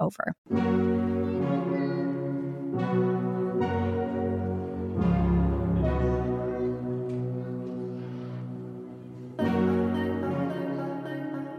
over. 0.00 0.34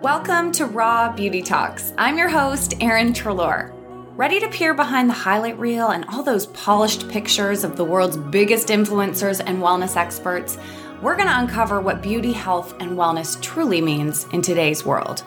Welcome 0.02 0.52
to 0.54 0.66
Raw 0.66 1.14
Beauty 1.14 1.42
Talks. 1.44 1.94
I'm 1.98 2.18
your 2.18 2.28
host, 2.30 2.74
Erin 2.82 3.14
Treloar. 3.14 3.72
Ready 4.18 4.40
to 4.40 4.50
peer 4.50 4.74
behind 4.74 5.10
the 5.10 5.14
highlight 5.14 5.58
reel 5.58 5.90
and 5.90 6.06
all 6.06 6.24
those 6.24 6.48
polished 6.48 7.08
pictures 7.08 7.64
of 7.64 7.78
the 7.78 7.86
world's 7.86 8.18
biggest 8.18 8.68
influencers 8.68 9.42
and 9.46 9.62
wellness 9.62 9.96
experts? 9.96 10.58
We're 11.02 11.16
going 11.16 11.30
to 11.30 11.40
uncover 11.40 11.80
what 11.80 12.02
beauty, 12.02 12.32
health, 12.32 12.74
and 12.80 12.92
wellness 12.92 13.42
truly 13.42 13.80
means 13.80 14.26
in 14.34 14.42
today's 14.42 14.84
world. 14.84 15.24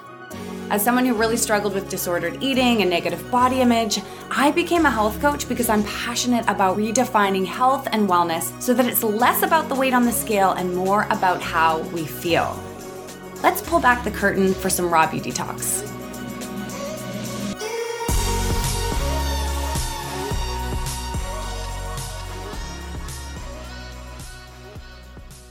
As 0.74 0.82
someone 0.82 1.06
who 1.06 1.14
really 1.14 1.36
struggled 1.36 1.72
with 1.72 1.88
disordered 1.88 2.42
eating 2.42 2.80
and 2.80 2.90
negative 2.90 3.30
body 3.30 3.60
image, 3.60 4.00
I 4.28 4.50
became 4.50 4.86
a 4.86 4.90
health 4.90 5.20
coach 5.20 5.48
because 5.48 5.68
I'm 5.68 5.84
passionate 5.84 6.44
about 6.48 6.76
redefining 6.76 7.46
health 7.46 7.86
and 7.92 8.08
wellness 8.08 8.60
so 8.60 8.74
that 8.74 8.84
it's 8.84 9.04
less 9.04 9.44
about 9.44 9.68
the 9.68 9.76
weight 9.76 9.94
on 9.94 10.04
the 10.04 10.10
scale 10.10 10.50
and 10.50 10.74
more 10.74 11.04
about 11.10 11.40
how 11.40 11.82
we 11.92 12.04
feel. 12.04 12.60
Let's 13.40 13.62
pull 13.62 13.78
back 13.78 14.02
the 14.02 14.10
curtain 14.10 14.52
for 14.52 14.68
some 14.68 14.92
raw 14.92 15.08
beauty 15.08 15.30
talks. 15.30 15.82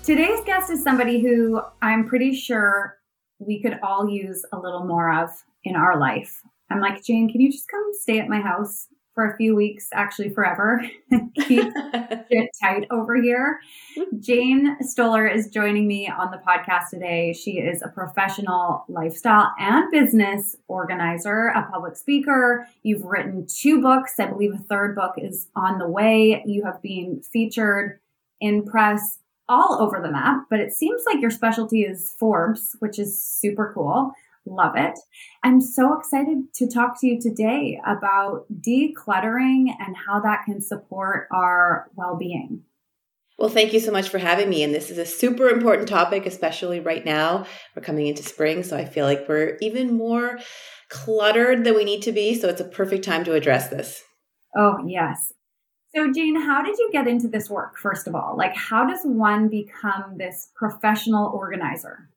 Today's 0.04 0.44
guest 0.46 0.70
is 0.70 0.84
somebody 0.84 1.22
who 1.22 1.62
I'm 1.82 2.10
pretty 2.10 2.36
sure 2.36 3.00
we 3.40 3.62
could 3.62 3.80
all 3.84 4.10
use 4.10 4.46
a 4.52 4.60
little 4.60 4.86
more 4.86 5.12
of 5.12 5.30
in 5.64 5.76
our 5.76 6.00
life. 6.00 6.42
I'm 6.70 6.80
like, 6.80 7.04
Jane, 7.04 7.30
can 7.30 7.42
you 7.42 7.52
just 7.52 7.68
come 7.68 7.84
stay 7.94 8.20
at 8.20 8.30
my 8.30 8.40
house 8.40 8.88
for 9.14 9.30
a 9.30 9.38
few 9.38 9.56
weeks, 9.56 9.90
actually 9.94 10.30
forever? 10.30 10.82
Keep 11.12 11.72
it 11.76 12.50
tight 12.62 12.88
over 12.90 13.16
here. 13.22 13.60
Jane 14.20 14.78
Stoller 14.82 15.28
is 15.28 15.50
joining 15.50 15.88
me 15.88 16.08
on 16.08 16.32
the 16.32 16.38
podcast 16.38 16.90
today. 16.90 17.34
She 17.34 17.60
is 17.60 17.84
a 17.84 17.90
professional 17.90 18.86
lifestyle 18.88 19.52
and 19.60 19.92
business 19.92 20.56
organizer, 20.68 21.48
a 21.50 21.70
public 21.72 21.96
speaker. 21.96 22.68
You've 22.82 23.04
written 23.04 23.46
two 23.48 23.82
books. 23.82 24.20
I 24.20 24.28
believe 24.28 24.54
a 24.54 24.58
third 24.58 24.96
book 24.96 25.14
is 25.18 25.48
on 25.56 25.78
the 25.78 25.88
way. 25.88 26.42
You 26.46 26.66
have 26.66 26.82
been 26.82 27.22
featured 27.22 28.00
in 28.42 28.66
press 28.66 29.20
all 29.54 29.78
over 29.80 30.02
the 30.02 30.12
map, 30.12 30.46
but 30.50 30.60
it 30.60 30.74
seems 30.74 31.04
like 31.06 31.22
your 31.22 31.30
specialty 31.30 31.84
is 31.84 32.16
Forbes, 32.20 32.76
which 32.80 32.98
is 32.98 33.24
super 33.24 33.72
cool. 33.74 34.12
Love 34.46 34.74
it. 34.76 34.98
I'm 35.44 35.62
so 35.62 35.98
excited 35.98 36.54
to 36.56 36.68
talk 36.68 37.00
to 37.00 37.08
you 37.08 37.22
today 37.22 37.80
about 37.86 38.46
decluttering 38.52 39.68
and 39.80 39.96
how 39.96 40.20
that 40.22 40.44
can 40.46 40.60
support 40.60 41.28
our 41.32 41.90
well 41.96 42.18
being. 42.18 42.64
Well, 43.38 43.50
thank 43.50 43.74
you 43.74 43.80
so 43.80 43.92
much 43.92 44.10
for 44.10 44.18
having 44.18 44.50
me. 44.50 44.64
And 44.64 44.74
this 44.74 44.90
is 44.90 44.98
a 44.98 45.06
super 45.06 45.50
important 45.50 45.88
topic, 45.88 46.26
especially 46.26 46.80
right 46.80 47.06
now. 47.06 47.46
We're 47.76 47.84
coming 47.84 48.08
into 48.08 48.24
spring, 48.24 48.64
so 48.64 48.76
I 48.78 48.86
feel 48.86 49.06
like 49.06 49.28
we're 49.28 49.58
even 49.62 49.96
more 49.96 50.40
cluttered 50.90 51.64
than 51.64 51.76
we 51.76 51.84
need 51.84 52.02
to 52.04 52.12
be. 52.12 52.36
So 52.36 52.50
it's 52.50 52.62
a 52.62 52.66
perfect 52.66 53.04
time 53.04 53.24
to 53.26 53.34
address 53.34 53.70
this. 53.70 54.04
Oh, 54.56 54.78
yes. 54.86 55.32
So, 55.96 56.12
Jane, 56.12 56.40
how 56.42 56.64
did 56.64 56.78
you 56.80 56.90
get 56.92 57.08
into 57.08 57.28
this 57.28 57.50
work, 57.50 57.78
first 57.78 58.08
of 58.08 58.16
all? 58.16 58.36
Like, 58.36 58.56
how 58.56 58.88
does 58.88 59.02
one 59.04 59.48
become 59.48 60.18
this 60.18 60.50
professional 60.56 61.28
organizer? 61.28 62.10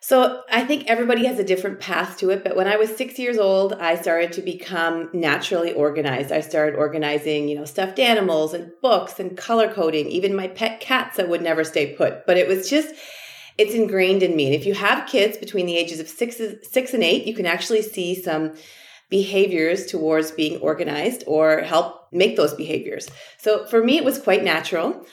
So 0.00 0.42
I 0.52 0.64
think 0.64 0.84
everybody 0.86 1.24
has 1.26 1.38
a 1.38 1.44
different 1.44 1.80
path 1.80 2.18
to 2.18 2.28
it. 2.28 2.44
But 2.44 2.56
when 2.56 2.66
I 2.66 2.76
was 2.76 2.94
six 2.94 3.18
years 3.18 3.38
old, 3.38 3.72
I 3.72 3.94
started 3.94 4.32
to 4.32 4.42
become 4.42 5.08
naturally 5.14 5.72
organized. 5.72 6.30
I 6.30 6.40
started 6.40 6.76
organizing, 6.76 7.48
you 7.48 7.54
know, 7.54 7.64
stuffed 7.64 7.98
animals 7.98 8.52
and 8.52 8.70
books 8.82 9.18
and 9.18 9.34
color 9.34 9.72
coding, 9.72 10.06
even 10.08 10.36
my 10.36 10.48
pet 10.48 10.80
cats 10.80 11.16
that 11.16 11.30
would 11.30 11.40
never 11.40 11.64
stay 11.64 11.94
put. 11.94 12.26
But 12.26 12.36
it 12.36 12.46
was 12.46 12.68
just, 12.68 12.94
it's 13.56 13.72
ingrained 13.72 14.22
in 14.22 14.36
me. 14.36 14.44
And 14.44 14.54
if 14.54 14.66
you 14.66 14.74
have 14.74 15.08
kids 15.08 15.38
between 15.38 15.64
the 15.64 15.76
ages 15.76 16.00
of 16.00 16.08
six, 16.08 16.38
six 16.70 16.92
and 16.92 17.02
eight, 17.02 17.26
you 17.26 17.34
can 17.34 17.46
actually 17.46 17.80
see 17.80 18.14
some 18.14 18.52
behaviors 19.10 19.86
towards 19.86 20.30
being 20.30 20.60
organized 20.60 21.24
or 21.26 21.60
help 21.60 22.08
make 22.12 22.36
those 22.36 22.54
behaviors. 22.54 23.08
So 23.38 23.66
for 23.66 23.82
me, 23.82 23.96
it 23.96 24.04
was 24.04 24.18
quite 24.18 24.44
natural. 24.44 25.04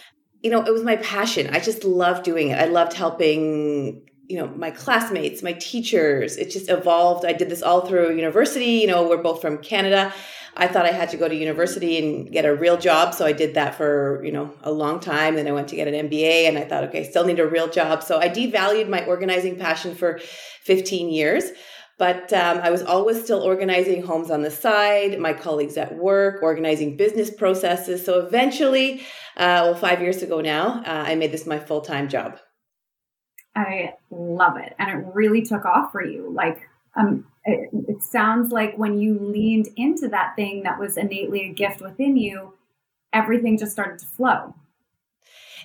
You 0.42 0.52
know, 0.52 0.64
it 0.64 0.72
was 0.72 0.84
my 0.84 0.96
passion. 0.98 1.50
I 1.54 1.60
just 1.60 1.84
loved 1.84 2.24
doing 2.24 2.50
it. 2.50 2.60
I 2.60 2.66
loved 2.66 2.94
helping 2.94 4.04
you 4.32 4.38
know 4.38 4.48
my 4.48 4.72
classmates 4.72 5.44
my 5.44 5.52
teachers 5.52 6.38
it 6.38 6.50
just 6.50 6.70
evolved 6.70 7.26
i 7.26 7.34
did 7.34 7.50
this 7.50 7.62
all 7.62 7.86
through 7.86 8.16
university 8.16 8.80
you 8.80 8.88
know 8.88 9.06
we're 9.06 9.22
both 9.22 9.42
from 9.42 9.58
canada 9.58 10.14
i 10.56 10.68
thought 10.68 10.86
i 10.86 10.92
had 10.92 11.10
to 11.10 11.18
go 11.18 11.28
to 11.28 11.36
university 11.36 11.98
and 11.98 12.32
get 12.32 12.46
a 12.46 12.56
real 12.56 12.78
job 12.78 13.14
so 13.14 13.26
i 13.26 13.34
did 13.34 13.56
that 13.56 13.76
for 13.76 14.24
you 14.24 14.32
know 14.32 14.54
a 14.64 14.72
long 14.72 15.02
time 15.02 15.36
then 15.36 15.48
i 15.48 15.52
went 15.52 15.68
to 15.68 15.76
get 15.76 15.86
an 15.86 16.08
mba 16.08 16.48
and 16.48 16.58
i 16.58 16.64
thought 16.64 16.86
okay 16.86 17.02
I 17.02 17.04
still 17.04 17.26
need 17.26 17.40
a 17.40 17.48
real 17.48 17.68
job 17.68 18.04
so 18.04 18.20
i 18.20 18.30
devalued 18.30 18.88
my 18.88 19.04
organizing 19.06 19.58
passion 19.58 19.96
for 19.96 20.20
15 20.64 21.10
years 21.10 21.52
but 22.02 22.34
um, 22.34 22.58
I 22.64 22.72
was 22.72 22.82
always 22.82 23.24
still 23.24 23.44
organizing 23.44 24.02
homes 24.02 24.32
on 24.32 24.42
the 24.42 24.50
side, 24.50 25.20
my 25.20 25.34
colleagues 25.34 25.78
at 25.78 25.96
work, 25.96 26.42
organizing 26.42 26.98
business 26.98 27.30
processes. 27.30 28.04
So 28.04 28.26
eventually, 28.26 29.02
uh, 29.38 29.62
well, 29.70 29.76
five 29.76 30.02
years 30.02 30.24
ago 30.24 30.42
now, 30.42 30.82
uh, 30.84 31.04
I 31.06 31.14
made 31.14 31.32
this 31.32 31.46
my 31.46 31.60
full 31.60 31.82
time 31.82 32.10
job. 32.10 32.40
I 33.56 33.94
love 34.10 34.58
it. 34.58 34.74
And 34.80 34.90
it 34.90 35.06
really 35.14 35.44
took 35.44 35.64
off 35.64 35.92
for 35.92 36.04
you. 36.04 36.32
Like, 36.34 36.68
um, 36.96 37.28
it, 37.46 37.70
it 37.88 38.02
sounds 38.02 38.52
like 38.52 38.76
when 38.80 38.98
you 38.98 39.20
leaned 39.20 39.68
into 39.76 40.08
that 40.08 40.36
thing 40.36 40.64
that 40.64 40.80
was 40.80 40.98
innately 40.98 41.52
a 41.52 41.54
gift 41.54 41.82
within 41.82 42.18
you, 42.18 42.56
everything 43.14 43.60
just 43.60 43.74
started 43.74 44.00
to 44.00 44.08
flow. 44.08 44.56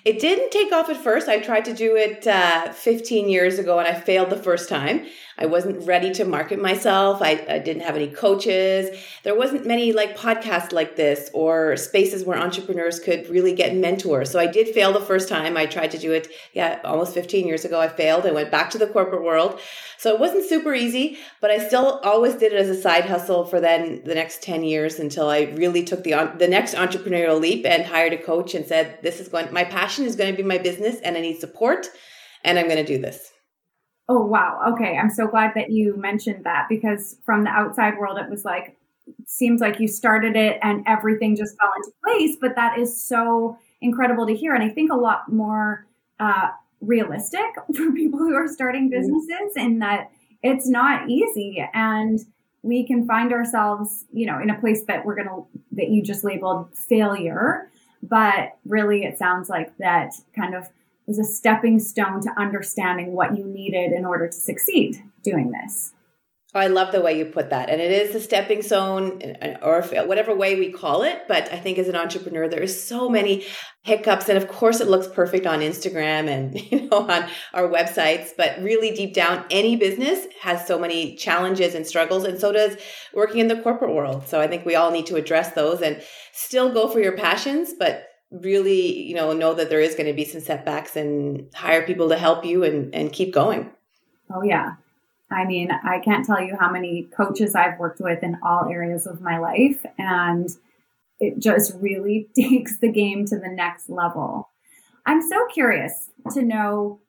It 0.04 0.20
didn't 0.20 0.50
take 0.50 0.70
off 0.70 0.90
at 0.90 0.98
first. 0.98 1.30
I 1.30 1.38
tried 1.38 1.64
to 1.64 1.72
do 1.72 1.96
it 1.96 2.26
uh, 2.26 2.72
15 2.74 3.30
years 3.30 3.58
ago 3.58 3.78
and 3.78 3.88
I 3.88 3.98
failed 3.98 4.28
the 4.28 4.36
first 4.36 4.68
time. 4.68 5.06
I 5.38 5.46
wasn't 5.46 5.86
ready 5.86 6.12
to 6.14 6.24
market 6.24 6.60
myself. 6.60 7.20
I, 7.20 7.44
I, 7.48 7.58
didn't 7.58 7.82
have 7.82 7.94
any 7.94 8.08
coaches. 8.08 8.96
There 9.22 9.36
wasn't 9.36 9.66
many 9.66 9.92
like 9.92 10.16
podcasts 10.16 10.72
like 10.72 10.96
this 10.96 11.30
or 11.34 11.76
spaces 11.76 12.24
where 12.24 12.38
entrepreneurs 12.38 12.98
could 12.98 13.28
really 13.28 13.54
get 13.54 13.74
mentors. 13.74 14.30
So 14.30 14.38
I 14.38 14.46
did 14.46 14.68
fail 14.68 14.92
the 14.92 15.00
first 15.00 15.28
time. 15.28 15.56
I 15.56 15.66
tried 15.66 15.90
to 15.90 15.98
do 15.98 16.12
it, 16.12 16.28
yeah, 16.54 16.80
almost 16.84 17.12
15 17.12 17.46
years 17.46 17.66
ago. 17.66 17.78
I 17.78 17.88
failed. 17.88 18.24
I 18.24 18.32
went 18.32 18.50
back 18.50 18.70
to 18.70 18.78
the 18.78 18.86
corporate 18.86 19.22
world. 19.22 19.60
So 19.98 20.14
it 20.14 20.20
wasn't 20.20 20.48
super 20.48 20.74
easy, 20.74 21.18
but 21.40 21.50
I 21.50 21.58
still 21.58 22.00
always 22.02 22.34
did 22.34 22.52
it 22.52 22.58
as 22.58 22.68
a 22.68 22.80
side 22.80 23.04
hustle 23.04 23.44
for 23.44 23.60
then 23.60 24.02
the 24.04 24.14
next 24.14 24.42
10 24.42 24.64
years 24.64 24.98
until 24.98 25.28
I 25.28 25.42
really 25.54 25.84
took 25.84 26.02
the 26.02 26.16
the 26.38 26.48
next 26.48 26.74
entrepreneurial 26.74 27.40
leap 27.40 27.66
and 27.66 27.84
hired 27.84 28.12
a 28.12 28.22
coach 28.22 28.54
and 28.54 28.64
said, 28.64 28.98
this 29.02 29.20
is 29.20 29.28
going, 29.28 29.52
my 29.52 29.64
passion 29.64 30.04
is 30.04 30.16
going 30.16 30.30
to 30.32 30.36
be 30.36 30.42
my 30.46 30.58
business 30.58 31.00
and 31.00 31.16
I 31.16 31.20
need 31.20 31.40
support 31.40 31.88
and 32.42 32.58
I'm 32.58 32.68
going 32.68 32.84
to 32.84 32.86
do 32.86 33.00
this. 33.00 33.32
Oh, 34.08 34.24
wow. 34.24 34.60
Okay. 34.72 34.96
I'm 34.96 35.10
so 35.10 35.26
glad 35.26 35.52
that 35.54 35.70
you 35.70 35.96
mentioned 35.96 36.44
that 36.44 36.66
because 36.68 37.16
from 37.24 37.42
the 37.42 37.50
outside 37.50 37.98
world, 37.98 38.18
it 38.18 38.30
was 38.30 38.44
like, 38.44 38.76
it 39.06 39.28
seems 39.28 39.60
like 39.60 39.80
you 39.80 39.88
started 39.88 40.36
it 40.36 40.58
and 40.62 40.84
everything 40.86 41.36
just 41.36 41.56
fell 41.58 41.72
into 41.76 41.92
place. 42.04 42.36
But 42.40 42.54
that 42.56 42.78
is 42.78 43.00
so 43.02 43.58
incredible 43.80 44.26
to 44.26 44.34
hear. 44.34 44.54
And 44.54 44.62
I 44.62 44.68
think 44.68 44.92
a 44.92 44.96
lot 44.96 45.32
more 45.32 45.86
uh, 46.20 46.50
realistic 46.80 47.40
for 47.74 47.92
people 47.92 48.18
who 48.18 48.34
are 48.34 48.48
starting 48.48 48.90
mm-hmm. 48.90 49.00
businesses 49.00 49.56
in 49.56 49.80
that 49.80 50.10
it's 50.42 50.68
not 50.68 51.08
easy 51.08 51.66
and 51.74 52.20
we 52.62 52.84
can 52.84 53.06
find 53.06 53.32
ourselves, 53.32 54.04
you 54.12 54.26
know, 54.26 54.40
in 54.40 54.50
a 54.50 54.58
place 54.58 54.84
that 54.84 55.04
we're 55.04 55.14
going 55.14 55.28
to, 55.28 55.46
that 55.72 55.88
you 55.88 56.02
just 56.02 56.24
labeled 56.24 56.68
failure. 56.74 57.70
But 58.02 58.56
really, 58.64 59.04
it 59.04 59.18
sounds 59.18 59.48
like 59.48 59.76
that 59.78 60.14
kind 60.34 60.54
of 60.54 60.68
was 61.06 61.18
a 61.18 61.24
stepping 61.24 61.78
stone 61.78 62.20
to 62.22 62.30
understanding 62.36 63.12
what 63.12 63.36
you 63.36 63.46
needed 63.46 63.92
in 63.92 64.04
order 64.04 64.26
to 64.26 64.36
succeed 64.36 65.02
doing 65.22 65.52
this. 65.52 65.92
I 66.56 66.68
love 66.68 66.90
the 66.90 67.02
way 67.02 67.18
you 67.18 67.26
put 67.26 67.50
that. 67.50 67.68
And 67.68 67.80
it 67.80 67.90
is 67.90 68.14
a 68.14 68.20
stepping 68.20 68.62
stone 68.62 69.20
or 69.62 69.82
whatever 69.82 70.34
way 70.34 70.58
we 70.58 70.72
call 70.72 71.02
it. 71.02 71.22
But 71.28 71.52
I 71.52 71.58
think 71.58 71.78
as 71.78 71.88
an 71.88 71.96
entrepreneur, 71.96 72.48
there 72.48 72.62
is 72.62 72.82
so 72.82 73.08
many 73.08 73.44
hiccups. 73.82 74.28
And 74.28 74.38
of 74.38 74.48
course, 74.48 74.80
it 74.80 74.88
looks 74.88 75.06
perfect 75.06 75.46
on 75.46 75.60
Instagram 75.60 76.28
and, 76.28 76.58
you 76.70 76.88
know, 76.88 77.08
on 77.08 77.28
our 77.52 77.68
websites. 77.68 78.30
But 78.36 78.58
really 78.62 78.90
deep 78.92 79.12
down, 79.12 79.44
any 79.50 79.76
business 79.76 80.26
has 80.40 80.66
so 80.66 80.78
many 80.78 81.16
challenges 81.16 81.74
and 81.74 81.86
struggles. 81.86 82.24
And 82.24 82.40
so 82.40 82.52
does 82.52 82.76
working 83.12 83.40
in 83.40 83.48
the 83.48 83.60
corporate 83.60 83.94
world. 83.94 84.26
So 84.26 84.40
I 84.40 84.46
think 84.46 84.64
we 84.64 84.76
all 84.76 84.90
need 84.90 85.06
to 85.06 85.16
address 85.16 85.52
those 85.52 85.82
and 85.82 86.02
still 86.32 86.72
go 86.72 86.88
for 86.88 87.00
your 87.00 87.16
passions, 87.16 87.74
but 87.78 88.06
really, 88.30 89.02
you 89.02 89.14
know, 89.14 89.32
know 89.32 89.54
that 89.54 89.70
there 89.70 89.80
is 89.80 89.94
going 89.94 90.06
to 90.06 90.12
be 90.12 90.24
some 90.24 90.40
setbacks 90.40 90.96
and 90.96 91.48
hire 91.54 91.82
people 91.82 92.08
to 92.08 92.18
help 92.18 92.44
you 92.44 92.64
and, 92.64 92.94
and 92.94 93.12
keep 93.12 93.32
going. 93.32 93.70
Oh, 94.34 94.42
yeah. 94.42 94.74
I 95.30 95.44
mean, 95.44 95.70
I 95.70 96.00
can't 96.00 96.24
tell 96.24 96.40
you 96.40 96.56
how 96.58 96.70
many 96.70 97.08
coaches 97.16 97.54
I've 97.54 97.78
worked 97.78 98.00
with 98.00 98.22
in 98.22 98.38
all 98.44 98.68
areas 98.68 99.06
of 99.06 99.20
my 99.20 99.38
life, 99.38 99.84
and 99.98 100.48
it 101.18 101.38
just 101.38 101.74
really 101.80 102.28
takes 102.38 102.78
the 102.78 102.90
game 102.90 103.26
to 103.26 103.38
the 103.38 103.48
next 103.48 103.88
level. 103.88 104.50
I'm 105.04 105.22
so 105.22 105.46
curious 105.52 106.10
to 106.32 106.42
know 106.42 107.00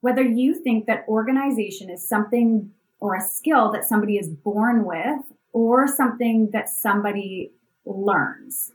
whether 0.00 0.22
you 0.22 0.54
think 0.54 0.86
that 0.86 1.04
organization 1.08 1.90
is 1.90 2.06
something 2.06 2.70
or 3.00 3.14
a 3.14 3.20
skill 3.20 3.72
that 3.72 3.84
somebody 3.84 4.16
is 4.16 4.28
born 4.28 4.84
with 4.84 5.20
or 5.52 5.88
something 5.88 6.50
that 6.52 6.68
somebody 6.68 7.52
learns. 7.84 8.72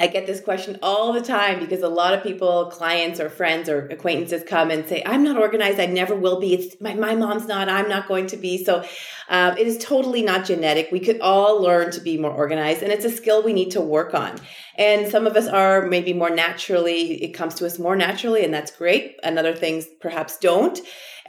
I 0.00 0.06
get 0.06 0.26
this 0.26 0.40
question 0.40 0.78
all 0.82 1.12
the 1.12 1.20
time 1.20 1.60
because 1.60 1.82
a 1.82 1.88
lot 1.88 2.14
of 2.14 2.22
people, 2.22 2.70
clients 2.72 3.20
or 3.20 3.28
friends 3.28 3.68
or 3.68 3.86
acquaintances 3.88 4.42
come 4.42 4.70
and 4.70 4.88
say, 4.88 5.02
I'm 5.04 5.22
not 5.22 5.36
organized. 5.36 5.78
I 5.78 5.84
never 5.84 6.14
will 6.14 6.40
be. 6.40 6.54
It's 6.54 6.80
my, 6.80 6.94
my 6.94 7.14
mom's 7.14 7.46
not, 7.46 7.68
I'm 7.68 7.86
not 7.86 8.08
going 8.08 8.26
to 8.28 8.38
be. 8.38 8.64
So 8.64 8.82
um, 9.28 9.58
it 9.58 9.66
is 9.66 9.76
totally 9.76 10.22
not 10.22 10.46
genetic. 10.46 10.88
We 10.90 11.00
could 11.00 11.20
all 11.20 11.60
learn 11.60 11.90
to 11.92 12.00
be 12.00 12.16
more 12.16 12.30
organized 12.30 12.82
and 12.82 12.90
it's 12.90 13.04
a 13.04 13.10
skill 13.10 13.42
we 13.42 13.52
need 13.52 13.72
to 13.72 13.82
work 13.82 14.14
on. 14.14 14.38
And 14.76 15.10
some 15.10 15.26
of 15.26 15.36
us 15.36 15.46
are 15.46 15.86
maybe 15.86 16.14
more 16.14 16.30
naturally, 16.30 17.22
it 17.22 17.34
comes 17.34 17.54
to 17.56 17.66
us 17.66 17.78
more 17.78 17.94
naturally 17.94 18.42
and 18.42 18.54
that's 18.54 18.70
great. 18.70 19.18
And 19.22 19.38
other 19.38 19.54
things 19.54 19.86
perhaps 20.00 20.38
don't 20.38 20.80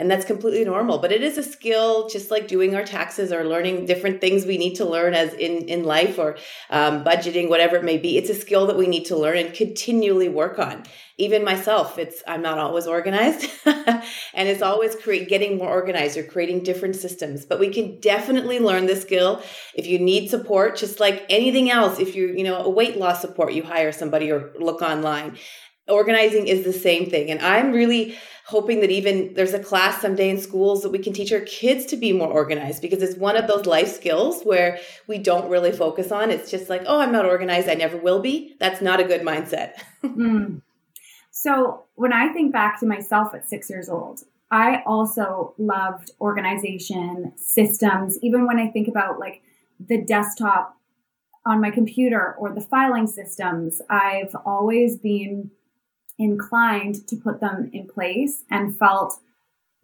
and 0.02 0.10
that's 0.10 0.26
completely 0.26 0.66
normal 0.66 0.98
but 0.98 1.12
it 1.12 1.22
is 1.22 1.38
a 1.38 1.44
skill 1.44 2.10
just 2.10 2.32
like 2.32 2.48
doing 2.48 2.76
our 2.76 2.84
taxes 2.84 3.32
or 3.32 3.46
learning 3.46 3.86
different 3.86 4.20
things 4.20 4.46
we 4.46 4.58
need 4.58 4.74
to 4.76 4.84
learn 4.84 5.14
as 5.14 5.34
in 5.36 5.68
in 5.68 5.84
life 5.84 6.18
or 6.18 6.38
um, 6.70 7.04
budgeting 7.04 7.50
whatever 7.50 7.76
it 7.76 7.84
may 7.84 7.98
be. 7.98 8.18
It's 8.18 8.30
a 8.30 8.36
skill 8.36 8.66
that 8.68 8.78
we 8.78 8.88
need 8.88 9.06
to 9.06 9.16
learn 9.16 9.38
and 9.38 9.54
continually 9.54 10.28
work 10.28 10.58
on. 10.58 10.84
Even 11.18 11.44
myself 11.44 12.00
it's 12.00 12.24
i'm 12.28 12.42
not 12.42 12.58
always 12.58 12.88
organized 12.88 13.48
and 13.66 14.50
it's 14.50 14.64
always 14.64 14.96
create 14.96 15.30
getting 15.30 15.58
more 15.58 15.70
organized 15.70 16.18
or 16.18 16.24
creating 16.24 16.64
different 16.64 16.96
systems. 16.96 17.46
But 17.46 17.60
we 17.60 17.70
can 17.70 18.00
definitely 18.00 18.60
learn 18.60 18.88
this 18.88 19.04
skill. 19.04 19.42
If 19.76 19.86
you 19.86 20.00
need 20.00 20.30
support 20.30 20.78
just 20.78 21.00
like 21.00 21.26
anything 21.30 21.70
else 21.70 22.00
if 22.00 22.16
you 22.16 22.28
you 22.30 22.44
know 22.44 22.58
a 22.58 22.70
weight 22.70 22.98
loss 22.98 23.22
support 23.22 23.54
you 23.54 23.64
hire 23.64 23.92
somebody 23.92 24.32
or 24.32 24.52
look 24.60 24.82
online. 24.82 25.38
Organizing 25.88 26.48
is 26.48 26.64
the 26.64 26.72
same 26.72 27.10
thing 27.10 27.32
and 27.32 27.42
i'm 27.42 27.72
really 27.74 28.16
hoping 28.52 28.82
that 28.82 28.92
even 28.92 29.34
there's 29.34 29.54
a 29.54 29.64
class 29.64 30.02
someday 30.02 30.30
in 30.30 30.38
schools 30.40 30.82
that 30.82 30.92
we 30.92 31.00
can 31.00 31.14
teach 31.14 31.32
our 31.32 31.40
kids 31.40 31.86
to 31.86 31.96
be 31.96 32.12
more 32.12 32.28
organized 32.28 32.82
because 32.82 33.02
it's 33.02 33.18
one 33.18 33.38
of 33.38 33.48
those 33.48 33.66
life 33.66 33.88
skills 33.88 34.44
where 34.44 34.78
we 35.08 35.18
don't 35.18 35.50
really 35.50 35.72
focus 35.72 36.12
on. 36.12 36.30
It's 36.30 36.52
just 36.52 36.70
like, 36.70 36.84
oh, 36.86 37.00
I'm 37.00 37.14
not 37.14 37.26
organized. 37.26 37.70
I 37.70 37.76
never 37.76 37.96
will 37.96 38.20
be. 38.20 38.56
That's 38.60 38.82
not 38.82 39.00
a 39.00 39.06
good 39.06 39.22
mindset. 39.22 39.76
mm. 40.04 40.62
So 41.32 41.86
when 41.96 42.12
I 42.12 42.34
think 42.34 42.52
back 42.52 42.78
to 42.82 42.86
myself 42.86 43.34
at 43.34 43.48
six 43.48 43.70
years 43.70 43.88
old, 43.88 44.20
I 44.52 44.84
also 44.86 45.54
loved 45.58 46.12
organization 46.20 47.32
systems. 47.38 48.20
Even 48.22 48.46
when 48.46 48.60
I 48.60 48.68
think 48.68 48.90
about 48.90 49.18
like 49.18 49.42
the 49.80 50.02
desktop 50.04 50.78
on 51.46 51.62
my 51.62 51.72
computer 51.72 52.36
or 52.38 52.54
the 52.54 52.60
filing 52.60 53.08
systems, 53.08 53.82
I've 53.90 54.36
always 54.46 54.98
been 54.98 55.52
inclined 56.18 57.08
to 57.08 57.16
put 57.16 57.40
them 57.40 57.70
in 57.74 57.88
place 57.88 58.44
and 58.50 58.78
felt 58.78 59.20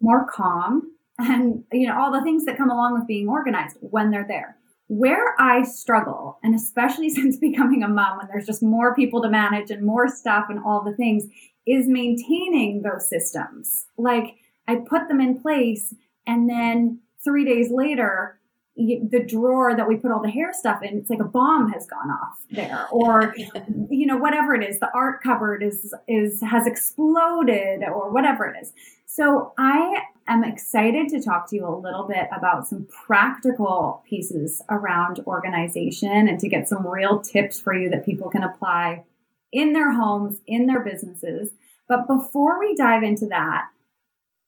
more 0.00 0.26
calm 0.30 0.92
and 1.18 1.64
you 1.72 1.86
know 1.86 1.98
all 1.98 2.12
the 2.12 2.22
things 2.22 2.44
that 2.44 2.56
come 2.56 2.70
along 2.70 2.94
with 2.94 3.06
being 3.06 3.28
organized 3.28 3.76
when 3.80 4.10
they're 4.10 4.26
there. 4.26 4.56
Where 4.86 5.34
i 5.38 5.64
struggle 5.64 6.38
and 6.42 6.54
especially 6.54 7.08
since 7.18 7.36
becoming 7.36 7.82
a 7.82 7.88
mom 7.88 8.18
when 8.18 8.28
there's 8.28 8.46
just 8.46 8.62
more 8.62 8.94
people 8.94 9.22
to 9.22 9.30
manage 9.30 9.70
and 9.70 9.84
more 9.84 10.08
stuff 10.08 10.46
and 10.48 10.60
all 10.64 10.82
the 10.82 10.96
things 10.96 11.24
is 11.66 11.86
maintaining 11.86 12.82
those 12.82 13.08
systems. 13.08 13.86
Like 13.96 14.36
i 14.66 14.76
put 14.76 15.08
them 15.08 15.20
in 15.20 15.40
place 15.40 15.94
and 16.26 16.48
then 16.48 17.00
3 17.24 17.44
days 17.44 17.70
later 17.70 18.37
the 18.78 19.24
drawer 19.26 19.76
that 19.76 19.88
we 19.88 19.96
put 19.96 20.12
all 20.12 20.22
the 20.22 20.30
hair 20.30 20.52
stuff 20.52 20.82
in, 20.82 20.98
it's 20.98 21.10
like 21.10 21.20
a 21.20 21.24
bomb 21.24 21.72
has 21.72 21.86
gone 21.86 22.10
off 22.10 22.38
there, 22.50 22.86
or 22.92 23.34
you 23.90 24.06
know 24.06 24.16
whatever 24.16 24.54
it 24.54 24.62
is, 24.62 24.78
the 24.78 24.88
art 24.94 25.22
cupboard 25.22 25.62
is 25.62 25.92
is 26.06 26.40
has 26.42 26.66
exploded, 26.66 27.82
or 27.82 28.10
whatever 28.10 28.46
it 28.46 28.56
is. 28.62 28.72
So 29.06 29.52
I 29.58 30.02
am 30.28 30.44
excited 30.44 31.08
to 31.08 31.20
talk 31.20 31.48
to 31.50 31.56
you 31.56 31.66
a 31.66 31.74
little 31.74 32.06
bit 32.06 32.28
about 32.36 32.68
some 32.68 32.86
practical 33.06 34.04
pieces 34.08 34.62
around 34.70 35.20
organization 35.26 36.28
and 36.28 36.38
to 36.38 36.48
get 36.48 36.68
some 36.68 36.86
real 36.86 37.20
tips 37.20 37.58
for 37.58 37.74
you 37.74 37.90
that 37.90 38.06
people 38.06 38.30
can 38.30 38.44
apply 38.44 39.04
in 39.50 39.72
their 39.72 39.92
homes, 39.92 40.40
in 40.46 40.66
their 40.66 40.84
businesses. 40.84 41.50
But 41.88 42.06
before 42.06 42.60
we 42.60 42.76
dive 42.76 43.02
into 43.02 43.26
that, 43.26 43.68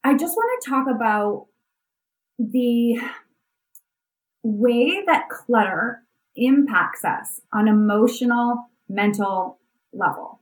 I 0.05 0.15
just 0.15 0.37
want 0.37 0.63
to 0.63 0.71
talk 0.71 0.87
about 0.89 1.47
the 2.39 3.01
way 4.43 5.03
that 5.07 5.29
clutter 5.29 6.03
impacts 6.37 7.05
us 7.05 7.41
on 7.53 7.69
emotional, 7.69 8.71
mental 8.89 9.59
level. 9.93 10.41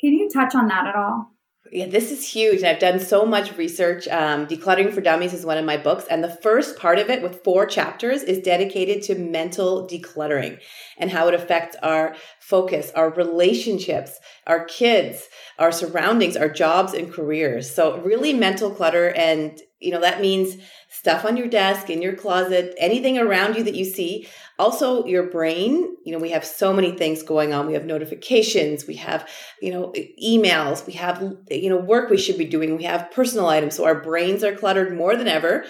Can 0.00 0.14
you 0.14 0.28
touch 0.28 0.54
on 0.54 0.68
that 0.68 0.86
at 0.86 0.96
all? 0.96 1.32
Yeah, 1.70 1.86
this 1.86 2.10
is 2.10 2.28
huge. 2.28 2.64
I've 2.64 2.80
done 2.80 2.98
so 2.98 3.24
much 3.24 3.56
research. 3.56 4.06
Um, 4.08 4.46
Decluttering 4.46 4.92
for 4.92 5.00
Dummies 5.00 5.32
is 5.32 5.46
one 5.46 5.56
of 5.56 5.64
my 5.64 5.76
books. 5.76 6.04
And 6.10 6.22
the 6.22 6.28
first 6.28 6.76
part 6.76 6.98
of 6.98 7.08
it, 7.08 7.22
with 7.22 7.44
four 7.44 7.64
chapters, 7.66 8.22
is 8.22 8.40
dedicated 8.40 9.02
to 9.04 9.14
mental 9.14 9.88
decluttering 9.88 10.58
and 10.98 11.10
how 11.10 11.28
it 11.28 11.34
affects 11.34 11.76
our 11.82 12.14
focus, 12.40 12.90
our 12.94 13.10
relationships, 13.10 14.18
our 14.46 14.64
kids, 14.64 15.28
our 15.58 15.72
surroundings, 15.72 16.36
our 16.36 16.50
jobs 16.50 16.92
and 16.92 17.12
careers. 17.12 17.72
So, 17.74 17.98
really, 18.00 18.34
mental 18.34 18.70
clutter. 18.70 19.10
And, 19.10 19.58
you 19.82 19.90
know, 19.90 20.00
that 20.00 20.20
means 20.20 20.56
stuff 20.88 21.24
on 21.24 21.36
your 21.36 21.48
desk, 21.48 21.90
in 21.90 22.02
your 22.02 22.14
closet, 22.14 22.74
anything 22.78 23.18
around 23.18 23.56
you 23.56 23.64
that 23.64 23.74
you 23.74 23.84
see. 23.84 24.28
Also, 24.58 25.04
your 25.06 25.30
brain, 25.30 25.96
you 26.04 26.12
know, 26.12 26.18
we 26.18 26.30
have 26.30 26.44
so 26.44 26.72
many 26.72 26.92
things 26.92 27.22
going 27.22 27.52
on. 27.52 27.66
We 27.66 27.72
have 27.72 27.84
notifications, 27.84 28.86
we 28.86 28.96
have, 28.96 29.28
you 29.60 29.72
know, 29.72 29.92
emails, 30.22 30.86
we 30.86 30.92
have, 30.94 31.22
you 31.50 31.68
know, 31.68 31.78
work 31.78 32.10
we 32.10 32.18
should 32.18 32.38
be 32.38 32.44
doing, 32.44 32.76
we 32.76 32.84
have 32.84 33.10
personal 33.10 33.48
items. 33.48 33.74
So 33.74 33.84
our 33.84 34.00
brains 34.00 34.44
are 34.44 34.54
cluttered 34.54 34.96
more 34.96 35.16
than 35.16 35.28
ever. 35.28 35.64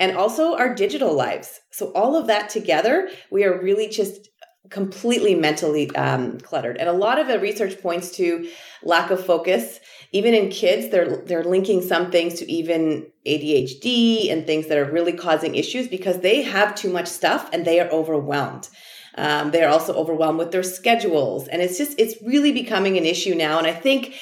And 0.00 0.16
also 0.16 0.56
our 0.56 0.74
digital 0.74 1.14
lives. 1.14 1.60
So 1.70 1.92
all 1.92 2.16
of 2.16 2.26
that 2.26 2.48
together, 2.48 3.08
we 3.30 3.44
are 3.44 3.62
really 3.62 3.88
just 3.88 4.28
completely 4.70 5.34
mentally 5.34 5.94
um, 5.94 6.38
cluttered. 6.38 6.78
And 6.78 6.88
a 6.88 6.92
lot 6.92 7.20
of 7.20 7.28
the 7.28 7.38
research 7.38 7.80
points 7.80 8.10
to 8.16 8.48
lack 8.82 9.10
of 9.10 9.24
focus. 9.24 9.78
Even 10.12 10.34
in 10.34 10.50
kids, 10.50 10.90
they're 10.90 11.16
they're 11.16 11.44
linking 11.44 11.82
some 11.82 12.10
things 12.10 12.34
to 12.34 12.50
even 12.50 13.06
ADHD 13.26 14.30
and 14.30 14.46
things 14.46 14.68
that 14.68 14.78
are 14.78 14.90
really 14.90 15.12
causing 15.12 15.54
issues 15.54 15.88
because 15.88 16.20
they 16.20 16.42
have 16.42 16.74
too 16.74 16.90
much 16.90 17.06
stuff 17.06 17.48
and 17.52 17.64
they 17.64 17.80
are 17.80 17.90
overwhelmed. 17.90 18.68
Um, 19.14 19.50
they 19.50 19.62
are 19.62 19.70
also 19.70 19.94
overwhelmed 19.94 20.38
with 20.38 20.52
their 20.52 20.62
schedules, 20.62 21.48
and 21.48 21.60
it's 21.60 21.78
just 21.78 21.98
it's 21.98 22.20
really 22.22 22.52
becoming 22.52 22.96
an 22.96 23.04
issue 23.04 23.34
now. 23.34 23.58
And 23.58 23.66
I 23.66 23.72
think 23.72 24.14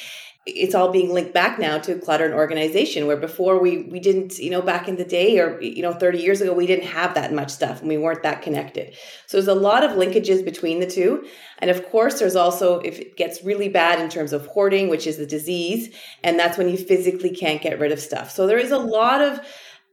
it's 0.47 0.75
all 0.75 0.90
being 0.90 1.12
linked 1.12 1.35
back 1.35 1.59
now 1.59 1.76
to 1.76 1.99
clutter 1.99 2.25
and 2.25 2.32
organization 2.32 3.06
where 3.06 3.16
before 3.16 3.61
we 3.61 3.82
we 3.85 4.00
didn't 4.00 4.38
you 4.38 4.49
know 4.49 4.62
back 4.62 4.88
in 4.88 4.97
the 4.97 5.04
day 5.04 5.38
or 5.38 5.61
you 5.61 5.82
know 5.82 5.92
30 5.92 6.18
years 6.18 6.40
ago 6.40 6.54
we 6.54 6.66
didn't 6.66 6.87
have 6.87 7.14
that 7.14 7.35
much 7.35 7.50
stuff 7.50 7.80
and 7.80 7.88
we 7.88 7.99
weren't 7.99 8.23
that 8.23 8.40
connected. 8.40 8.94
So 9.26 9.37
there's 9.37 9.49
a 9.49 9.54
lot 9.54 9.85
of 9.85 9.92
linkages 9.92 10.42
between 10.42 10.80
the 10.80 10.87
two. 10.87 11.26
And 11.59 11.70
of 11.70 11.87
course 11.90 12.18
there's 12.18 12.37
also 12.37 12.80
if 12.80 12.99
it 12.99 13.16
gets 13.16 13.44
really 13.44 13.68
bad 13.68 14.00
in 14.00 14.09
terms 14.09 14.32
of 14.32 14.47
hoarding 14.47 14.88
which 14.88 15.06
is 15.06 15.18
the 15.18 15.26
disease 15.26 15.94
and 16.25 16.38
that's 16.38 16.56
when 16.56 16.70
you 16.70 16.78
physically 16.78 17.30
can't 17.30 17.61
get 17.61 17.78
rid 17.78 17.92
of 17.92 18.00
stuff. 18.00 18.30
So 18.30 18.47
there 18.47 18.59
is 18.59 18.70
a 18.70 18.78
lot 18.78 19.20
of 19.20 19.40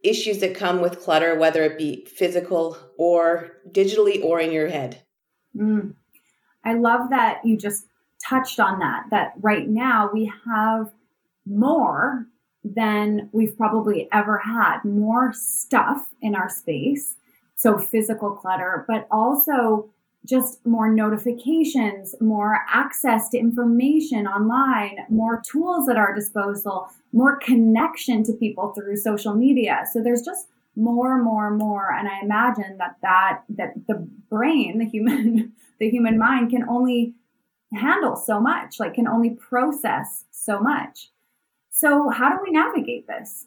issues 0.02 0.40
that 0.40 0.56
come 0.56 0.80
with 0.80 1.02
clutter 1.02 1.38
whether 1.38 1.64
it 1.64 1.78
be 1.78 2.06
physical 2.06 2.78
or 2.98 3.52
digitally 3.72 4.24
or 4.24 4.40
in 4.40 4.54
your 4.54 4.70
head. 4.70 5.04
Mm. 5.56 5.96
i 6.64 6.74
love 6.74 7.10
that 7.10 7.40
you 7.44 7.58
just 7.58 7.88
touched 8.28 8.60
on 8.60 8.80
that, 8.80 9.06
that 9.12 9.34
right 9.42 9.68
now 9.68 10.10
we 10.14 10.32
have 10.46 10.92
more 11.46 12.28
than 12.64 13.30
we've 13.32 13.56
probably 13.58 14.08
ever 14.12 14.38
had, 14.40 14.84
more 14.84 15.32
stuff 15.34 16.08
in 16.22 16.36
our 16.36 16.50
space. 16.50 17.16
So 17.56 17.78
physical 17.78 18.32
clutter, 18.32 18.86
but 18.88 19.08
also 19.10 19.90
just 20.28 20.64
more 20.66 20.92
notifications, 20.94 22.14
more 22.20 22.60
access 22.70 23.30
to 23.30 23.38
information 23.38 24.28
online, 24.28 24.98
more 25.10 25.42
tools 25.50 25.88
at 25.90 25.98
our 25.98 26.14
disposal, 26.14 26.90
more 27.14 27.38
connection 27.38 28.24
to 28.24 28.34
people 28.34 28.74
through 28.74 28.98
social 28.98 29.34
media. 29.34 29.86
So 29.92 30.04
there's 30.04 30.22
just 30.22 30.48
more, 30.76 31.22
more, 31.22 31.50
more. 31.50 31.92
And 31.92 32.08
I 32.08 32.20
imagine 32.22 32.78
that 32.78 32.98
that, 33.02 33.44
that 33.50 33.74
the 33.88 34.08
brain, 34.30 34.78
the 34.78 34.86
human, 34.86 35.54
the 35.80 35.90
human 35.90 36.20
mind 36.20 36.52
can 36.52 36.68
only 36.70 37.16
handle 37.74 38.16
so 38.16 38.40
much, 38.40 38.80
like 38.80 38.94
can 38.94 39.08
only 39.08 39.32
process 39.32 40.26
so 40.32 40.60
much. 40.60 41.10
So 41.70 42.10
how 42.10 42.30
do 42.30 42.38
we 42.44 42.52
navigate 42.52 43.08
this? 43.08 43.46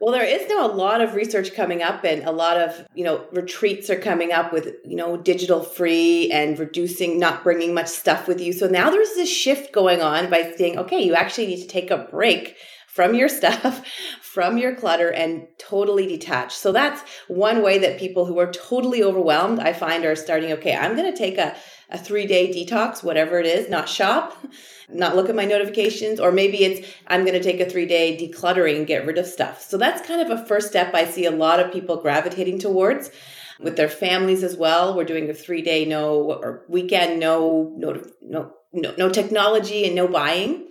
Well, 0.00 0.12
there 0.12 0.24
is 0.24 0.48
now 0.48 0.66
a 0.66 0.72
lot 0.72 1.00
of 1.00 1.14
research 1.14 1.54
coming 1.54 1.82
up 1.82 2.04
and 2.04 2.22
a 2.24 2.32
lot 2.32 2.56
of, 2.56 2.86
you 2.94 3.04
know, 3.04 3.26
retreats 3.32 3.90
are 3.90 3.98
coming 3.98 4.32
up 4.32 4.52
with, 4.52 4.74
you 4.84 4.96
know, 4.96 5.16
digital 5.16 5.62
free 5.62 6.30
and 6.32 6.58
reducing, 6.58 7.18
not 7.18 7.44
bringing 7.44 7.74
much 7.74 7.88
stuff 7.88 8.26
with 8.26 8.40
you. 8.40 8.52
So 8.52 8.66
now 8.66 8.90
there's 8.90 9.14
this 9.14 9.30
shift 9.30 9.72
going 9.72 10.00
on 10.00 10.30
by 10.30 10.54
saying, 10.56 10.78
okay, 10.78 11.02
you 11.02 11.14
actually 11.14 11.48
need 11.48 11.62
to 11.62 11.68
take 11.68 11.90
a 11.90 12.08
break 12.10 12.56
from 12.88 13.14
your 13.14 13.28
stuff, 13.40 13.84
from 14.22 14.56
your 14.58 14.74
clutter 14.74 15.10
and 15.10 15.46
totally 15.58 16.06
detach. 16.06 16.54
So 16.54 16.72
that's 16.72 17.02
one 17.28 17.62
way 17.62 17.78
that 17.78 17.98
people 17.98 18.24
who 18.24 18.38
are 18.38 18.50
totally 18.50 19.02
overwhelmed, 19.02 19.60
I 19.60 19.72
find 19.72 20.04
are 20.04 20.16
starting, 20.16 20.52
okay, 20.52 20.74
I'm 20.74 20.96
going 20.96 21.12
to 21.12 21.18
take 21.18 21.38
a, 21.38 21.56
a 21.90 21.98
three 21.98 22.26
day 22.26 22.52
detox, 22.52 23.02
whatever 23.02 23.38
it 23.38 23.46
is, 23.46 23.68
not 23.68 23.88
shop, 23.88 24.36
not 24.88 25.16
look 25.16 25.28
at 25.28 25.34
my 25.34 25.44
notifications, 25.44 26.20
or 26.20 26.32
maybe 26.32 26.64
it's 26.64 26.88
I'm 27.06 27.22
going 27.22 27.34
to 27.34 27.42
take 27.42 27.60
a 27.60 27.68
three 27.68 27.86
day 27.86 28.16
decluttering 28.16 28.86
get 28.86 29.06
rid 29.06 29.18
of 29.18 29.26
stuff. 29.26 29.62
So 29.62 29.76
that's 29.76 30.06
kind 30.06 30.20
of 30.20 30.38
a 30.38 30.44
first 30.44 30.68
step 30.68 30.94
I 30.94 31.04
see 31.04 31.26
a 31.26 31.30
lot 31.30 31.60
of 31.60 31.72
people 31.72 31.96
gravitating 31.96 32.58
towards 32.58 33.10
with 33.60 33.76
their 33.76 33.88
families 33.88 34.42
as 34.42 34.56
well. 34.56 34.96
We're 34.96 35.04
doing 35.04 35.30
a 35.30 35.34
three 35.34 35.62
day 35.62 35.84
no 35.84 36.32
or 36.32 36.64
weekend 36.68 37.20
no, 37.20 37.72
no, 37.76 38.02
no, 38.22 38.52
no, 38.72 38.94
no 38.96 39.08
technology 39.08 39.86
and 39.86 39.94
no 39.94 40.08
buying. 40.08 40.68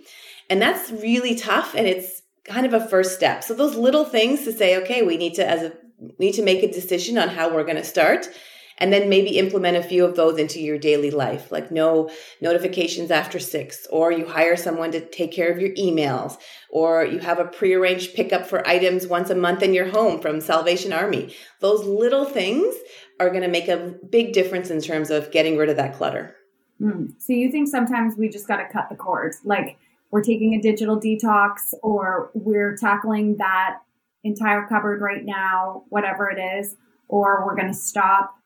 And 0.50 0.60
that's 0.60 0.90
really 0.90 1.34
tough 1.34 1.74
and 1.74 1.86
it's 1.86 2.22
kind 2.44 2.66
of 2.66 2.74
a 2.74 2.86
first 2.88 3.14
step. 3.14 3.42
So 3.42 3.54
those 3.54 3.76
little 3.76 4.04
things 4.04 4.44
to 4.44 4.52
say, 4.52 4.76
okay, 4.82 5.02
we 5.02 5.16
need 5.16 5.34
to 5.34 5.48
as 5.48 5.62
a 5.62 5.72
we 6.18 6.26
need 6.26 6.34
to 6.34 6.42
make 6.42 6.62
a 6.62 6.70
decision 6.70 7.16
on 7.16 7.28
how 7.28 7.54
we're 7.54 7.64
going 7.64 7.76
to 7.76 7.84
start 7.84 8.28
and 8.78 8.92
then 8.92 9.08
maybe 9.08 9.38
implement 9.38 9.76
a 9.76 9.82
few 9.82 10.04
of 10.04 10.16
those 10.16 10.38
into 10.38 10.60
your 10.60 10.78
daily 10.78 11.10
life 11.10 11.50
like 11.52 11.70
no 11.70 12.10
notifications 12.40 13.10
after 13.10 13.38
6 13.38 13.86
or 13.90 14.12
you 14.12 14.26
hire 14.26 14.56
someone 14.56 14.90
to 14.92 15.00
take 15.00 15.32
care 15.32 15.50
of 15.52 15.60
your 15.60 15.70
emails 15.70 16.36
or 16.70 17.04
you 17.04 17.18
have 17.18 17.38
a 17.38 17.44
prearranged 17.44 18.14
pickup 18.14 18.46
for 18.46 18.66
items 18.66 19.06
once 19.06 19.30
a 19.30 19.34
month 19.34 19.62
in 19.62 19.74
your 19.74 19.88
home 19.88 20.20
from 20.20 20.40
Salvation 20.40 20.92
Army 20.92 21.34
those 21.60 21.84
little 21.84 22.24
things 22.24 22.74
are 23.20 23.30
going 23.30 23.42
to 23.42 23.48
make 23.48 23.68
a 23.68 23.94
big 24.10 24.32
difference 24.32 24.70
in 24.70 24.80
terms 24.80 25.10
of 25.10 25.30
getting 25.30 25.56
rid 25.56 25.68
of 25.68 25.76
that 25.76 25.94
clutter 25.94 26.34
mm. 26.80 27.08
so 27.18 27.32
you 27.32 27.50
think 27.50 27.68
sometimes 27.68 28.16
we 28.16 28.28
just 28.28 28.48
got 28.48 28.56
to 28.56 28.68
cut 28.72 28.88
the 28.88 28.96
cords 28.96 29.38
like 29.44 29.78
we're 30.14 30.22
taking 30.22 30.54
a 30.54 30.60
digital 30.60 31.00
detox 31.00 31.74
or 31.82 32.30
we're 32.34 32.76
tackling 32.76 33.36
that 33.38 33.80
entire 34.22 34.66
cupboard 34.68 35.00
right 35.00 35.24
now, 35.24 35.82
whatever 35.88 36.30
it 36.30 36.38
is, 36.38 36.76
or 37.08 37.44
we're 37.44 37.56
going 37.56 37.66
to 37.66 37.74
stop 37.74 38.36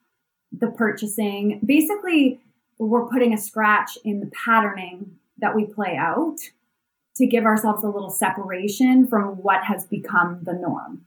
the 0.53 0.69
purchasing. 0.69 1.61
Basically, 1.65 2.41
we're 2.79 3.09
putting 3.09 3.35
a 3.35 3.39
scratch 3.39 3.99
in 4.05 4.21
the 4.21 4.31
patterning 4.45 5.17
that 5.39 5.55
we 5.55 5.65
play 5.65 5.97
out 5.97 6.37
to 7.17 7.27
give 7.27 7.45
ourselves 7.45 7.83
a 7.83 7.89
little 7.89 8.11
separation 8.11 9.07
from 9.07 9.37
what 9.43 9.65
has 9.65 9.85
become 9.87 10.41
the 10.45 10.53
norm. 10.53 11.05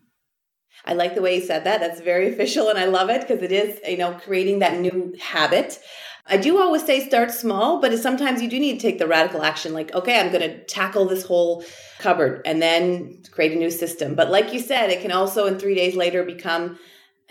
I 0.86 0.94
like 0.94 1.16
the 1.16 1.22
way 1.22 1.36
you 1.36 1.42
said 1.42 1.64
that. 1.64 1.80
That's 1.80 2.02
very 2.02 2.32
official 2.32 2.70
and 2.70 2.78
I 2.78 2.86
love 2.86 3.10
it 3.10 3.22
because 3.22 3.42
it 3.44 3.52
is, 3.52 3.80
you 3.88 3.98
know, 3.98 4.14
creating 4.14 4.60
that 4.60 4.80
new 4.80 5.16
habit. 5.22 5.80
I 6.28 6.38
do 6.38 6.62
always 6.62 6.86
say 6.86 7.06
start 7.06 7.32
small, 7.32 7.82
but 7.82 7.98
sometimes 7.98 8.42
you 8.42 8.50
do 8.50 8.60
need 8.60 8.80
to 8.80 8.80
take 8.80 9.00
the 9.00 9.08
radical 9.08 9.42
action 9.42 9.74
like, 9.74 9.94
okay, 9.94 10.20
I'm 10.20 10.32
going 10.32 10.50
to 10.50 10.64
tackle 10.66 11.06
this 11.06 11.26
whole 11.26 11.64
cupboard 12.00 12.42
and 12.46 12.62
then 12.62 13.22
create 13.32 13.54
a 13.54 13.56
new 13.56 13.72
system. 13.72 14.16
But 14.16 14.30
like 14.30 14.54
you 14.54 14.60
said, 14.60 14.90
it 14.90 15.02
can 15.02 15.12
also 15.12 15.48
in 15.48 15.60
3 15.60 15.76
days 15.76 15.96
later 15.96 16.24
become 16.24 16.78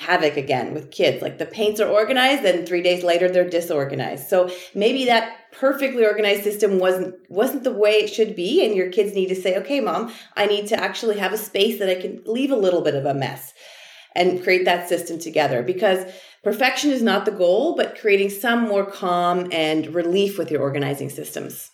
havoc 0.00 0.36
again 0.36 0.74
with 0.74 0.90
kids. 0.90 1.22
Like 1.22 1.38
the 1.38 1.46
paints 1.46 1.80
are 1.80 1.88
organized 1.88 2.44
and 2.44 2.66
3 2.66 2.82
days 2.82 3.04
later 3.04 3.28
they're 3.28 3.48
disorganized. 3.48 4.28
So 4.28 4.50
maybe 4.74 5.04
that 5.04 5.52
perfectly 5.52 6.04
organized 6.04 6.42
system 6.42 6.78
wasn't 6.78 7.14
wasn't 7.28 7.64
the 7.64 7.72
way 7.72 7.92
it 7.92 8.08
should 8.08 8.34
be 8.34 8.64
and 8.64 8.74
your 8.74 8.90
kids 8.90 9.14
need 9.14 9.28
to 9.28 9.40
say, 9.40 9.56
"Okay, 9.58 9.80
mom, 9.80 10.12
I 10.36 10.46
need 10.46 10.66
to 10.68 10.82
actually 10.82 11.18
have 11.18 11.32
a 11.32 11.38
space 11.38 11.78
that 11.78 11.90
I 11.90 12.00
can 12.00 12.22
leave 12.26 12.50
a 12.50 12.56
little 12.56 12.80
bit 12.80 12.94
of 12.94 13.04
a 13.04 13.14
mess." 13.14 13.52
And 14.16 14.42
create 14.42 14.64
that 14.64 14.88
system 14.88 15.20
together 15.20 15.62
because 15.62 16.04
Perfection 16.42 16.90
is 16.90 17.02
not 17.02 17.26
the 17.26 17.32
goal, 17.32 17.76
but 17.76 17.98
creating 17.98 18.30
some 18.30 18.66
more 18.66 18.86
calm 18.86 19.48
and 19.52 19.94
relief 19.94 20.38
with 20.38 20.50
your 20.50 20.62
organizing 20.62 21.10
systems. 21.10 21.70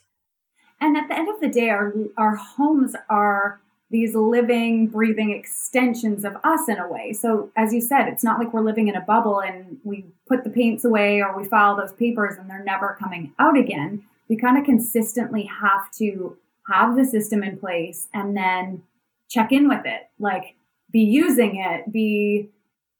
And 0.81 0.97
at 0.97 1.09
the 1.09 1.17
end 1.17 1.29
of 1.29 1.41
the 1.41 1.49
day, 1.49 1.71
our, 1.71 1.95
our 2.19 2.35
homes 2.35 2.97
are 3.09 3.61
these 3.91 4.15
living, 4.15 4.89
breathing 4.89 5.31
extensions 5.31 6.25
of 6.25 6.37
us 6.43 6.69
in 6.69 6.79
a 6.79 6.89
way. 6.89 7.13
So, 7.13 7.51
as 7.57 7.73
you 7.73 7.81
said, 7.81 8.09
it's 8.09 8.25
not 8.25 8.39
like 8.39 8.53
we're 8.53 8.65
living 8.65 8.89
in 8.89 8.97
a 8.97 9.01
bubble 9.01 9.41
and 9.41 9.79
we 9.85 10.07
put 10.27 10.45
the 10.45 10.51
paints 10.51 10.85
away 10.85 11.23
or 11.23 11.37
we 11.37 11.45
file 11.45 11.77
those 11.77 11.93
papers 11.93 12.37
and 12.37 12.51
they're 12.51 12.65
never 12.65 12.97
coming 12.99 13.33
out 13.39 13.57
again. 13.57 14.05
We 14.29 14.37
kind 14.37 14.59
of 14.59 14.65
consistently 14.65 15.49
have 15.61 15.91
to 15.99 16.37
have 16.69 16.97
the 16.97 17.05
system 17.05 17.45
in 17.45 17.59
place 17.59 18.09
and 18.13 18.37
then 18.37 18.83
check 19.29 19.53
in 19.53 19.69
with 19.69 19.85
it, 19.85 20.09
like 20.19 20.57
be 20.91 21.01
using 21.01 21.57
it, 21.57 21.93
be 21.93 22.51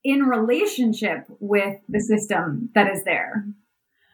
in 0.05 0.23
relationship 0.23 1.27
with 1.41 1.81
the 1.89 2.01
system 2.01 2.71
that 2.75 2.89
is 2.89 3.03
there. 3.03 3.45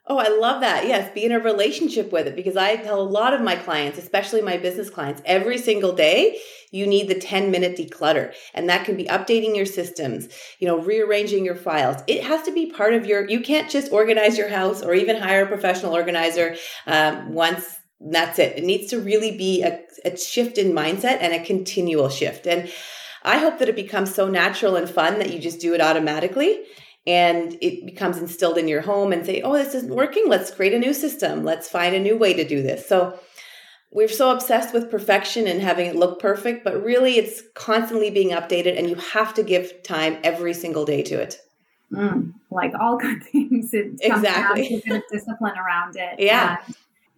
Oh, 0.04 0.18
I 0.18 0.28
love 0.28 0.62
that. 0.62 0.88
Yes, 0.88 1.12
be 1.14 1.24
in 1.24 1.30
a 1.30 1.38
relationship 1.38 2.10
with 2.10 2.26
it 2.26 2.34
because 2.34 2.56
I 2.56 2.74
tell 2.74 3.00
a 3.00 3.04
lot 3.04 3.34
of 3.34 3.40
my 3.40 3.54
clients, 3.54 3.98
especially 3.98 4.42
my 4.42 4.56
business 4.56 4.90
clients, 4.90 5.22
every 5.24 5.58
single 5.58 5.92
day 5.92 6.38
you 6.72 6.88
need 6.88 7.06
the 7.06 7.14
10 7.14 7.52
minute 7.52 7.76
declutter. 7.76 8.34
And 8.52 8.68
that 8.68 8.84
can 8.84 8.96
be 8.96 9.04
updating 9.04 9.54
your 9.54 9.66
systems, 9.66 10.28
you 10.58 10.66
know, 10.66 10.78
rearranging 10.78 11.44
your 11.44 11.54
files. 11.54 12.02
It 12.08 12.24
has 12.24 12.42
to 12.42 12.52
be 12.52 12.66
part 12.66 12.94
of 12.94 13.06
your, 13.06 13.28
you 13.28 13.40
can't 13.40 13.70
just 13.70 13.92
organize 13.92 14.36
your 14.36 14.48
house 14.48 14.82
or 14.82 14.92
even 14.92 15.16
hire 15.16 15.44
a 15.44 15.46
professional 15.46 15.94
organizer 15.94 16.56
um, 16.86 17.32
once 17.32 17.76
that's 18.00 18.40
it. 18.40 18.58
It 18.58 18.64
needs 18.64 18.90
to 18.90 18.98
really 18.98 19.36
be 19.36 19.62
a, 19.62 19.80
a 20.04 20.16
shift 20.16 20.58
in 20.58 20.72
mindset 20.72 21.18
and 21.20 21.32
a 21.32 21.44
continual 21.44 22.08
shift. 22.08 22.48
And 22.48 22.72
I 23.22 23.38
hope 23.38 23.60
that 23.60 23.68
it 23.68 23.76
becomes 23.76 24.12
so 24.12 24.26
natural 24.28 24.74
and 24.74 24.90
fun 24.90 25.20
that 25.20 25.32
you 25.32 25.38
just 25.38 25.60
do 25.60 25.74
it 25.74 25.80
automatically 25.80 26.64
and 27.06 27.56
it 27.60 27.84
becomes 27.84 28.18
instilled 28.18 28.58
in 28.58 28.68
your 28.68 28.82
home 28.82 29.12
and 29.12 29.26
say, 29.26 29.42
oh, 29.42 29.54
this 29.54 29.74
isn't 29.74 29.94
working. 29.94 30.24
Let's 30.28 30.52
create 30.52 30.74
a 30.74 30.78
new 30.78 30.94
system. 30.94 31.44
Let's 31.44 31.68
find 31.68 31.94
a 31.94 32.00
new 32.00 32.16
way 32.16 32.32
to 32.34 32.46
do 32.46 32.62
this. 32.62 32.86
So 32.86 33.18
we're 33.90 34.08
so 34.08 34.30
obsessed 34.30 34.72
with 34.72 34.90
perfection 34.90 35.46
and 35.46 35.60
having 35.60 35.86
it 35.86 35.96
look 35.96 36.20
perfect, 36.20 36.64
but 36.64 36.82
really 36.82 37.18
it's 37.18 37.42
constantly 37.54 38.10
being 38.10 38.30
updated 38.30 38.78
and 38.78 38.88
you 38.88 38.94
have 38.96 39.34
to 39.34 39.42
give 39.42 39.82
time 39.82 40.18
every 40.22 40.54
single 40.54 40.84
day 40.84 41.02
to 41.02 41.20
it. 41.20 41.38
Mm, 41.92 42.34
like 42.50 42.72
all 42.78 42.96
good 42.98 43.22
things, 43.24 43.74
it 43.74 43.98
exactly. 44.00 44.68
down 44.68 44.80
to 44.80 44.92
a 44.92 44.96
of 44.96 45.02
discipline 45.10 45.58
around 45.58 45.96
it. 45.96 46.18
Yeah. 46.18 46.58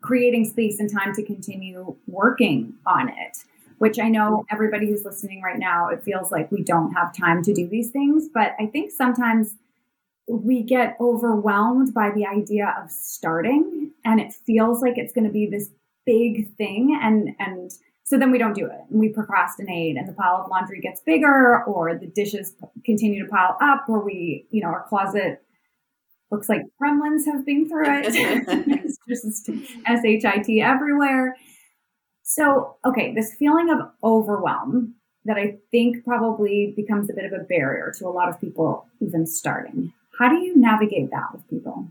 creating 0.01 0.47
space 0.47 0.81
and 0.81 0.91
time 0.91 1.15
to 1.15 1.23
continue 1.23 1.95
working 2.07 2.75
on 2.87 3.09
it 3.09 3.45
which 3.79 3.99
I 3.99 4.09
know 4.09 4.47
everybody 4.51 4.87
who's 4.87 5.05
listening 5.05 5.43
right 5.43 5.59
now, 5.59 5.89
it 5.89 6.03
feels 6.03 6.31
like 6.31 6.51
we 6.51 6.63
don't 6.63 6.93
have 6.93 7.15
time 7.15 7.43
to 7.43 7.53
do 7.53 7.69
these 7.69 7.91
things. 7.91 8.29
But 8.33 8.55
I 8.59 8.67
think 8.67 8.93
sometimes 8.93 9.57
we 10.27 10.63
get 10.63 10.97
overwhelmed 11.01 11.93
by 11.93 12.11
the 12.11 12.27
idea 12.27 12.75
of 12.83 12.91
starting 12.91 13.93
and 14.05 14.21
it 14.21 14.33
feels 14.33 14.81
like 14.81 14.97
it's 14.97 15.13
going 15.13 15.27
to 15.27 15.33
be 15.33 15.47
this 15.47 15.71
big 16.07 16.55
thing. 16.57 16.99
And, 17.01 17.31
and 17.39 17.71
so 18.05 18.19
then 18.19 18.31
we 18.31 18.39
don't 18.39 18.55
do 18.55 18.67
it 18.67 18.81
and 18.91 19.01
we 19.01 19.11
procrastinate 19.11 19.97
and 19.97 20.09
the 20.09 20.13
pile 20.13 20.37
of 20.37 20.51
laundry 20.51 20.81
gets 20.81 21.01
bigger 21.01 21.65
or 21.65 21.95
the 21.95 22.07
dishes 22.07 22.55
continue 22.85 23.25
to 23.25 23.31
pile 23.31 23.57
up 23.61 23.85
or 23.89 24.05
we, 24.05 24.47
you 24.51 24.63
know, 24.63 24.69
our 24.69 24.87
closet 24.89 25.43
looks 26.31 26.49
like 26.49 26.63
gremlins 26.83 27.27
have 27.27 27.45
been 27.45 27.69
through 27.69 27.85
it. 27.87 28.07
it's 28.69 28.99
just 29.09 29.49
S-H-I-T 29.87 30.61
everywhere. 30.61 31.37
So, 32.23 32.77
okay, 32.85 33.15
this 33.15 33.35
feeling 33.35 33.71
of 33.71 33.79
overwhelm 34.03 34.95
that 35.27 35.37
I 35.37 35.59
think 35.71 36.05
probably 36.05 36.73
becomes 36.77 37.11
a 37.11 37.15
bit 37.15 37.25
of 37.25 37.33
a 37.33 37.45
barrier 37.45 37.93
to 37.99 38.07
a 38.07 38.09
lot 38.09 38.29
of 38.29 38.41
people 38.41 38.87
even 39.01 39.27
starting. 39.27 39.93
How 40.19 40.29
do 40.29 40.37
you 40.37 40.57
navigate 40.57 41.11
that 41.11 41.33
with 41.33 41.49
people? 41.49 41.89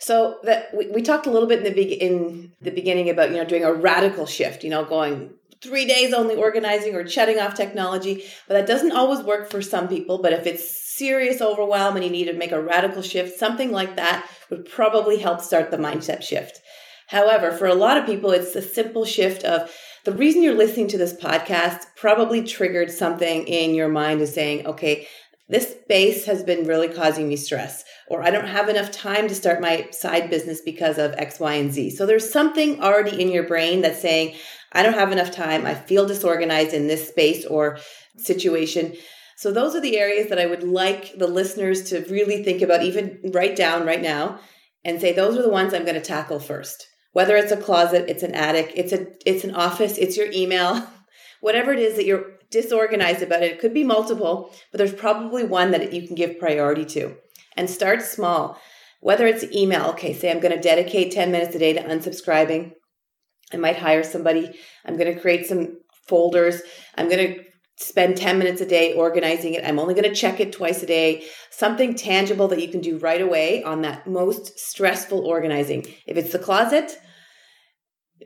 So 0.00 0.38
that 0.44 0.68
we, 0.76 0.88
we 0.88 1.02
talked 1.02 1.26
a 1.26 1.30
little 1.30 1.48
bit 1.48 1.58
in 1.58 1.64
the 1.64 1.70
be- 1.70 1.94
in 1.94 2.52
the 2.60 2.70
beginning 2.70 3.10
about 3.10 3.30
you 3.30 3.36
know 3.36 3.44
doing 3.44 3.64
a 3.64 3.72
radical 3.72 4.26
shift, 4.26 4.64
you 4.64 4.70
know, 4.70 4.84
going 4.84 5.34
three 5.62 5.86
days 5.86 6.12
only 6.12 6.34
organizing 6.34 6.94
or 6.94 7.08
shutting 7.08 7.38
off 7.38 7.54
technology, 7.54 8.24
but 8.46 8.54
that 8.54 8.66
doesn't 8.66 8.92
always 8.92 9.24
work 9.24 9.50
for 9.50 9.62
some 9.62 9.88
people. 9.88 10.18
But 10.18 10.32
if 10.32 10.46
it's 10.46 10.96
serious 10.96 11.40
overwhelm 11.40 11.96
and 11.96 12.04
you 12.04 12.10
need 12.10 12.26
to 12.26 12.32
make 12.32 12.52
a 12.52 12.62
radical 12.62 13.02
shift, 13.02 13.38
something 13.38 13.72
like 13.72 13.96
that 13.96 14.28
would 14.50 14.68
probably 14.68 15.18
help 15.18 15.40
start 15.40 15.70
the 15.70 15.76
mindset 15.76 16.22
shift. 16.22 16.60
However, 17.08 17.52
for 17.52 17.66
a 17.66 17.74
lot 17.74 17.96
of 17.96 18.06
people, 18.06 18.30
it's 18.30 18.54
a 18.56 18.62
simple 18.62 19.04
shift 19.04 19.44
of 19.44 19.70
the 20.04 20.12
reason 20.12 20.42
you're 20.42 20.54
listening 20.54 20.88
to 20.88 20.98
this 20.98 21.14
podcast 21.14 21.80
probably 21.96 22.42
triggered 22.42 22.90
something 22.90 23.46
in 23.46 23.74
your 23.74 23.88
mind 23.88 24.20
of 24.22 24.28
saying, 24.28 24.66
okay, 24.66 25.06
this 25.48 25.70
space 25.70 26.24
has 26.24 26.42
been 26.42 26.66
really 26.66 26.88
causing 26.88 27.28
me 27.28 27.36
stress, 27.36 27.84
or 28.08 28.22
I 28.22 28.30
don't 28.30 28.48
have 28.48 28.68
enough 28.68 28.90
time 28.90 29.28
to 29.28 29.34
start 29.34 29.60
my 29.60 29.88
side 29.92 30.28
business 30.28 30.60
because 30.60 30.98
of 30.98 31.14
X, 31.14 31.38
Y, 31.38 31.54
and 31.54 31.72
Z. 31.72 31.90
So 31.90 32.04
there's 32.04 32.30
something 32.30 32.82
already 32.82 33.22
in 33.22 33.30
your 33.30 33.46
brain 33.46 33.80
that's 33.80 34.02
saying, 34.02 34.34
I 34.72 34.82
don't 34.82 34.94
have 34.94 35.12
enough 35.12 35.30
time. 35.30 35.64
I 35.64 35.74
feel 35.74 36.06
disorganized 36.06 36.74
in 36.74 36.88
this 36.88 37.08
space 37.08 37.44
or 37.46 37.78
situation. 38.16 38.94
So 39.36 39.52
those 39.52 39.74
are 39.76 39.80
the 39.80 39.98
areas 39.98 40.28
that 40.30 40.40
I 40.40 40.46
would 40.46 40.64
like 40.64 41.16
the 41.16 41.28
listeners 41.28 41.90
to 41.90 42.04
really 42.10 42.42
think 42.42 42.62
about, 42.62 42.82
even 42.82 43.20
write 43.32 43.54
down 43.54 43.86
right 43.86 44.02
now 44.02 44.40
and 44.84 45.00
say, 45.00 45.12
those 45.12 45.36
are 45.36 45.42
the 45.42 45.50
ones 45.50 45.72
I'm 45.72 45.84
going 45.84 45.94
to 45.94 46.00
tackle 46.00 46.40
first. 46.40 46.86
Whether 47.12 47.36
it's 47.36 47.52
a 47.52 47.56
closet, 47.56 48.06
it's 48.08 48.22
an 48.22 48.34
attic, 48.34 48.72
it's 48.74 48.92
a 48.92 49.06
it's 49.24 49.44
an 49.44 49.54
office, 49.54 49.96
it's 49.96 50.18
your 50.18 50.30
email, 50.32 50.86
whatever 51.40 51.72
it 51.72 51.78
is 51.78 51.96
that 51.96 52.06
you're 52.06 52.36
disorganized 52.50 53.22
about 53.22 53.42
it. 53.42 53.52
It 53.52 53.60
could 53.60 53.74
be 53.74 53.84
multiple, 53.84 54.52
but 54.70 54.78
there's 54.78 54.94
probably 54.94 55.44
one 55.44 55.70
that 55.72 55.92
you 55.92 56.06
can 56.06 56.16
give 56.16 56.38
priority 56.38 56.84
to. 56.86 57.16
And 57.56 57.70
start 57.70 58.02
small. 58.02 58.60
Whether 59.00 59.26
it's 59.26 59.44
email, 59.44 59.86
okay, 59.90 60.12
say 60.12 60.30
I'm 60.30 60.40
going 60.40 60.54
to 60.54 60.60
dedicate 60.60 61.12
10 61.12 61.32
minutes 61.32 61.54
a 61.54 61.58
day 61.58 61.72
to 61.72 61.82
unsubscribing. 61.82 62.72
I 63.52 63.56
might 63.56 63.76
hire 63.76 64.02
somebody. 64.02 64.58
I'm 64.84 64.96
going 64.96 65.14
to 65.14 65.20
create 65.20 65.46
some 65.46 65.78
folders. 66.06 66.60
I'm 66.96 67.08
going 67.08 67.34
to 67.34 67.44
spend 67.78 68.16
10 68.16 68.38
minutes 68.38 68.60
a 68.60 68.66
day 68.66 68.94
organizing 68.94 69.54
it. 69.54 69.64
I'm 69.64 69.78
only 69.78 69.94
going 69.94 70.08
to 70.08 70.14
check 70.14 70.40
it 70.40 70.52
twice 70.52 70.82
a 70.82 70.86
day. 70.86 71.24
Something 71.50 71.94
tangible 71.94 72.48
that 72.48 72.60
you 72.60 72.68
can 72.68 72.80
do 72.80 72.98
right 72.98 73.20
away 73.20 73.62
on 73.62 73.82
that 73.82 74.06
most 74.06 74.58
stressful 74.58 75.26
organizing. 75.26 75.86
If 76.06 76.16
it's 76.16 76.32
the 76.32 76.38
closet, 76.38 76.98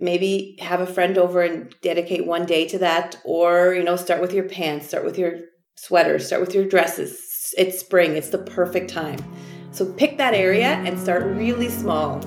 maybe 0.00 0.56
have 0.60 0.80
a 0.80 0.86
friend 0.86 1.18
over 1.18 1.42
and 1.42 1.74
dedicate 1.82 2.26
one 2.26 2.46
day 2.46 2.66
to 2.68 2.78
that 2.78 3.16
or 3.24 3.74
you 3.74 3.82
know 3.82 3.96
start 3.96 4.20
with 4.20 4.32
your 4.32 4.44
pants 4.44 4.88
start 4.88 5.04
with 5.04 5.18
your 5.18 5.40
sweaters 5.80 6.26
start 6.26 6.42
with 6.42 6.54
your 6.54 6.66
dresses. 6.66 7.54
It's 7.56 7.80
spring. 7.80 8.16
It's 8.16 8.28
the 8.28 8.38
perfect 8.38 8.90
time. 8.90 9.18
So 9.72 9.90
pick 9.94 10.18
that 10.18 10.34
area 10.34 10.68
and 10.84 10.98
start 10.98 11.24
really 11.24 11.68
small. 11.68 12.20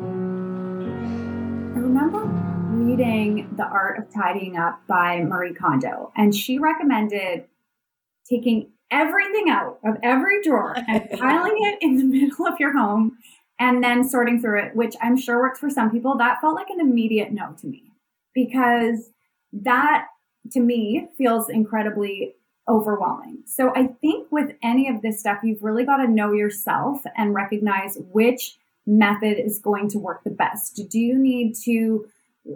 I 0.00 1.80
remember 1.80 2.24
reading 2.72 3.52
The 3.56 3.64
Art 3.64 3.98
of 3.98 4.12
Tidying 4.12 4.56
Up 4.56 4.80
by 4.86 5.20
Marie 5.20 5.54
Kondo, 5.54 6.12
and 6.16 6.34
she 6.34 6.58
recommended 6.58 7.44
taking 8.28 8.70
everything 8.90 9.50
out 9.50 9.78
of 9.84 9.96
every 10.02 10.42
drawer 10.42 10.74
and 10.88 11.08
piling 11.18 11.56
it 11.62 11.78
in 11.82 11.96
the 11.96 12.04
middle 12.04 12.46
of 12.46 12.58
your 12.58 12.76
home 12.76 13.18
and 13.58 13.82
then 13.82 14.08
sorting 14.08 14.40
through 14.40 14.60
it, 14.60 14.76
which 14.76 14.94
I'm 15.02 15.16
sure 15.16 15.38
works 15.38 15.58
for 15.58 15.70
some 15.70 15.90
people. 15.90 16.16
That 16.16 16.40
felt 16.40 16.54
like 16.54 16.70
an 16.70 16.80
immediate 16.80 17.32
no 17.32 17.54
to 17.60 17.66
me 17.66 17.92
because 18.34 19.10
that 19.52 20.06
to 20.52 20.60
me 20.60 21.08
feels 21.16 21.48
incredibly 21.48 22.34
overwhelming. 22.68 23.38
So 23.46 23.72
I 23.74 23.86
think 24.00 24.30
with 24.30 24.52
any 24.62 24.88
of 24.88 25.02
this 25.02 25.20
stuff, 25.20 25.38
you've 25.42 25.62
really 25.62 25.84
got 25.84 25.98
to 25.98 26.08
know 26.08 26.32
yourself 26.32 27.02
and 27.16 27.34
recognize 27.34 27.96
which 28.12 28.58
method 28.86 29.38
is 29.38 29.58
going 29.58 29.88
to 29.90 29.98
work 29.98 30.22
the 30.24 30.30
best. 30.30 30.80
Do 30.90 30.98
you 30.98 31.18
need 31.18 31.54
to 31.64 32.06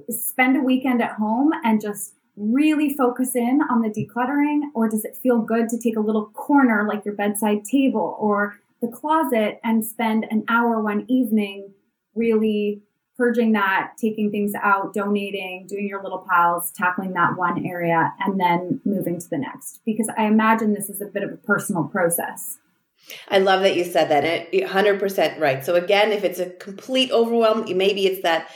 spend 0.09 0.57
a 0.57 0.61
weekend 0.61 1.03
at 1.03 1.13
home 1.13 1.53
and 1.65 1.81
just 1.81 2.15
really 2.37 2.95
focus 2.95 3.37
in 3.37 3.61
on 3.71 3.83
the 3.83 3.89
decluttering 3.89 4.63
or 4.75 4.89
does 4.89 5.05
it 5.05 5.17
feel 5.23 5.41
good 5.41 5.69
to 5.69 5.79
take 5.79 5.97
a 5.97 6.01
little 6.01 6.27
corner 6.31 6.87
like 6.89 7.05
your 7.05 7.15
bedside 7.15 7.65
table 7.65 8.17
or 8.19 8.59
the 8.81 8.89
closet 8.89 9.61
and 9.63 9.85
spend 9.85 10.27
an 10.31 10.45
hour 10.49 10.81
one 10.81 11.05
evening 11.09 11.73
really 12.15 12.83
purging 13.17 13.53
that, 13.53 13.93
taking 14.01 14.31
things 14.31 14.53
out, 14.61 14.95
donating, 14.95 15.67
doing 15.69 15.87
your 15.87 16.03
little 16.03 16.27
piles, 16.29 16.73
tackling 16.73 17.13
that 17.13 17.37
one 17.37 17.65
area, 17.65 18.13
and 18.21 18.41
then 18.41 18.81
moving 18.85 19.21
to 19.21 19.29
the 19.29 19.39
next. 19.39 19.81
Because 19.85 20.09
I 20.17 20.25
imagine 20.25 20.75
this 20.75 20.91
is 20.91 21.01
a 21.01 21.07
bit 21.07 21.23
of 21.23 21.33
a 21.33 21.37
personal 21.37 21.85
process. 21.85 22.59
I 23.29 23.39
love 23.39 23.63
that 23.63 23.77
you 23.77 23.85
said 23.85 24.09
that. 24.11 24.25
And 24.25 24.47
100% 24.69 25.39
right. 25.39 25.65
So, 25.65 25.75
again, 25.75 26.13
if 26.13 26.25
it's 26.25 26.39
a 26.39 26.51
complete 26.51 27.11
overwhelm, 27.11 27.65
maybe 27.77 28.07
it's 28.07 28.23
that 28.23 28.51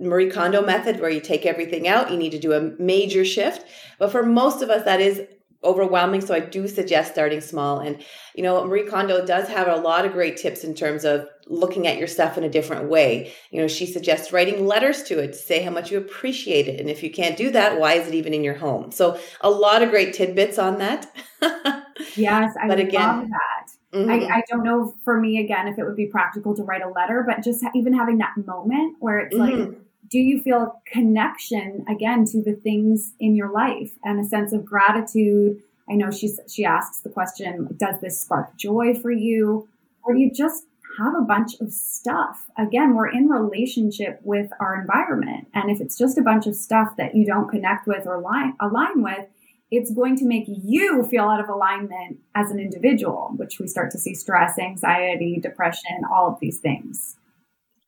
Marie 0.00 0.30
Kondo 0.30 0.64
method 0.64 1.00
where 1.00 1.10
you 1.10 1.20
take 1.20 1.46
everything 1.46 1.86
out, 1.86 2.10
you 2.10 2.16
need 2.16 2.32
to 2.32 2.38
do 2.38 2.52
a 2.52 2.72
major 2.80 3.24
shift. 3.24 3.66
But 3.98 4.10
for 4.10 4.24
most 4.24 4.62
of 4.62 4.70
us, 4.70 4.84
that 4.84 5.00
is 5.00 5.22
overwhelming. 5.62 6.22
So 6.22 6.34
I 6.34 6.40
do 6.40 6.66
suggest 6.66 7.12
starting 7.12 7.40
small. 7.42 7.80
And, 7.80 8.02
you 8.34 8.42
know, 8.42 8.64
Marie 8.64 8.86
Kondo 8.86 9.26
does 9.26 9.46
have 9.48 9.68
a 9.68 9.76
lot 9.76 10.06
of 10.06 10.12
great 10.12 10.38
tips 10.38 10.64
in 10.64 10.74
terms 10.74 11.04
of 11.04 11.28
looking 11.46 11.86
at 11.86 11.98
your 11.98 12.06
stuff 12.06 12.38
in 12.38 12.44
a 12.44 12.48
different 12.48 12.88
way. 12.88 13.32
You 13.50 13.60
know, 13.60 13.68
she 13.68 13.84
suggests 13.84 14.32
writing 14.32 14.66
letters 14.66 15.02
to 15.04 15.18
it 15.18 15.28
to 15.28 15.38
say 15.38 15.62
how 15.62 15.70
much 15.70 15.90
you 15.90 15.98
appreciate 15.98 16.66
it. 16.66 16.80
And 16.80 16.88
if 16.88 17.02
you 17.02 17.10
can't 17.10 17.36
do 17.36 17.50
that, 17.50 17.78
why 17.78 17.94
is 17.94 18.08
it 18.08 18.14
even 18.14 18.32
in 18.32 18.42
your 18.42 18.54
home? 18.54 18.90
So 18.90 19.20
a 19.42 19.50
lot 19.50 19.82
of 19.82 19.90
great 19.90 20.14
tidbits 20.14 20.58
on 20.58 20.78
that. 20.78 21.14
yes, 22.16 22.54
I 22.60 22.66
but 22.66 22.80
again, 22.80 23.20
love 23.20 23.28
that. 23.28 23.70
Mm-hmm. 23.92 24.10
I, 24.10 24.36
I, 24.36 24.42
don't 24.48 24.62
know 24.62 24.94
for 25.04 25.20
me 25.20 25.40
again 25.40 25.66
if 25.66 25.76
it 25.76 25.84
would 25.84 25.96
be 25.96 26.06
practical 26.06 26.54
to 26.54 26.62
write 26.62 26.82
a 26.82 26.88
letter, 26.88 27.24
but 27.26 27.42
just 27.42 27.64
even 27.74 27.92
having 27.92 28.18
that 28.18 28.36
moment 28.46 28.96
where 29.00 29.18
it's 29.18 29.34
mm-hmm. 29.34 29.60
like, 29.72 29.78
do 30.10 30.18
you 30.18 30.40
feel 30.40 30.80
connection 30.86 31.84
again 31.88 32.24
to 32.26 32.42
the 32.42 32.54
things 32.54 33.14
in 33.20 33.36
your 33.36 33.52
life 33.52 33.92
and 34.04 34.18
a 34.18 34.24
sense 34.24 34.52
of 34.52 34.64
gratitude? 34.64 35.62
I 35.88 35.94
know 35.94 36.10
she's, 36.10 36.40
she 36.48 36.64
asks 36.64 37.00
the 37.00 37.10
question, 37.10 37.68
does 37.76 38.00
this 38.00 38.20
spark 38.20 38.56
joy 38.56 38.94
for 38.94 39.10
you? 39.10 39.68
Or 40.02 40.14
do 40.14 40.20
you 40.20 40.32
just 40.32 40.64
have 40.98 41.14
a 41.14 41.22
bunch 41.22 41.54
of 41.60 41.72
stuff. 41.72 42.46
Again, 42.58 42.94
we're 42.94 43.10
in 43.10 43.28
relationship 43.28 44.20
with 44.22 44.50
our 44.60 44.80
environment. 44.80 45.48
And 45.54 45.70
if 45.70 45.80
it's 45.80 45.96
just 45.96 46.18
a 46.18 46.22
bunch 46.22 46.46
of 46.46 46.56
stuff 46.56 46.96
that 46.96 47.14
you 47.14 47.24
don't 47.24 47.48
connect 47.48 47.86
with 47.86 48.06
or 48.06 48.16
align, 48.16 48.54
align 48.60 49.02
with, 49.02 49.26
it's 49.70 49.92
going 49.92 50.16
to 50.16 50.24
make 50.24 50.44
you 50.46 51.04
feel 51.04 51.24
out 51.24 51.40
of 51.40 51.48
alignment 51.48 52.18
as 52.34 52.50
an 52.50 52.58
individual, 52.58 53.32
which 53.36 53.60
we 53.60 53.68
start 53.68 53.92
to 53.92 53.98
see 53.98 54.14
stress, 54.14 54.58
anxiety, 54.58 55.38
depression, 55.40 56.02
all 56.12 56.32
of 56.32 56.40
these 56.40 56.58
things. 56.58 57.16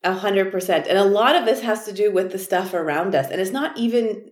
A 0.03 0.13
hundred 0.13 0.51
percent. 0.51 0.87
And 0.87 0.97
a 0.97 1.05
lot 1.05 1.35
of 1.35 1.45
this 1.45 1.61
has 1.61 1.85
to 1.85 1.93
do 1.93 2.11
with 2.11 2.31
the 2.31 2.39
stuff 2.39 2.73
around 2.73 3.15
us. 3.15 3.29
And 3.29 3.39
it's 3.39 3.51
not 3.51 3.77
even 3.77 4.29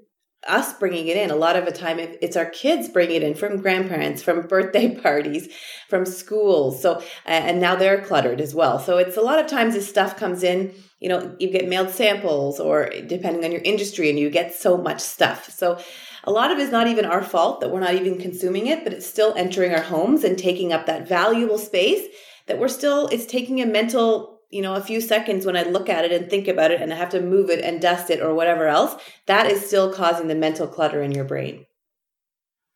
us 0.48 0.74
bringing 0.74 1.08
it 1.08 1.18
in. 1.18 1.30
A 1.30 1.36
lot 1.36 1.56
of 1.56 1.66
the 1.66 1.72
time, 1.72 2.00
it's 2.00 2.36
our 2.36 2.48
kids 2.48 2.90
bringing 2.90 3.18
it 3.18 3.24
in 3.24 3.36
from 3.36 3.62
grandparents, 3.62 4.24
from 4.24 4.42
birthday 4.48 4.96
parties, 4.96 5.50
from 5.88 6.06
schools. 6.06 6.82
So, 6.82 7.04
and 7.26 7.62
now 7.62 7.76
they're 7.76 8.02
cluttered 8.02 8.42
as 8.42 8.56
well. 8.56 8.80
So 8.80 8.98
it's 8.98 9.18
a 9.18 9.22
lot 9.22 9.40
of 9.40 9.48
times 9.48 9.74
this 9.74 9.88
stuff 9.88 10.18
comes 10.18 10.44
in, 10.44 10.74
you 11.00 11.10
know, 11.10 11.36
you 11.40 11.52
get 11.52 11.68
mailed 11.68 11.92
samples 11.92 12.60
or 12.60 12.90
depending 13.08 13.46
on 13.46 13.52
your 13.52 13.62
industry 13.62 14.10
and 14.10 14.18
you 14.18 14.30
get 14.30 14.54
so 14.54 14.78
much 14.78 15.00
stuff. 15.00 15.50
So 15.52 15.80
a 16.24 16.32
lot 16.32 16.52
of 16.52 16.60
it 16.60 16.64
is 16.64 16.72
not 16.72 16.88
even 16.88 17.06
our 17.06 17.24
fault 17.24 17.62
that 17.62 17.72
we're 17.72 17.80
not 17.80 17.96
even 17.96 18.20
consuming 18.20 18.68
it, 18.68 18.84
but 18.84 18.94
it's 18.94 19.08
still 19.08 19.34
entering 19.36 19.74
our 19.74 19.82
homes 19.82 20.24
and 20.24 20.38
taking 20.38 20.74
up 20.74 20.86
that 20.86 21.08
valuable 21.08 21.58
space 21.58 22.08
that 22.48 22.60
we're 22.60 22.68
still, 22.68 23.08
it's 23.08 23.26
taking 23.26 23.62
a 23.62 23.66
mental 23.66 24.31
you 24.52 24.62
know, 24.62 24.76
a 24.76 24.82
few 24.82 25.02
seconds 25.02 25.46
when 25.46 25.58
I 25.58 25.64
look 25.64 25.90
at 25.90 26.06
it 26.06 26.12
and 26.12 26.30
think 26.30 26.48
about 26.48 26.72
it 26.72 26.82
and 26.82 26.94
I 26.94 26.98
have 26.98 27.10
to 27.10 27.22
move 27.22 27.50
it 27.50 27.64
and 27.64 27.82
dust 27.82 28.10
it 28.10 28.22
or 28.22 28.34
whatever 28.34 28.68
else, 28.68 29.02
that 29.26 29.50
is 29.50 29.66
still 29.66 29.94
causing 29.94 30.28
the 30.28 30.36
mental 30.36 30.68
clutter 30.68 31.02
in 31.02 31.12
your 31.12 31.24
brain. 31.24 31.66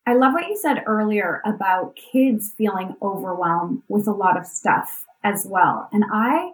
I 0.08 0.14
love 0.14 0.34
what 0.34 0.48
you 0.48 0.58
said 0.58 0.84
earlier 0.86 1.42
about 1.46 1.96
kids 1.96 2.54
feeling 2.58 2.96
overwhelmed 3.02 3.82
with 3.88 4.08
a 4.08 4.12
lot 4.12 4.38
of 4.38 4.46
stuff 4.46 5.06
as 5.24 5.46
well. 5.50 5.90
And 5.92 6.06
I 6.12 6.52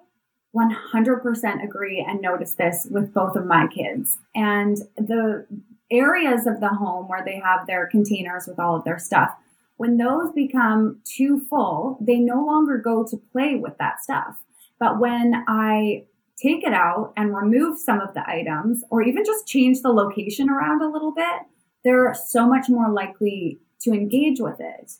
100% 0.55 1.63
agree 1.63 2.05
and 2.07 2.21
notice 2.21 2.53
this 2.53 2.87
with 2.89 3.13
both 3.13 3.35
of 3.35 3.45
my 3.45 3.67
kids. 3.67 4.17
And 4.33 4.77
the 4.97 5.45
areas 5.91 6.47
of 6.47 6.59
the 6.59 6.69
home 6.69 7.07
where 7.07 7.23
they 7.23 7.39
have 7.39 7.67
their 7.67 7.87
containers 7.87 8.47
with 8.47 8.57
all 8.57 8.77
of 8.77 8.85
their 8.85 8.99
stuff, 8.99 9.35
when 9.77 9.97
those 9.97 10.31
become 10.31 11.01
too 11.03 11.41
full, 11.49 11.97
they 11.99 12.19
no 12.19 12.45
longer 12.45 12.77
go 12.77 13.05
to 13.05 13.17
play 13.31 13.55
with 13.55 13.77
that 13.77 14.01
stuff. 14.01 14.37
But 14.81 14.99
when 14.99 15.45
I 15.47 16.05
take 16.41 16.63
it 16.63 16.73
out 16.73 17.13
and 17.15 17.35
remove 17.35 17.77
some 17.77 18.01
of 18.01 18.15
the 18.15 18.27
items 18.27 18.83
or 18.89 19.03
even 19.03 19.23
just 19.23 19.47
change 19.47 19.81
the 19.81 19.91
location 19.91 20.49
around 20.49 20.81
a 20.81 20.89
little 20.89 21.13
bit, 21.13 21.43
they're 21.83 22.15
so 22.15 22.47
much 22.47 22.67
more 22.67 22.89
likely 22.89 23.59
to 23.81 23.91
engage 23.91 24.39
with 24.39 24.59
it. 24.59 24.93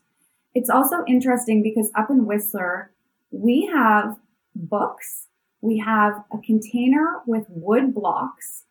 It's 0.54 0.70
also 0.70 1.04
interesting 1.08 1.64
because 1.64 1.92
up 1.96 2.12
in 2.12 2.28
Whistler, 2.28 2.92
we 3.32 3.66
have 3.74 4.18
books, 4.54 5.28
we 5.62 5.80
have 5.80 6.14
a 6.32 6.38
container 6.38 7.22
with 7.26 7.48
wood 7.50 7.96
blocks, 7.96 8.66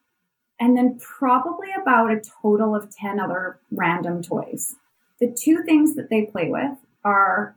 and 0.60 0.76
then 0.76 1.00
probably 1.00 1.68
about 1.82 2.12
a 2.12 2.22
total 2.40 2.76
of 2.76 2.94
10 2.94 3.18
other 3.18 3.58
random 3.72 4.22
toys. 4.22 4.76
The 5.18 5.36
two 5.36 5.64
things 5.64 5.96
that 5.96 6.08
they 6.08 6.26
play 6.26 6.50
with 6.50 6.78
are 7.02 7.56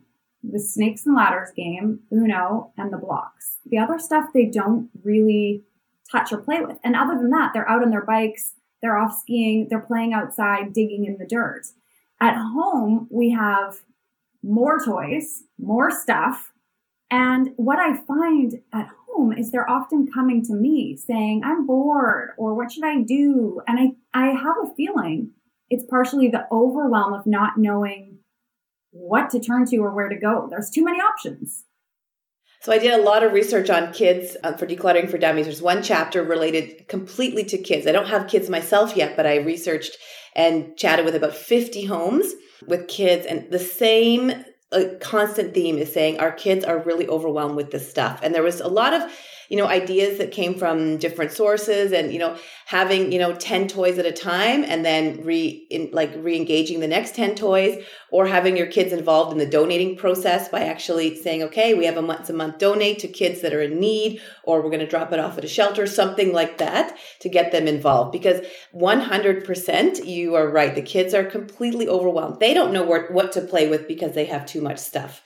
the 0.52 0.60
snakes 0.60 1.06
and 1.06 1.16
ladders 1.16 1.50
game, 1.56 2.00
Uno, 2.12 2.72
and 2.76 2.92
the 2.92 2.98
blocks. 2.98 3.58
The 3.66 3.78
other 3.78 3.98
stuff 3.98 4.26
they 4.32 4.46
don't 4.46 4.90
really 5.02 5.64
touch 6.10 6.32
or 6.32 6.38
play 6.38 6.60
with. 6.60 6.78
And 6.84 6.94
other 6.94 7.16
than 7.16 7.30
that, 7.30 7.52
they're 7.54 7.68
out 7.68 7.82
on 7.82 7.90
their 7.90 8.04
bikes, 8.04 8.54
they're 8.82 8.98
off 8.98 9.18
skiing, 9.18 9.68
they're 9.70 9.80
playing 9.80 10.12
outside, 10.12 10.72
digging 10.72 11.06
in 11.06 11.16
the 11.18 11.26
dirt. 11.26 11.62
At 12.20 12.36
home, 12.36 13.08
we 13.10 13.30
have 13.30 13.80
more 14.42 14.78
toys, 14.84 15.44
more 15.58 15.90
stuff, 15.90 16.52
And 17.10 17.50
what 17.56 17.78
I 17.78 17.96
find 17.96 18.60
at 18.72 18.88
home 19.06 19.32
is 19.32 19.50
they're 19.50 19.70
often 19.70 20.10
coming 20.12 20.44
to 20.46 20.52
me 20.52 20.96
saying, 20.96 21.42
I'm 21.44 21.66
bored 21.66 22.30
or 22.36 22.54
what 22.54 22.72
should 22.72 22.84
I 22.84 23.02
do? 23.02 23.60
And 23.68 23.78
I, 23.78 23.92
I 24.18 24.32
have 24.32 24.56
a 24.64 24.74
feeling 24.74 25.30
it's 25.70 25.84
partially 25.84 26.28
the 26.28 26.46
overwhelm 26.52 27.14
of 27.14 27.26
not 27.26 27.56
knowing 27.56 28.18
what 28.94 29.28
to 29.30 29.40
turn 29.40 29.66
to 29.66 29.76
or 29.78 29.94
where 29.94 30.08
to 30.08 30.16
go. 30.16 30.46
There's 30.48 30.70
too 30.70 30.84
many 30.84 30.98
options. 30.98 31.64
So 32.62 32.72
I 32.72 32.78
did 32.78 32.98
a 32.98 33.02
lot 33.02 33.22
of 33.22 33.32
research 33.32 33.68
on 33.68 33.92
kids 33.92 34.38
uh, 34.42 34.54
for 34.54 34.66
decluttering 34.66 35.10
for 35.10 35.18
dummies. 35.18 35.44
There's 35.44 35.60
one 35.60 35.82
chapter 35.82 36.22
related 36.22 36.88
completely 36.88 37.44
to 37.44 37.58
kids. 37.58 37.86
I 37.86 37.92
don't 37.92 38.08
have 38.08 38.28
kids 38.28 38.48
myself 38.48 38.96
yet, 38.96 39.16
but 39.16 39.26
I 39.26 39.36
researched 39.36 39.98
and 40.34 40.74
chatted 40.76 41.04
with 41.04 41.14
about 41.14 41.34
50 41.34 41.84
homes 41.84 42.32
with 42.66 42.88
kids 42.88 43.26
and 43.26 43.50
the 43.50 43.58
same 43.58 44.32
uh, 44.72 44.84
constant 45.00 45.52
theme 45.52 45.76
is 45.76 45.92
saying 45.92 46.18
our 46.18 46.32
kids 46.32 46.64
are 46.64 46.78
really 46.78 47.06
overwhelmed 47.06 47.56
with 47.56 47.70
this 47.70 47.88
stuff. 47.88 48.20
And 48.22 48.34
there 48.34 48.42
was 48.42 48.60
a 48.60 48.68
lot 48.68 48.94
of 48.94 49.02
you 49.48 49.56
know 49.56 49.66
ideas 49.66 50.18
that 50.18 50.32
came 50.32 50.54
from 50.54 50.96
different 50.98 51.32
sources 51.32 51.92
and 51.92 52.12
you 52.12 52.18
know 52.18 52.36
having 52.66 53.12
you 53.12 53.18
know 53.18 53.34
10 53.34 53.68
toys 53.68 53.98
at 53.98 54.06
a 54.06 54.12
time 54.12 54.64
and 54.64 54.84
then 54.84 55.22
re 55.24 55.66
in, 55.70 55.90
like 55.92 56.12
re-engaging 56.16 56.80
the 56.80 56.88
next 56.88 57.14
10 57.14 57.34
toys 57.34 57.84
or 58.10 58.26
having 58.26 58.56
your 58.56 58.66
kids 58.66 58.92
involved 58.92 59.32
in 59.32 59.38
the 59.38 59.46
donating 59.46 59.96
process 59.96 60.48
by 60.48 60.60
actually 60.60 61.16
saying 61.16 61.42
okay 61.42 61.74
we 61.74 61.84
have 61.84 61.96
a 61.96 62.02
once 62.02 62.30
a 62.30 62.32
month 62.32 62.58
donate 62.58 62.98
to 62.98 63.08
kids 63.08 63.40
that 63.40 63.52
are 63.52 63.62
in 63.62 63.80
need 63.80 64.20
or 64.44 64.60
we're 64.60 64.70
going 64.70 64.78
to 64.78 64.86
drop 64.86 65.12
it 65.12 65.18
off 65.18 65.38
at 65.38 65.44
a 65.44 65.48
shelter 65.48 65.86
something 65.86 66.32
like 66.32 66.58
that 66.58 66.96
to 67.20 67.28
get 67.28 67.52
them 67.52 67.66
involved 67.66 68.12
because 68.12 68.40
100% 68.74 70.06
you 70.06 70.34
are 70.34 70.48
right 70.48 70.74
the 70.74 70.82
kids 70.82 71.14
are 71.14 71.24
completely 71.24 71.88
overwhelmed. 71.88 72.40
They 72.40 72.54
don't 72.54 72.72
know 72.72 72.84
what, 72.84 73.10
what 73.10 73.32
to 73.32 73.40
play 73.40 73.68
with 73.68 73.88
because 73.88 74.14
they 74.14 74.26
have 74.26 74.46
too 74.46 74.60
much 74.60 74.78
stuff 74.78 75.22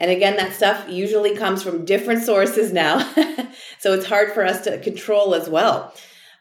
and 0.00 0.10
again, 0.10 0.36
that 0.36 0.54
stuff 0.54 0.88
usually 0.88 1.36
comes 1.36 1.62
from 1.62 1.84
different 1.84 2.22
sources 2.22 2.72
now. 2.72 2.98
so 3.78 3.92
it's 3.92 4.06
hard 4.06 4.32
for 4.32 4.44
us 4.44 4.62
to 4.62 4.80
control 4.80 5.34
as 5.34 5.48
well. 5.48 5.94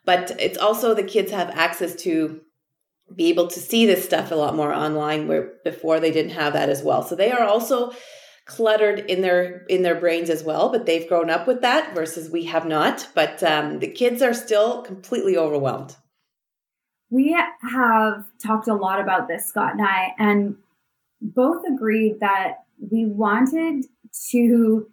But 0.05 0.31
it's 0.39 0.57
also 0.57 0.93
the 0.93 1.03
kids 1.03 1.31
have 1.31 1.49
access 1.49 1.93
to 2.03 2.39
be 3.13 3.27
able 3.27 3.47
to 3.47 3.59
see 3.59 3.85
this 3.85 4.05
stuff 4.05 4.31
a 4.31 4.35
lot 4.35 4.55
more 4.55 4.73
online 4.73 5.27
where 5.27 5.55
before 5.65 5.99
they 5.99 6.11
didn't 6.11 6.31
have 6.31 6.53
that 6.53 6.69
as 6.69 6.81
well. 6.81 7.03
So 7.03 7.15
they 7.15 7.31
are 7.31 7.43
also 7.43 7.91
cluttered 8.45 8.99
in 8.99 9.21
their 9.21 9.65
in 9.67 9.83
their 9.83 9.99
brains 9.99 10.29
as 10.29 10.43
well, 10.43 10.69
but 10.69 10.85
they've 10.85 11.07
grown 11.07 11.29
up 11.29 11.45
with 11.45 11.61
that 11.61 11.93
versus 11.93 12.29
we 12.29 12.45
have 12.45 12.65
not. 12.65 13.09
But 13.13 13.43
um, 13.43 13.79
the 13.79 13.91
kids 13.91 14.21
are 14.21 14.33
still 14.33 14.83
completely 14.83 15.37
overwhelmed. 15.37 15.95
We 17.09 17.33
have 17.33 18.25
talked 18.41 18.67
a 18.67 18.73
lot 18.73 19.01
about 19.01 19.27
this, 19.27 19.47
Scott 19.47 19.73
and 19.73 19.85
I, 19.85 20.13
and 20.17 20.55
both 21.21 21.63
agreed 21.67 22.19
that 22.21 22.63
we 22.91 23.05
wanted 23.05 23.85
to 24.31 24.89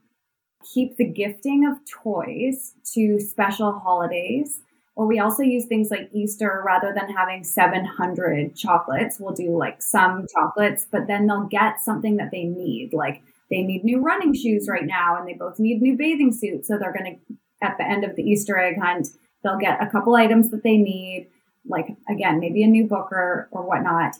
keep 0.72 0.96
the 0.96 1.04
gifting 1.04 1.66
of 1.66 1.78
toys 1.88 2.74
to 2.94 3.20
special 3.20 3.78
holidays. 3.78 4.60
Or 4.94 5.06
we 5.06 5.18
also 5.18 5.42
use 5.42 5.66
things 5.66 5.90
like 5.90 6.08
Easter 6.12 6.62
rather 6.64 6.92
than 6.94 7.14
having 7.14 7.44
700 7.44 8.56
chocolates. 8.56 9.20
We'll 9.20 9.34
do 9.34 9.56
like 9.56 9.82
some 9.82 10.26
chocolates, 10.32 10.86
but 10.90 11.06
then 11.06 11.26
they'll 11.26 11.44
get 11.44 11.80
something 11.80 12.16
that 12.16 12.30
they 12.30 12.44
need. 12.44 12.94
Like 12.94 13.22
they 13.50 13.62
need 13.62 13.84
new 13.84 14.00
running 14.00 14.34
shoes 14.34 14.68
right 14.68 14.86
now 14.86 15.16
and 15.16 15.28
they 15.28 15.34
both 15.34 15.58
need 15.58 15.82
new 15.82 15.96
bathing 15.96 16.32
suits. 16.32 16.66
So 16.66 16.78
they're 16.78 16.94
going 16.94 17.20
to, 17.28 17.36
at 17.62 17.76
the 17.78 17.84
end 17.84 18.04
of 18.04 18.16
the 18.16 18.22
Easter 18.22 18.58
egg 18.58 18.78
hunt, 18.80 19.08
they'll 19.42 19.58
get 19.58 19.82
a 19.82 19.90
couple 19.90 20.14
items 20.14 20.50
that 20.50 20.62
they 20.62 20.78
need, 20.78 21.28
like 21.66 21.88
again, 22.08 22.40
maybe 22.40 22.62
a 22.62 22.66
new 22.66 22.86
book 22.86 23.12
or, 23.12 23.48
or 23.50 23.62
whatnot. 23.62 24.16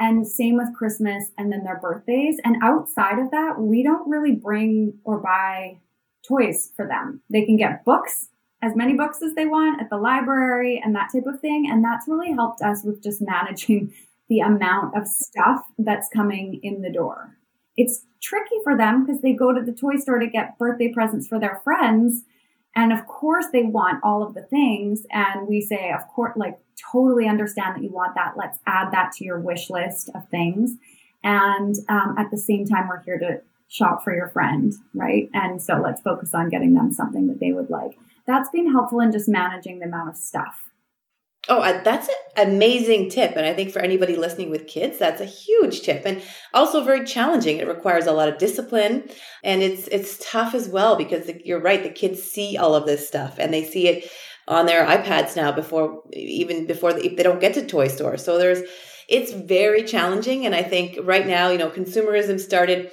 And 0.00 0.26
same 0.26 0.56
with 0.56 0.74
Christmas 0.74 1.30
and 1.36 1.52
then 1.52 1.62
their 1.62 1.78
birthdays. 1.78 2.40
And 2.42 2.56
outside 2.62 3.18
of 3.18 3.30
that, 3.32 3.60
we 3.60 3.82
don't 3.82 4.08
really 4.08 4.32
bring 4.32 4.94
or 5.04 5.18
buy 5.18 5.78
toys 6.26 6.72
for 6.74 6.86
them. 6.86 7.20
They 7.28 7.44
can 7.44 7.58
get 7.58 7.84
books, 7.84 8.28
as 8.62 8.74
many 8.74 8.94
books 8.94 9.20
as 9.20 9.34
they 9.34 9.44
want 9.44 9.80
at 9.80 9.90
the 9.90 9.98
library 9.98 10.80
and 10.82 10.94
that 10.94 11.10
type 11.12 11.26
of 11.26 11.40
thing. 11.40 11.68
And 11.70 11.84
that's 11.84 12.08
really 12.08 12.32
helped 12.32 12.62
us 12.62 12.82
with 12.82 13.02
just 13.02 13.20
managing 13.20 13.92
the 14.30 14.40
amount 14.40 14.96
of 14.96 15.06
stuff 15.06 15.60
that's 15.76 16.08
coming 16.14 16.60
in 16.62 16.80
the 16.80 16.90
door. 16.90 17.36
It's 17.76 18.06
tricky 18.22 18.56
for 18.64 18.76
them 18.76 19.04
because 19.04 19.20
they 19.20 19.34
go 19.34 19.52
to 19.52 19.60
the 19.60 19.72
toy 19.72 19.96
store 19.96 20.18
to 20.18 20.26
get 20.26 20.58
birthday 20.58 20.88
presents 20.88 21.26
for 21.26 21.38
their 21.38 21.60
friends. 21.62 22.22
And 22.74 22.92
of 22.92 23.06
course, 23.06 23.46
they 23.52 23.64
want 23.64 24.02
all 24.04 24.22
of 24.22 24.34
the 24.34 24.42
things. 24.42 25.04
And 25.10 25.48
we 25.48 25.60
say, 25.60 25.92
of 25.92 26.06
course, 26.08 26.36
like, 26.36 26.58
totally 26.92 27.26
understand 27.26 27.76
that 27.76 27.82
you 27.82 27.90
want 27.92 28.14
that. 28.14 28.34
Let's 28.36 28.58
add 28.66 28.92
that 28.92 29.12
to 29.16 29.24
your 29.24 29.40
wish 29.40 29.70
list 29.70 30.08
of 30.14 30.28
things. 30.28 30.76
And 31.22 31.74
um, 31.88 32.14
at 32.16 32.30
the 32.30 32.38
same 32.38 32.66
time, 32.66 32.88
we're 32.88 33.02
here 33.02 33.18
to 33.18 33.42
shop 33.68 34.02
for 34.02 34.14
your 34.14 34.28
friend, 34.28 34.72
right? 34.94 35.28
And 35.34 35.62
so 35.62 35.80
let's 35.82 36.00
focus 36.00 36.34
on 36.34 36.48
getting 36.48 36.74
them 36.74 36.92
something 36.92 37.26
that 37.28 37.40
they 37.40 37.52
would 37.52 37.70
like. 37.70 37.98
That's 38.26 38.48
been 38.50 38.70
helpful 38.70 39.00
in 39.00 39.12
just 39.12 39.28
managing 39.28 39.80
the 39.80 39.86
amount 39.86 40.10
of 40.10 40.16
stuff. 40.16 40.69
Oh, 41.48 41.62
that's 41.84 42.08
an 42.36 42.48
amazing 42.48 43.08
tip. 43.08 43.32
And 43.34 43.46
I 43.46 43.54
think 43.54 43.72
for 43.72 43.78
anybody 43.78 44.14
listening 44.14 44.50
with 44.50 44.66
kids, 44.66 44.98
that's 44.98 45.22
a 45.22 45.24
huge 45.24 45.80
tip 45.80 46.02
and 46.04 46.22
also 46.52 46.84
very 46.84 47.04
challenging. 47.04 47.56
It 47.56 47.66
requires 47.66 48.06
a 48.06 48.12
lot 48.12 48.28
of 48.28 48.36
discipline 48.36 49.08
and 49.42 49.62
it's, 49.62 49.88
it's 49.88 50.18
tough 50.30 50.54
as 50.54 50.68
well 50.68 50.96
because 50.96 51.30
you're 51.44 51.60
right. 51.60 51.82
The 51.82 51.90
kids 51.90 52.22
see 52.22 52.58
all 52.58 52.74
of 52.74 52.84
this 52.84 53.08
stuff 53.08 53.36
and 53.38 53.54
they 53.54 53.64
see 53.64 53.88
it 53.88 54.10
on 54.48 54.66
their 54.66 54.84
iPads 54.86 55.34
now 55.34 55.50
before 55.50 56.02
even 56.12 56.66
before 56.66 56.92
they, 56.92 57.08
they 57.08 57.22
don't 57.22 57.40
get 57.40 57.54
to 57.54 57.66
toy 57.66 57.88
stores. 57.88 58.22
So 58.22 58.36
there's 58.36 58.60
it's 59.08 59.32
very 59.32 59.82
challenging 59.82 60.44
and 60.44 60.54
I 60.54 60.62
think 60.62 60.98
right 61.02 61.26
now, 61.26 61.48
you 61.48 61.58
know, 61.58 61.70
consumerism 61.70 62.38
started 62.38 62.92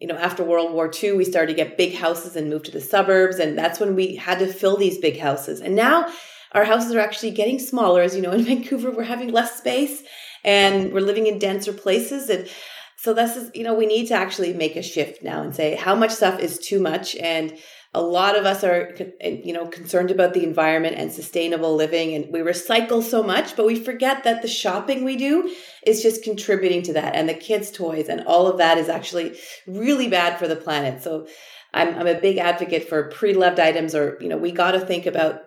you 0.00 0.08
know, 0.08 0.16
after 0.16 0.44
World 0.44 0.72
War 0.72 0.92
II, 1.02 1.12
we 1.12 1.24
started 1.24 1.56
to 1.56 1.64
get 1.64 1.78
big 1.78 1.94
houses 1.94 2.36
and 2.36 2.50
move 2.50 2.64
to 2.64 2.70
the 2.70 2.82
suburbs. 2.82 3.38
And 3.38 3.56
that's 3.56 3.80
when 3.80 3.94
we 3.94 4.16
had 4.16 4.38
to 4.40 4.46
fill 4.46 4.76
these 4.76 4.98
big 4.98 5.18
houses. 5.18 5.62
And 5.62 5.74
now 5.74 6.12
our 6.56 6.64
houses 6.64 6.94
are 6.94 7.00
actually 7.00 7.30
getting 7.30 7.58
smaller. 7.58 8.00
As 8.00 8.16
you 8.16 8.22
know, 8.22 8.32
in 8.32 8.44
Vancouver, 8.50 8.90
we're 8.90 9.04
having 9.04 9.30
less 9.30 9.58
space 9.58 10.02
and 10.42 10.92
we're 10.92 11.00
living 11.00 11.26
in 11.26 11.38
denser 11.38 11.72
places. 11.72 12.30
And 12.30 12.48
so 12.96 13.12
this 13.12 13.36
is, 13.36 13.50
you 13.54 13.62
know, 13.62 13.74
we 13.74 13.86
need 13.86 14.08
to 14.08 14.14
actually 14.14 14.54
make 14.54 14.74
a 14.74 14.82
shift 14.82 15.22
now 15.22 15.42
and 15.42 15.54
say 15.54 15.76
how 15.76 15.94
much 15.94 16.10
stuff 16.10 16.40
is 16.40 16.58
too 16.58 16.80
much. 16.80 17.14
And 17.16 17.56
a 17.94 18.02
lot 18.02 18.36
of 18.36 18.44
us 18.44 18.62
are 18.62 18.94
you 19.22 19.54
know 19.54 19.66
concerned 19.68 20.10
about 20.10 20.34
the 20.34 20.44
environment 20.44 20.96
and 20.98 21.10
sustainable 21.10 21.74
living 21.74 22.14
and 22.14 22.30
we 22.30 22.40
recycle 22.40 23.02
so 23.02 23.22
much 23.22 23.56
but 23.56 23.64
we 23.64 23.74
forget 23.74 24.22
that 24.24 24.42
the 24.42 24.48
shopping 24.48 25.02
we 25.02 25.16
do 25.16 25.50
is 25.86 26.02
just 26.02 26.22
contributing 26.22 26.82
to 26.82 26.92
that 26.92 27.14
and 27.14 27.26
the 27.26 27.32
kids 27.32 27.70
toys 27.70 28.08
and 28.08 28.20
all 28.26 28.46
of 28.48 28.58
that 28.58 28.76
is 28.76 28.90
actually 28.90 29.38
really 29.66 30.08
bad 30.08 30.38
for 30.38 30.46
the 30.46 30.56
planet 30.56 31.02
so 31.02 31.26
i'm, 31.72 31.94
I'm 31.98 32.06
a 32.06 32.20
big 32.20 32.36
advocate 32.36 32.86
for 32.86 33.08
pre-loved 33.08 33.58
items 33.58 33.94
or 33.94 34.18
you 34.20 34.28
know 34.28 34.36
we 34.36 34.52
got 34.52 34.72
to 34.72 34.80
think 34.80 35.06
about 35.06 35.45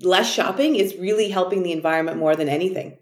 less 0.00 0.30
shopping 0.30 0.76
is 0.76 0.96
really 0.96 1.28
helping 1.28 1.62
the 1.62 1.72
environment 1.72 2.18
more 2.18 2.36
than 2.36 2.48
anything 2.48 2.96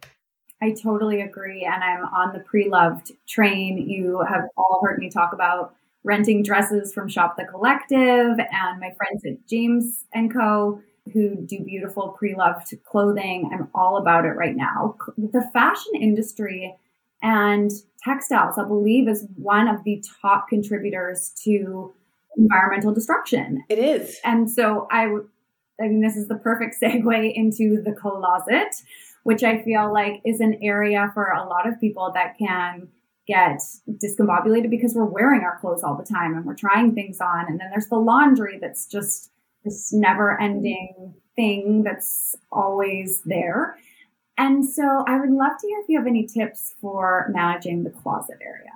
I 0.64 0.70
totally 0.80 1.20
agree. 1.22 1.64
And 1.64 1.82
I'm 1.82 2.04
on 2.04 2.32
the 2.32 2.38
pre 2.38 2.68
loved 2.68 3.10
train. 3.26 3.78
You 3.78 4.24
have 4.28 4.44
all 4.56 4.80
heard 4.84 4.98
me 4.98 5.10
talk 5.10 5.32
about 5.32 5.74
renting 6.04 6.44
dresses 6.44 6.92
from 6.92 7.08
Shop 7.08 7.36
the 7.36 7.44
Collective 7.44 8.38
and 8.38 8.80
my 8.80 8.94
friends 8.96 9.24
at 9.26 9.44
James 9.48 10.04
and 10.14 10.32
Co 10.32 10.80
who 11.12 11.36
do 11.36 11.60
beautiful 11.60 12.10
pre-loved 12.10 12.72
clothing. 12.84 13.50
I'm 13.52 13.68
all 13.74 13.96
about 13.96 14.24
it 14.24 14.30
right 14.30 14.54
now. 14.54 14.96
The 15.16 15.42
fashion 15.52 15.92
industry 16.00 16.74
and 17.22 17.70
textiles, 18.02 18.58
I 18.58 18.64
believe, 18.64 19.08
is 19.08 19.26
one 19.36 19.68
of 19.68 19.82
the 19.84 20.02
top 20.22 20.48
contributors 20.48 21.32
to 21.44 21.92
environmental 22.36 22.92
destruction. 22.92 23.64
It 23.68 23.78
is. 23.78 24.18
And 24.24 24.50
so 24.50 24.86
I, 24.90 25.08
I 25.82 25.88
mean, 25.88 26.00
this 26.00 26.16
is 26.16 26.28
the 26.28 26.36
perfect 26.36 26.76
segue 26.82 27.34
into 27.34 27.82
the 27.82 27.92
closet, 27.92 28.74
which 29.24 29.42
I 29.42 29.62
feel 29.62 29.92
like 29.92 30.20
is 30.24 30.40
an 30.40 30.58
area 30.62 31.10
for 31.14 31.26
a 31.26 31.44
lot 31.46 31.68
of 31.68 31.80
people 31.80 32.12
that 32.14 32.38
can 32.38 32.88
get 33.26 33.60
discombobulated 33.88 34.70
because 34.70 34.94
we're 34.94 35.04
wearing 35.04 35.42
our 35.42 35.58
clothes 35.60 35.84
all 35.84 35.96
the 35.96 36.04
time 36.04 36.34
and 36.34 36.44
we're 36.44 36.54
trying 36.54 36.94
things 36.94 37.20
on. 37.20 37.46
And 37.48 37.60
then 37.60 37.68
there's 37.70 37.88
the 37.88 37.96
laundry 37.96 38.58
that's 38.60 38.86
just 38.86 39.30
this 39.64 39.92
never 39.92 40.40
ending 40.40 41.14
thing 41.36 41.84
that's 41.84 42.34
always 42.50 43.22
there. 43.24 43.76
And 44.38 44.68
so 44.68 45.04
I 45.06 45.20
would 45.20 45.30
love 45.30 45.52
to 45.60 45.66
hear 45.66 45.80
if 45.80 45.88
you 45.88 45.98
have 45.98 46.06
any 46.06 46.26
tips 46.26 46.74
for 46.80 47.30
managing 47.32 47.84
the 47.84 47.90
closet 47.90 48.38
area. 48.42 48.70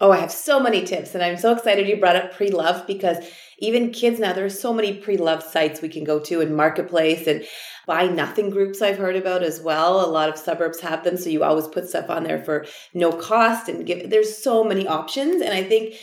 Oh, 0.00 0.10
I 0.10 0.16
have 0.18 0.32
so 0.32 0.58
many 0.58 0.84
tips, 0.84 1.14
and 1.14 1.22
I'm 1.22 1.36
so 1.36 1.52
excited 1.52 1.88
you 1.88 1.96
brought 1.98 2.16
up 2.16 2.32
pre 2.32 2.50
love 2.50 2.86
because 2.86 3.24
even 3.60 3.92
kids 3.92 4.18
now, 4.18 4.32
there's 4.32 4.58
so 4.58 4.72
many 4.72 4.94
pre 4.94 5.16
love 5.16 5.42
sites 5.42 5.80
we 5.80 5.88
can 5.88 6.02
go 6.02 6.18
to 6.20 6.40
in 6.40 6.56
Marketplace 6.56 7.26
and 7.28 7.44
buy 7.86 8.06
nothing 8.06 8.50
groups 8.50 8.82
I've 8.82 8.98
heard 8.98 9.14
about 9.14 9.44
as 9.44 9.60
well. 9.60 10.04
A 10.04 10.10
lot 10.10 10.28
of 10.28 10.36
suburbs 10.36 10.80
have 10.80 11.04
them, 11.04 11.16
so 11.16 11.30
you 11.30 11.44
always 11.44 11.68
put 11.68 11.88
stuff 11.88 12.10
on 12.10 12.24
there 12.24 12.42
for 12.42 12.66
no 12.92 13.12
cost 13.12 13.68
and 13.68 13.86
give. 13.86 14.10
There's 14.10 14.36
so 14.36 14.64
many 14.64 14.86
options, 14.88 15.40
and 15.40 15.54
I 15.54 15.62
think 15.62 15.94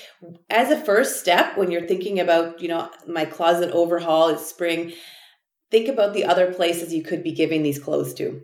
as 0.50 0.72
a 0.72 0.80
first 0.80 1.20
step, 1.20 1.58
when 1.58 1.70
you're 1.70 1.88
thinking 1.88 2.20
about, 2.20 2.62
you 2.62 2.70
know, 2.70 2.90
my 3.08 3.26
closet 3.26 3.72
overhaul 3.72 4.30
is 4.30 4.46
spring, 4.46 4.94
think 5.72 5.90
about 5.90 6.14
the 6.14 6.26
other 6.26 6.54
places 6.54 6.94
you 6.94 7.04
could 7.04 7.24
be 7.24 7.34
giving 7.34 7.64
these 7.64 7.80
clothes 7.80 8.14
to. 8.16 8.42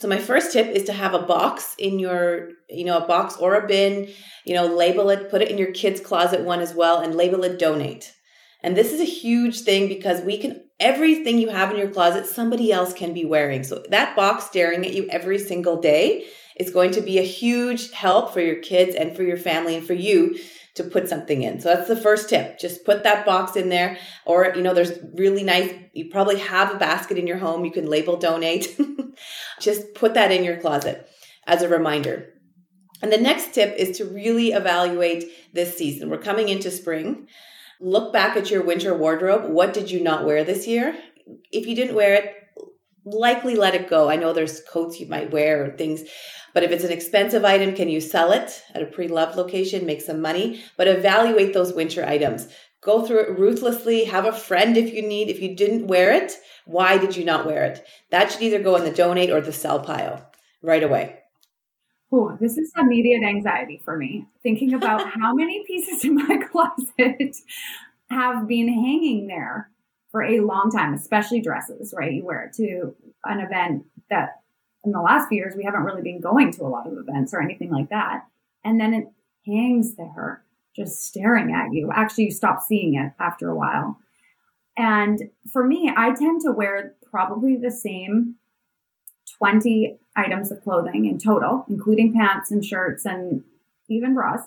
So 0.00 0.08
my 0.08 0.18
first 0.18 0.52
tip 0.52 0.66
is 0.68 0.84
to 0.84 0.94
have 0.94 1.12
a 1.12 1.22
box 1.22 1.74
in 1.78 1.98
your, 1.98 2.52
you 2.70 2.86
know, 2.86 2.96
a 2.96 3.06
box 3.06 3.36
or 3.36 3.54
a 3.54 3.66
bin, 3.66 4.08
you 4.46 4.54
know, 4.54 4.64
label 4.64 5.10
it, 5.10 5.30
put 5.30 5.42
it 5.42 5.50
in 5.50 5.58
your 5.58 5.72
kids' 5.72 6.00
closet 6.00 6.40
one 6.40 6.60
as 6.60 6.74
well 6.74 7.00
and 7.00 7.14
label 7.14 7.44
it 7.44 7.58
donate. 7.58 8.14
And 8.62 8.74
this 8.74 8.94
is 8.94 9.00
a 9.00 9.04
huge 9.04 9.60
thing 9.60 9.88
because 9.88 10.22
we 10.22 10.38
can, 10.38 10.64
everything 10.80 11.38
you 11.38 11.50
have 11.50 11.70
in 11.70 11.76
your 11.76 11.90
closet, 11.90 12.24
somebody 12.26 12.72
else 12.72 12.94
can 12.94 13.12
be 13.12 13.26
wearing. 13.26 13.62
So 13.62 13.84
that 13.90 14.16
box 14.16 14.44
staring 14.44 14.86
at 14.86 14.94
you 14.94 15.06
every 15.10 15.38
single 15.38 15.78
day 15.78 16.24
is 16.56 16.70
going 16.70 16.92
to 16.92 17.02
be 17.02 17.18
a 17.18 17.22
huge 17.22 17.92
help 17.92 18.32
for 18.32 18.40
your 18.40 18.56
kids 18.56 18.94
and 18.94 19.14
for 19.14 19.22
your 19.22 19.36
family 19.36 19.76
and 19.76 19.86
for 19.86 19.94
you 19.94 20.38
to 20.74 20.84
put 20.84 21.08
something 21.08 21.42
in. 21.42 21.60
So 21.60 21.74
that's 21.74 21.88
the 21.88 21.96
first 21.96 22.28
tip. 22.28 22.58
Just 22.58 22.84
put 22.84 23.02
that 23.02 23.26
box 23.26 23.56
in 23.56 23.68
there. 23.68 23.98
Or, 24.24 24.52
you 24.54 24.62
know, 24.62 24.74
there's 24.74 24.98
really 25.14 25.42
nice, 25.42 25.72
you 25.92 26.08
probably 26.10 26.38
have 26.38 26.74
a 26.74 26.78
basket 26.78 27.18
in 27.18 27.26
your 27.26 27.38
home. 27.38 27.64
You 27.64 27.72
can 27.72 27.86
label 27.86 28.16
donate. 28.16 28.78
Just 29.60 29.94
put 29.94 30.14
that 30.14 30.30
in 30.30 30.44
your 30.44 30.58
closet 30.58 31.08
as 31.46 31.62
a 31.62 31.68
reminder. 31.68 32.34
And 33.02 33.12
the 33.12 33.18
next 33.18 33.54
tip 33.54 33.74
is 33.76 33.96
to 33.98 34.04
really 34.04 34.52
evaluate 34.52 35.24
this 35.52 35.76
season. 35.76 36.10
We're 36.10 36.18
coming 36.18 36.48
into 36.48 36.70
spring. 36.70 37.26
Look 37.80 38.12
back 38.12 38.36
at 38.36 38.50
your 38.50 38.62
winter 38.62 38.94
wardrobe. 38.94 39.50
What 39.50 39.72
did 39.72 39.90
you 39.90 40.02
not 40.02 40.26
wear 40.26 40.44
this 40.44 40.66
year? 40.66 40.96
If 41.50 41.66
you 41.66 41.74
didn't 41.74 41.94
wear 41.94 42.14
it, 42.14 42.34
likely 43.04 43.54
let 43.54 43.74
it 43.74 43.88
go. 43.88 44.10
I 44.10 44.16
know 44.16 44.32
there's 44.32 44.60
coats 44.60 45.00
you 45.00 45.06
might 45.06 45.30
wear 45.30 45.64
or 45.64 45.70
things, 45.70 46.02
but 46.52 46.62
if 46.62 46.70
it's 46.70 46.84
an 46.84 46.92
expensive 46.92 47.44
item, 47.44 47.74
can 47.74 47.88
you 47.88 48.00
sell 48.00 48.32
it 48.32 48.62
at 48.74 48.82
a 48.82 48.86
pre-loved 48.86 49.36
location, 49.36 49.86
make 49.86 50.00
some 50.00 50.20
money? 50.20 50.62
But 50.76 50.88
evaluate 50.88 51.52
those 51.52 51.72
winter 51.72 52.04
items. 52.04 52.48
Go 52.82 53.06
through 53.06 53.20
it 53.20 53.38
ruthlessly. 53.38 54.04
Have 54.04 54.24
a 54.24 54.32
friend 54.32 54.76
if 54.76 54.92
you 54.92 55.02
need. 55.02 55.28
If 55.28 55.40
you 55.40 55.54
didn't 55.54 55.86
wear 55.86 56.12
it, 56.12 56.32
why 56.64 56.98
did 56.98 57.16
you 57.16 57.24
not 57.24 57.46
wear 57.46 57.64
it? 57.64 57.84
That 58.10 58.32
should 58.32 58.42
either 58.42 58.62
go 58.62 58.76
in 58.76 58.84
the 58.84 58.90
donate 58.90 59.30
or 59.30 59.40
the 59.40 59.52
sell 59.52 59.80
pile 59.80 60.30
right 60.62 60.82
away. 60.82 61.16
Oh, 62.12 62.36
this 62.40 62.58
is 62.58 62.72
immediate 62.76 63.22
anxiety 63.22 63.80
for 63.84 63.96
me. 63.96 64.26
Thinking 64.42 64.74
about 64.74 65.08
how 65.20 65.34
many 65.34 65.64
pieces 65.66 66.04
in 66.04 66.16
my 66.16 66.38
closet 66.50 67.36
have 68.10 68.48
been 68.48 68.68
hanging 68.68 69.26
there 69.28 69.70
for 70.10 70.22
a 70.22 70.40
long 70.40 70.70
time, 70.70 70.94
especially 70.94 71.40
dresses, 71.40 71.94
right? 71.96 72.12
You 72.12 72.24
wear 72.24 72.44
it 72.44 72.52
to 72.54 72.94
an 73.24 73.40
event 73.40 73.84
that 74.08 74.40
in 74.84 74.92
the 74.92 75.00
last 75.00 75.28
few 75.28 75.38
years 75.38 75.54
we 75.56 75.64
haven't 75.64 75.82
really 75.82 76.02
been 76.02 76.20
going 76.20 76.52
to 76.52 76.62
a 76.62 76.68
lot 76.68 76.86
of 76.86 76.96
events 76.96 77.32
or 77.32 77.40
anything 77.40 77.70
like 77.70 77.90
that. 77.90 78.26
And 78.64 78.80
then 78.80 78.94
it 78.94 79.08
hangs 79.46 79.94
there 79.94 80.42
just 80.74 81.04
staring 81.04 81.52
at 81.52 81.72
you. 81.72 81.90
Actually, 81.92 82.24
you 82.24 82.30
stop 82.30 82.62
seeing 82.62 82.94
it 82.94 83.12
after 83.18 83.48
a 83.48 83.54
while. 83.54 83.98
And 84.76 85.30
for 85.52 85.66
me, 85.66 85.92
I 85.94 86.12
tend 86.14 86.40
to 86.42 86.52
wear 86.52 86.94
probably 87.10 87.56
the 87.56 87.70
same 87.70 88.36
20 89.38 89.98
items 90.16 90.50
of 90.50 90.62
clothing 90.62 91.06
in 91.06 91.18
total, 91.18 91.64
including 91.68 92.14
pants 92.14 92.50
and 92.50 92.64
shirts 92.64 93.04
and 93.04 93.42
even 93.88 94.14
bras, 94.14 94.42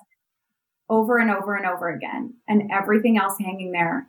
over 0.89 1.17
and 1.17 1.29
over 1.29 1.55
and 1.55 1.65
over 1.65 1.89
again. 1.89 2.35
And 2.47 2.71
everything 2.71 3.17
else 3.17 3.35
hanging 3.39 3.71
there, 3.71 4.07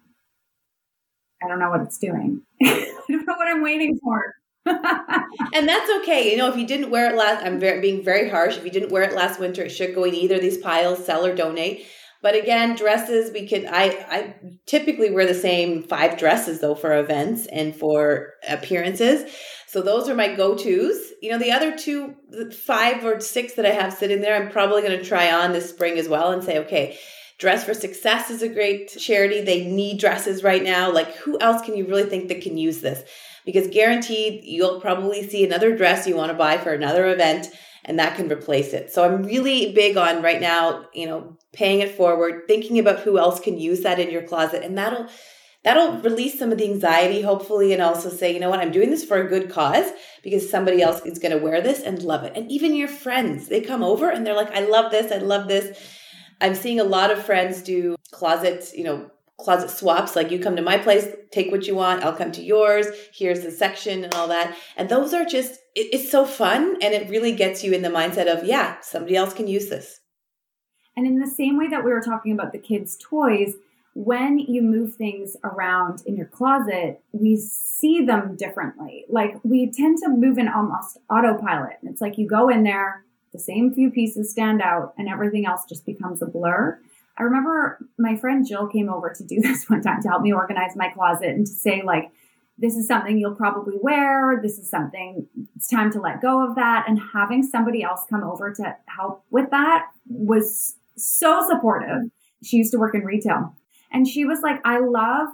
I 1.45 1.49
don't 1.49 1.59
know 1.59 1.71
what 1.71 1.83
it's 1.83 1.99
doing. 1.99 2.43
I 2.63 2.93
don't 3.09 3.27
know 3.27 3.35
what 3.35 3.49
I'm 3.49 3.63
waiting 3.63 3.99
for. 4.03 4.35
and 4.67 5.69
that's 5.69 5.91
okay. 6.01 6.31
You 6.31 6.39
know, 6.39 6.49
if 6.49 6.57
you 6.57 6.67
didn't 6.67 6.91
wear 6.91 7.11
it 7.11 7.17
last, 7.17 7.45
I'm 7.45 7.61
very, 7.61 7.81
being 7.81 8.03
very 8.03 8.31
harsh. 8.31 8.57
If 8.57 8.65
you 8.65 8.71
didn't 8.71 8.93
wear 8.93 9.03
it 9.03 9.15
last 9.15 9.39
winter, 9.39 9.63
it 9.63 9.71
should 9.71 9.95
go 9.95 10.05
in 10.05 10.15
either 10.15 10.37
of 10.37 10.41
these 10.41 10.59
piles, 10.59 11.05
sell 11.05 11.27
or 11.27 11.35
donate. 11.35 11.87
But 12.23 12.35
again, 12.35 12.75
dresses, 12.75 13.31
we 13.35 13.47
could, 13.47 13.67
I, 13.67 13.89
I 14.09 14.35
typically 14.65 15.11
wear 15.11 15.27
the 15.27 15.35
same 15.35 15.83
five 15.83 16.17
dresses 16.17 16.63
though 16.63 16.75
for 16.75 16.99
events 16.99 17.47
and 17.47 17.77
for 17.77 18.33
appearances. 18.49 19.31
So 19.67 19.83
those 19.83 20.09
are 20.09 20.15
my 20.15 20.35
go-tos. 20.35 20.97
You 21.21 21.33
know, 21.33 21.39
the 21.39 21.53
other 21.53 21.77
two, 21.77 22.15
five 22.67 23.05
or 23.05 23.21
six 23.21 23.55
that 23.55 23.67
I 23.67 23.73
have 23.73 23.93
sitting 23.93 24.23
there, 24.23 24.35
I'm 24.35 24.51
probably 24.51 24.81
going 24.81 24.99
to 24.99 25.05
try 25.05 25.31
on 25.31 25.53
this 25.53 25.69
spring 25.69 25.99
as 25.99 26.09
well 26.09 26.33
and 26.33 26.43
say, 26.43 26.61
okay, 26.61 26.97
Dress 27.45 27.63
for 27.63 27.75
Success 27.75 28.31
is 28.31 28.41
a 28.41 28.49
great 28.49 28.89
charity. 28.89 29.43
They 29.43 29.67
need 29.67 30.01
dresses 30.01 30.43
right 30.43 30.63
now. 30.63 30.91
Like, 30.91 31.15
who 31.17 31.39
else 31.41 31.61
can 31.61 31.77
you 31.77 31.87
really 31.87 32.05
think 32.05 32.29
that 32.29 32.41
can 32.41 32.57
use 32.57 32.81
this? 32.81 33.07
Because 33.45 33.69
guaranteed, 33.69 34.45
you'll 34.45 34.81
probably 34.81 35.29
see 35.29 35.45
another 35.45 35.77
dress 35.77 36.07
you 36.07 36.17
want 36.17 36.33
to 36.33 36.39
buy 36.39 36.57
for 36.57 36.73
another 36.73 37.07
event 37.07 37.49
and 37.85 37.99
that 37.99 38.17
can 38.17 38.33
replace 38.33 38.73
it. 38.73 38.91
So 38.91 39.05
I'm 39.05 39.25
really 39.25 39.75
big 39.75 39.99
on 39.99 40.23
right 40.23 40.41
now, 40.41 40.87
you 40.95 41.05
know, 41.05 41.37
paying 41.53 41.81
it 41.81 41.95
forward, 41.95 42.45
thinking 42.49 42.79
about 42.79 43.01
who 43.01 43.19
else 43.19 43.39
can 43.41 43.59
use 43.59 43.81
that 43.81 44.01
in 44.01 44.11
your 44.11 44.23
closet 44.23 44.63
and 44.63 44.79
that'll 44.79 45.07
that'll 45.65 45.99
release 46.01 46.39
some 46.39 46.51
of 46.51 46.57
the 46.57 46.65
anxiety 46.65 47.21
hopefully 47.21 47.73
and 47.73 47.83
also 47.83 48.11
say 48.11 48.31
you 48.31 48.39
know 48.39 48.51
what 48.51 48.61
i'm 48.61 48.71
doing 48.71 48.91
this 48.91 49.03
for 49.03 49.17
a 49.17 49.27
good 49.27 49.49
cause 49.49 49.91
because 50.23 50.51
somebody 50.51 50.83
else 50.83 51.01
is 51.07 51.19
going 51.19 51.33
to 51.33 51.43
wear 51.43 51.63
this 51.63 51.81
and 51.81 52.03
love 52.03 52.23
it 52.23 52.37
and 52.37 52.51
even 52.53 52.75
your 52.75 52.87
friends 52.87 53.49
they 53.49 53.63
come 53.63 53.83
over 53.83 54.11
and 54.11 54.27
they're 54.27 54.37
like 54.37 54.51
i 54.51 54.61
love 54.61 54.91
this 54.91 55.11
i 55.11 55.17
love 55.17 55.49
this 55.49 55.79
i'm 56.41 56.55
seeing 56.55 56.81
a 56.81 56.85
lot 56.85 57.11
of 57.11 57.23
friends 57.25 57.63
do 57.63 57.97
closet 58.11 58.71
you 58.75 58.85
know 58.85 59.11
closet 59.39 59.69
swaps 59.69 60.15
like 60.15 60.31
you 60.31 60.39
come 60.39 60.57
to 60.57 60.63
my 60.63 60.79
place 60.79 61.09
take 61.33 61.51
what 61.51 61.67
you 61.67 61.75
want 61.75 62.05
i'll 62.05 62.17
come 62.17 62.31
to 62.31 62.43
yours 62.43 62.87
here's 63.13 63.41
the 63.41 63.51
section 63.51 64.05
and 64.05 64.15
all 64.15 64.29
that 64.29 64.57
and 64.77 64.89
those 64.89 65.13
are 65.13 65.25
just 65.25 65.55
it, 65.75 65.89
it's 65.93 66.11
so 66.11 66.25
fun 66.25 66.77
and 66.81 66.95
it 66.95 67.09
really 67.11 67.33
gets 67.33 67.65
you 67.65 67.73
in 67.73 67.83
the 67.83 67.89
mindset 67.89 68.33
of 68.33 68.45
yeah 68.45 68.77
somebody 68.81 69.17
else 69.17 69.35
can 69.35 69.49
use 69.49 69.69
this 69.69 70.01
and 70.97 71.07
in 71.07 71.19
the 71.19 71.27
same 71.27 71.59
way 71.59 71.67
that 71.67 71.85
we 71.85 71.91
were 71.91 72.01
talking 72.01 72.33
about 72.33 72.53
the 72.53 72.59
kids 72.59 72.97
toys 72.97 73.55
when 73.95 74.41
you 74.41 74.61
move 74.61 74.95
things 74.95 75.37
around 75.45 76.03
in 76.05 76.17
your 76.17 76.27
closet, 76.27 77.01
we 77.13 77.37
see 77.37 78.05
them 78.05 78.37
differently. 78.37 79.05
Like 79.09 79.37
we 79.45 79.71
tend 79.71 79.99
to 79.99 80.09
move 80.09 80.37
in 80.37 80.49
almost 80.49 80.99
autopilot. 81.09 81.79
It's 81.85 82.01
like 82.01 82.19
you 82.19 82.27
go 82.27 82.49
in 82.49 82.65
there, 82.65 83.05
the 83.35 83.41
same 83.41 83.75
few 83.75 83.91
pieces 83.91 84.31
stand 84.31 84.63
out, 84.63 84.95
and 84.97 85.09
everything 85.09 85.45
else 85.45 85.65
just 85.69 85.85
becomes 85.85 86.23
a 86.23 86.27
blur. 86.27 86.81
I 87.19 87.23
remember 87.25 87.79
my 87.99 88.17
friend 88.17 88.47
Jill 88.47 88.69
came 88.69 88.89
over 88.89 89.13
to 89.13 89.25
do 89.25 89.41
this 89.43 89.69
one 89.69 89.83
time 89.83 90.01
to 90.03 90.09
help 90.09 90.23
me 90.23 90.33
organize 90.33 90.75
my 90.75 90.89
closet 90.89 91.29
and 91.29 91.47
to 91.47 91.53
say, 91.53 91.83
like, 91.85 92.11
this 92.57 92.77
is 92.77 92.87
something 92.87 93.19
you'll 93.19 93.35
probably 93.35 93.75
wear. 93.81 94.39
This 94.41 94.59
is 94.59 94.71
something 94.71 95.27
it's 95.57 95.67
time 95.67 95.91
to 95.93 96.01
let 96.01 96.23
go 96.23 96.49
of 96.49 96.55
that. 96.55 96.85
And 96.89 97.01
having 97.13 97.43
somebody 97.43 97.83
else 97.83 98.03
come 98.09 98.23
over 98.23 98.53
to 98.53 98.77
help 98.87 99.25
with 99.31 99.51
that 99.51 99.89
was 100.09 100.77
so 100.97 101.45
supportive. 101.49 102.11
She 102.45 102.59
used 102.59 102.71
to 102.71 102.79
work 102.79 102.95
in 102.95 103.05
retail 103.05 103.57
and 103.91 104.07
she 104.07 104.25
was 104.25 104.41
like, 104.41 104.61
I 104.65 104.79
love 104.79 105.29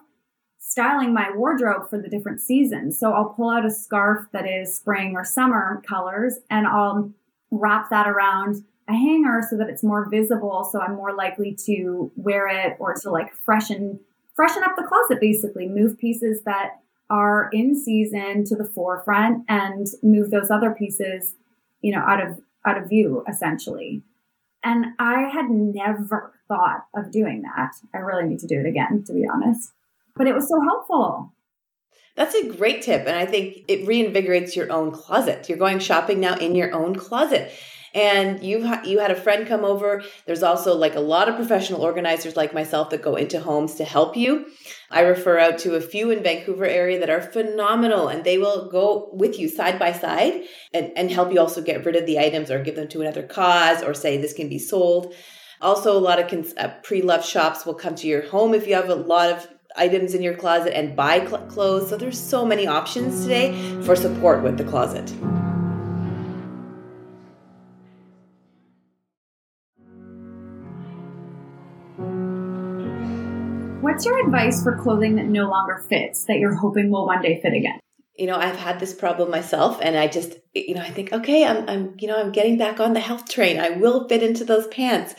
styling 0.58 1.12
my 1.12 1.30
wardrobe 1.34 1.90
for 1.90 2.00
the 2.00 2.08
different 2.08 2.40
seasons. 2.40 2.98
So 2.98 3.12
I'll 3.12 3.30
pull 3.30 3.50
out 3.50 3.66
a 3.66 3.70
scarf 3.70 4.26
that 4.32 4.46
is 4.48 4.76
spring 4.76 5.14
or 5.14 5.24
summer 5.24 5.82
colors 5.86 6.38
and 6.48 6.66
I'll 6.66 7.12
wrap 7.50 7.90
that 7.90 8.08
around 8.08 8.64
a 8.88 8.92
hanger 8.92 9.42
so 9.48 9.56
that 9.56 9.68
it's 9.68 9.82
more 9.82 10.08
visible. 10.10 10.68
So 10.70 10.80
I'm 10.80 10.94
more 10.94 11.14
likely 11.14 11.56
to 11.66 12.10
wear 12.16 12.48
it 12.48 12.76
or 12.78 12.94
to 13.02 13.10
like 13.10 13.32
freshen, 13.44 14.00
freshen 14.34 14.62
up 14.62 14.76
the 14.76 14.84
closet, 14.84 15.20
basically 15.20 15.68
move 15.68 15.98
pieces 15.98 16.42
that 16.44 16.80
are 17.08 17.50
in 17.52 17.74
season 17.74 18.44
to 18.44 18.56
the 18.56 18.64
forefront 18.64 19.44
and 19.48 19.86
move 20.02 20.30
those 20.30 20.50
other 20.50 20.72
pieces, 20.72 21.34
you 21.82 21.92
know, 21.92 22.00
out 22.00 22.24
of, 22.24 22.40
out 22.66 22.78
of 22.78 22.88
view 22.88 23.24
essentially. 23.28 24.02
And 24.62 24.86
I 24.98 25.28
had 25.28 25.50
never 25.50 26.34
thought 26.46 26.86
of 26.94 27.10
doing 27.10 27.42
that. 27.42 27.72
I 27.94 27.98
really 27.98 28.28
need 28.28 28.40
to 28.40 28.46
do 28.46 28.60
it 28.60 28.66
again, 28.66 29.04
to 29.06 29.12
be 29.12 29.26
honest. 29.26 29.72
But 30.14 30.26
it 30.26 30.34
was 30.34 30.48
so 30.48 30.60
helpful. 30.60 31.32
That's 32.16 32.34
a 32.34 32.48
great 32.48 32.82
tip. 32.82 33.06
And 33.06 33.16
I 33.16 33.26
think 33.26 33.64
it 33.68 33.86
reinvigorates 33.86 34.54
your 34.54 34.70
own 34.70 34.90
closet. 34.90 35.48
You're 35.48 35.58
going 35.58 35.78
shopping 35.78 36.20
now 36.20 36.36
in 36.36 36.54
your 36.54 36.72
own 36.74 36.96
closet 36.96 37.52
and 37.94 38.42
you 38.42 38.58
you 38.84 38.98
had 38.98 39.10
a 39.10 39.20
friend 39.20 39.46
come 39.46 39.64
over 39.64 40.02
there's 40.26 40.42
also 40.42 40.76
like 40.76 40.94
a 40.94 41.00
lot 41.00 41.28
of 41.28 41.34
professional 41.34 41.82
organizers 41.82 42.36
like 42.36 42.54
myself 42.54 42.90
that 42.90 43.02
go 43.02 43.16
into 43.16 43.40
homes 43.40 43.74
to 43.74 43.84
help 43.84 44.16
you 44.16 44.46
i 44.90 45.00
refer 45.00 45.38
out 45.38 45.58
to 45.58 45.74
a 45.74 45.80
few 45.80 46.10
in 46.10 46.22
vancouver 46.22 46.64
area 46.64 46.98
that 46.98 47.10
are 47.10 47.20
phenomenal 47.20 48.08
and 48.08 48.24
they 48.24 48.38
will 48.38 48.70
go 48.70 49.10
with 49.12 49.38
you 49.38 49.48
side 49.48 49.78
by 49.78 49.92
side 49.92 50.44
and, 50.72 50.92
and 50.96 51.10
help 51.10 51.32
you 51.32 51.40
also 51.40 51.60
get 51.60 51.84
rid 51.84 51.96
of 51.96 52.06
the 52.06 52.18
items 52.18 52.50
or 52.50 52.62
give 52.62 52.76
them 52.76 52.88
to 52.88 53.00
another 53.00 53.22
cause 53.22 53.82
or 53.82 53.92
say 53.92 54.16
this 54.16 54.32
can 54.32 54.48
be 54.48 54.58
sold 54.58 55.14
also 55.60 55.96
a 55.96 55.98
lot 55.98 56.20
of 56.20 56.28
cons- 56.28 56.54
uh, 56.56 56.68
pre-loved 56.82 57.24
shops 57.24 57.66
will 57.66 57.74
come 57.74 57.94
to 57.94 58.06
your 58.06 58.22
home 58.28 58.54
if 58.54 58.66
you 58.66 58.74
have 58.74 58.88
a 58.88 58.94
lot 58.94 59.30
of 59.30 59.48
items 59.80 60.14
in 60.14 60.22
your 60.22 60.34
closet 60.34 60.76
and 60.76 60.94
buy 60.94 61.18
cl- 61.26 61.46
clothes 61.46 61.88
so 61.88 61.96
there's 61.96 62.20
so 62.20 62.44
many 62.44 62.66
options 62.66 63.22
today 63.22 63.52
for 63.82 63.96
support 63.96 64.42
with 64.42 64.56
the 64.58 64.64
closet 64.64 65.10
What's 73.80 74.06
your 74.06 74.24
advice 74.24 74.62
for 74.62 74.76
clothing 74.76 75.16
that 75.16 75.26
no 75.26 75.50
longer 75.50 75.84
fits 75.88 76.24
that 76.24 76.38
you're 76.38 76.54
hoping 76.54 76.90
will 76.90 77.06
one 77.06 77.20
day 77.20 77.40
fit 77.42 77.52
again? 77.52 77.80
You 78.14 78.26
know, 78.26 78.36
I've 78.36 78.56
had 78.56 78.78
this 78.78 78.94
problem 78.94 79.30
myself 79.30 79.78
and 79.82 79.96
I 79.96 80.06
just, 80.06 80.34
you 80.54 80.74
know, 80.74 80.80
I 80.80 80.90
think, 80.90 81.12
okay, 81.12 81.44
I'm, 81.44 81.68
I'm, 81.68 81.94
you 81.98 82.06
know, 82.06 82.18
I'm 82.18 82.30
getting 82.30 82.56
back 82.56 82.78
on 82.78 82.92
the 82.92 83.00
health 83.00 83.28
train. 83.28 83.58
I 83.58 83.70
will 83.70 84.08
fit 84.08 84.22
into 84.22 84.44
those 84.44 84.66
pants. 84.68 85.14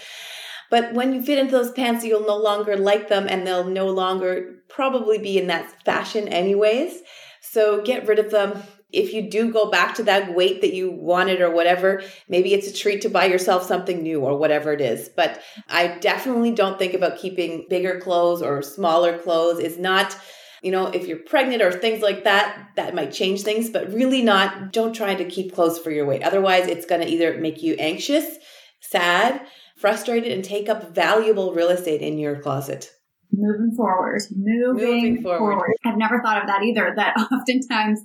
But 0.72 0.94
when 0.94 1.14
you 1.14 1.22
fit 1.22 1.38
into 1.38 1.52
those 1.52 1.72
pants, 1.74 2.04
you'll 2.04 2.26
no 2.26 2.38
longer 2.38 2.78
like 2.78 3.10
them 3.10 3.28
and 3.30 3.46
they'll 3.46 3.68
no 3.68 3.90
longer 3.90 4.56
probably 4.70 5.20
be 5.20 5.38
in 5.38 5.48
that 5.48 5.84
fashion 5.84 6.30
anyways. 6.30 7.02
So 7.42 7.84
get 7.84 8.08
rid 8.08 8.18
of 8.18 8.32
them. 8.32 8.64
If 8.94 9.14
you 9.14 9.30
do 9.30 9.52
go 9.52 9.70
back 9.70 9.96
to 9.96 10.04
that 10.04 10.34
weight 10.34 10.62
that 10.62 10.74
you 10.74 10.90
wanted 10.90 11.42
or 11.42 11.52
whatever, 11.52 12.02
maybe 12.30 12.54
it's 12.54 12.68
a 12.68 12.74
treat 12.74 13.02
to 13.02 13.10
buy 13.10 13.26
yourself 13.26 13.66
something 13.66 14.02
new 14.02 14.22
or 14.22 14.38
whatever 14.38 14.72
it 14.72 14.82
is. 14.82 15.10
But 15.10 15.42
I 15.70 16.00
definitely 16.00 16.52
don't 16.52 16.80
think 16.80 16.94
about 16.94 17.18
keeping 17.18 17.68
bigger 17.70 18.00
clothes 18.00 18.42
or 18.42 18.62
smaller 18.62 19.18
clothes. 19.18 19.60
It's 19.60 19.78
not 19.78 20.18
you 20.62 20.70
know, 20.70 20.88
if 20.88 21.08
you're 21.08 21.18
pregnant 21.18 21.64
or 21.64 21.72
things 21.72 22.04
like 22.04 22.24
that, 22.24 22.70
that 22.76 22.94
might 22.94 23.12
change 23.12 23.42
things, 23.42 23.72
but 23.72 23.92
really 23.92 24.22
not, 24.22 24.72
don't 24.72 24.94
try 24.94 25.16
to 25.16 25.26
keep 25.26 25.56
clothes 25.56 25.80
for 25.80 25.90
your 25.90 26.06
weight. 26.06 26.22
Otherwise, 26.22 26.68
it's 26.68 26.86
going 26.86 27.02
to 27.02 27.08
either 27.08 27.36
make 27.40 27.64
you 27.64 27.74
anxious, 27.80 28.38
sad, 28.80 29.42
frustrated, 29.82 30.32
and 30.32 30.44
take 30.44 30.70
up 30.70 30.96
valuable 30.96 31.54
real 31.54 31.70
estate 31.70 32.02
in 32.02 32.18
your 32.18 32.40
closet. 32.40 32.92
Moving 33.34 33.74
forward, 33.76 34.22
moving, 34.36 34.86
moving 34.86 35.24
forward. 35.24 35.40
forward. 35.40 35.74
I've 35.86 35.98
never 35.98 36.22
thought 36.22 36.42
of 36.42 36.48
that 36.48 36.64
either, 36.64 36.94
that 36.96 37.16
oftentimes 37.32 38.02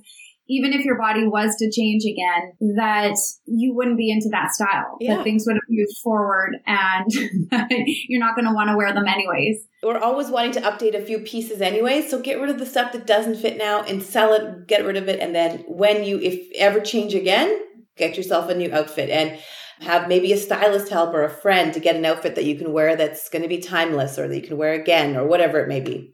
even 0.49 0.73
if 0.73 0.85
your 0.85 0.97
body 0.97 1.27
was 1.27 1.55
to 1.57 1.69
change 1.69 2.03
again, 2.05 2.75
that 2.77 3.15
you 3.45 3.73
wouldn't 3.75 3.97
be 3.97 4.09
into 4.09 4.29
that 4.31 4.51
style. 4.51 4.97
Yeah. 4.99 5.17
That 5.17 5.23
things 5.23 5.43
would 5.45 5.55
have 5.55 5.63
moved 5.69 5.97
forward 6.03 6.55
and 6.65 7.05
you're 8.07 8.19
not 8.19 8.35
going 8.35 8.47
to 8.47 8.53
want 8.53 8.69
to 8.69 8.77
wear 8.77 8.93
them 8.93 9.07
anyways. 9.07 9.65
We're 9.83 9.99
always 9.99 10.29
wanting 10.29 10.53
to 10.53 10.61
update 10.61 10.95
a 10.95 11.05
few 11.05 11.19
pieces 11.19 11.61
anyway. 11.61 12.01
So 12.07 12.21
get 12.21 12.39
rid 12.39 12.49
of 12.49 12.59
the 12.59 12.65
stuff 12.65 12.93
that 12.93 13.05
doesn't 13.05 13.37
fit 13.37 13.57
now 13.57 13.83
and 13.83 14.01
sell 14.01 14.33
it, 14.33 14.67
get 14.67 14.85
rid 14.85 14.97
of 14.97 15.09
it. 15.09 15.19
And 15.19 15.35
then 15.35 15.63
when 15.67 16.03
you, 16.03 16.19
if 16.19 16.47
ever 16.57 16.79
change 16.79 17.13
again, 17.13 17.59
get 17.97 18.15
yourself 18.15 18.49
a 18.49 18.55
new 18.55 18.73
outfit 18.73 19.09
and 19.09 19.39
have 19.81 20.07
maybe 20.07 20.31
a 20.33 20.37
stylist 20.37 20.89
help 20.89 21.13
or 21.13 21.23
a 21.23 21.29
friend 21.29 21.73
to 21.73 21.79
get 21.79 21.95
an 21.95 22.05
outfit 22.05 22.35
that 22.35 22.45
you 22.45 22.55
can 22.57 22.73
wear 22.73 22.95
that's 22.95 23.29
going 23.29 23.43
to 23.43 23.47
be 23.47 23.59
timeless 23.59 24.17
or 24.17 24.27
that 24.27 24.35
you 24.35 24.47
can 24.47 24.57
wear 24.57 24.73
again 24.73 25.15
or 25.15 25.27
whatever 25.27 25.59
it 25.59 25.67
may 25.67 25.79
be. 25.79 26.13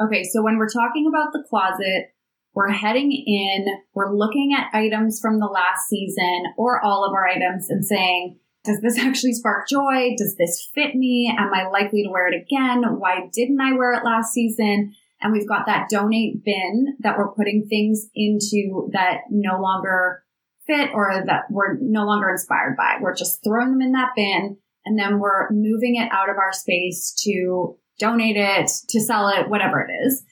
Okay, 0.00 0.24
so 0.24 0.42
when 0.42 0.58
we're 0.58 0.68
talking 0.68 1.06
about 1.08 1.32
the 1.32 1.44
closet, 1.48 2.14
we're 2.54 2.70
heading 2.70 3.12
in, 3.12 3.66
we're 3.94 4.14
looking 4.14 4.54
at 4.56 4.76
items 4.76 5.20
from 5.20 5.40
the 5.40 5.46
last 5.46 5.88
season 5.88 6.44
or 6.56 6.82
all 6.84 7.04
of 7.04 7.12
our 7.12 7.26
items 7.26 7.70
and 7.70 7.84
saying, 7.84 8.38
does 8.64 8.80
this 8.80 8.98
actually 9.04 9.32
spark 9.32 9.68
joy? 9.68 10.14
Does 10.16 10.36
this 10.36 10.68
fit 10.74 10.94
me? 10.94 11.34
Am 11.36 11.52
I 11.52 11.68
likely 11.68 12.04
to 12.04 12.10
wear 12.10 12.28
it 12.28 12.34
again? 12.34 12.82
Why 12.98 13.28
didn't 13.32 13.60
I 13.60 13.72
wear 13.72 13.92
it 13.94 14.04
last 14.04 14.32
season? 14.32 14.94
And 15.20 15.32
we've 15.32 15.48
got 15.48 15.66
that 15.66 15.88
donate 15.88 16.44
bin 16.44 16.96
that 17.00 17.18
we're 17.18 17.32
putting 17.32 17.66
things 17.68 18.06
into 18.14 18.88
that 18.92 19.22
no 19.30 19.60
longer 19.60 20.22
fit 20.68 20.90
or 20.94 21.24
that 21.26 21.44
we're 21.50 21.78
no 21.80 22.04
longer 22.04 22.30
inspired 22.30 22.76
by. 22.76 22.96
We're 23.00 23.14
just 23.14 23.42
throwing 23.42 23.70
them 23.70 23.82
in 23.82 23.92
that 23.92 24.10
bin 24.14 24.58
and 24.88 24.98
then 24.98 25.18
we're 25.18 25.50
moving 25.50 25.96
it 25.96 26.08
out 26.12 26.30
of 26.30 26.36
our 26.36 26.52
space 26.52 27.14
to 27.24 27.76
donate 27.98 28.36
it, 28.36 28.70
to 28.88 29.00
sell 29.00 29.28
it, 29.28 29.50
whatever 29.50 29.80
it 29.80 29.92
is. 30.06 30.24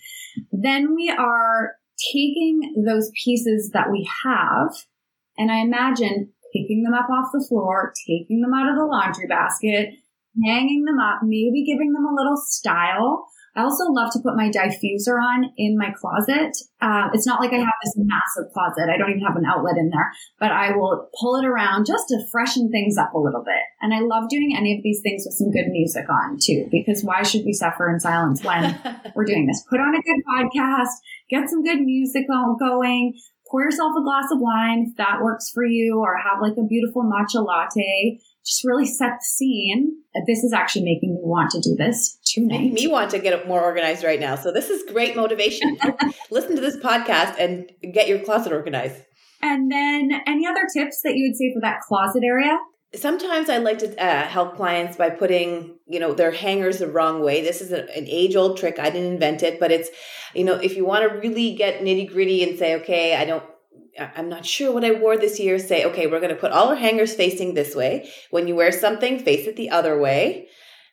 Then 0.51 0.95
we 0.95 1.11
are 1.11 1.73
taking 2.13 2.83
those 2.87 3.11
pieces 3.23 3.71
that 3.73 3.91
we 3.91 4.09
have, 4.25 4.69
and 5.37 5.51
I 5.51 5.59
imagine 5.59 6.33
picking 6.55 6.85
them 6.85 6.95
up 6.95 7.11
off 7.11 7.33
the 7.33 7.45
floor, 7.47 7.93
taking 8.07 8.41
them 8.41 8.55
out 8.55 8.71
of 8.71 8.77
the 8.77 8.85
laundry 8.85 9.27
basket, 9.27 9.95
hanging 10.45 10.85
them 10.85 10.99
up, 10.99 11.21
maybe 11.23 11.65
giving 11.65 11.93
them 11.93 12.07
a 12.07 12.15
little 12.15 12.37
style, 12.37 13.27
I 13.57 13.63
also 13.63 13.85
love 13.91 14.13
to 14.13 14.21
put 14.21 14.37
my 14.37 14.51
diffuser 14.51 15.17
on 15.17 15.51
in 15.57 15.79
my 15.79 15.91
closet. 15.91 16.57
Uh, 16.81 17.09
it's 17.15 17.27
not 17.27 17.41
like 17.41 17.53
I 17.53 17.59
have 17.59 17.79
this 17.83 17.95
massive 17.97 18.53
closet. 18.53 18.93
I 18.93 18.99
don't 18.99 19.11
even 19.11 19.25
have 19.25 19.37
an 19.37 19.47
outlet 19.47 19.79
in 19.79 19.89
there, 19.89 20.13
but 20.39 20.53
I 20.53 20.77
will 20.77 21.09
pull 21.19 21.37
it 21.37 21.47
around 21.47 21.87
just 21.87 22.09
to 22.09 22.21
freshen 22.31 22.71
things 22.71 22.99
up 22.99 23.15
a 23.15 23.19
little 23.19 23.43
bit. 23.43 23.65
And 23.81 23.95
I 23.95 24.01
love 24.01 24.29
doing 24.29 24.55
any 24.57 24.77
of 24.77 24.83
these 24.83 25.01
things 25.03 25.25
with 25.25 25.35
some 25.35 25.51
good 25.51 25.69
music 25.69 26.05
on 26.11 26.39
too, 26.39 26.69
because 26.71 27.03
why 27.03 27.23
should 27.23 27.45
we 27.47 27.55
suffer 27.55 27.91
in 27.91 27.99
silence 27.99 28.45
when 28.45 28.79
we're 29.15 29.25
doing 29.25 29.47
this? 29.47 29.65
Put 29.71 29.81
on 29.81 29.95
a 29.95 30.03
good 30.03 30.23
podcast, 30.29 30.93
get 31.31 31.49
some 31.49 31.63
good 31.63 31.81
music 31.81 32.27
going, 32.29 33.15
pour 33.51 33.63
yourself 33.63 33.93
a 33.99 34.03
glass 34.03 34.27
of 34.33 34.39
wine 34.41 34.87
if 34.91 34.97
that 34.97 35.23
works 35.23 35.51
for 35.55 35.65
you, 35.65 35.99
or 35.99 36.17
have 36.17 36.43
like 36.43 36.59
a 36.59 36.67
beautiful 36.67 37.03
matcha 37.03 37.45
latte 37.45 38.21
just 38.47 38.65
really 38.65 38.87
set 38.87 39.11
the 39.19 39.25
scene. 39.25 39.93
This 40.27 40.45
is 40.45 40.53
actually 40.53 40.85
making 40.85 41.15
me 41.15 41.21
want 41.23 41.51
to 41.51 41.61
do 41.61 41.75
this 41.77 42.19
tonight. 42.25 42.61
Making 42.61 42.75
me 42.75 42.87
want 42.87 43.11
to 43.11 43.19
get 43.19 43.47
more 43.47 43.61
organized 43.61 44.05
right 44.05 44.21
now. 44.21 44.37
So 44.37 44.53
this 44.53 44.71
is 44.71 44.91
great 44.91 45.17
motivation. 45.17 45.77
Listen 46.31 46.55
to 46.55 46.63
this 46.63 46.77
podcast 46.77 47.37
and 47.39 47.71
get 47.93 48.09
your 48.09 48.21
closet 48.21 48.53
organized. 48.53 49.03
And 49.43 49.71
then 49.71 50.11
any 50.27 50.47
other 50.47 50.63
tips 50.73 51.03
that 51.03 51.17
you 51.17 51.29
would 51.29 51.37
say 51.37 51.53
for 51.53 51.61
that 51.61 51.81
closet 51.81 52.23
area? 52.25 52.57
Sometimes 52.95 53.51
I 53.51 53.59
like 53.59 53.81
to 53.81 54.03
uh, 54.03 54.27
help 54.27 54.57
clients 54.57 54.97
by 54.97 55.11
putting, 55.11 55.77
you 55.87 55.99
know, 55.99 56.15
their 56.15 56.31
hangers 56.31 56.79
the 56.79 56.87
wrong 56.87 57.23
way. 57.23 57.43
This 57.43 57.61
is 57.61 57.73
a, 57.73 57.83
an 57.97 58.07
age 58.07 58.37
old 58.37 58.57
trick. 58.57 58.79
I 58.79 58.91
didn't 58.91 59.13
invent 59.13 59.43
it, 59.43 59.59
but 59.61 59.73
it's, 59.73 59.91
you 60.35 60.45
know, 60.45 60.55
if 60.55 60.77
you 60.77 60.87
want 60.87 61.03
to 61.03 61.19
really 61.19 61.55
get 61.55 61.83
nitty 61.83 62.11
gritty 62.11 62.49
and 62.49 62.59
say, 62.59 62.77
okay, 62.77 63.17
I 63.17 63.25
don't 63.25 63.45
I'm 63.99 64.29
not 64.29 64.47
sure 64.47 64.73
what 64.73 64.85
I 64.85 64.93
wore 64.93 65.17
this 65.17 65.41
year, 65.41 65.59
say, 65.59 65.85
okay, 65.85 66.07
we're 66.07 66.21
going 66.21 66.35
to 66.35 66.41
put 66.41 66.53
all 66.53 66.69
our 66.69 66.77
hangers 66.77 67.15
facing 67.15 67.55
this 67.55 67.75
way. 67.75 68.11
When 68.31 68.49
you 68.49 68.55
wear 68.55 68.73
something, 68.73 69.19
face 69.19 69.47
it 69.47 69.57
the 69.57 69.71
other 69.71 69.99
way. 69.99 70.49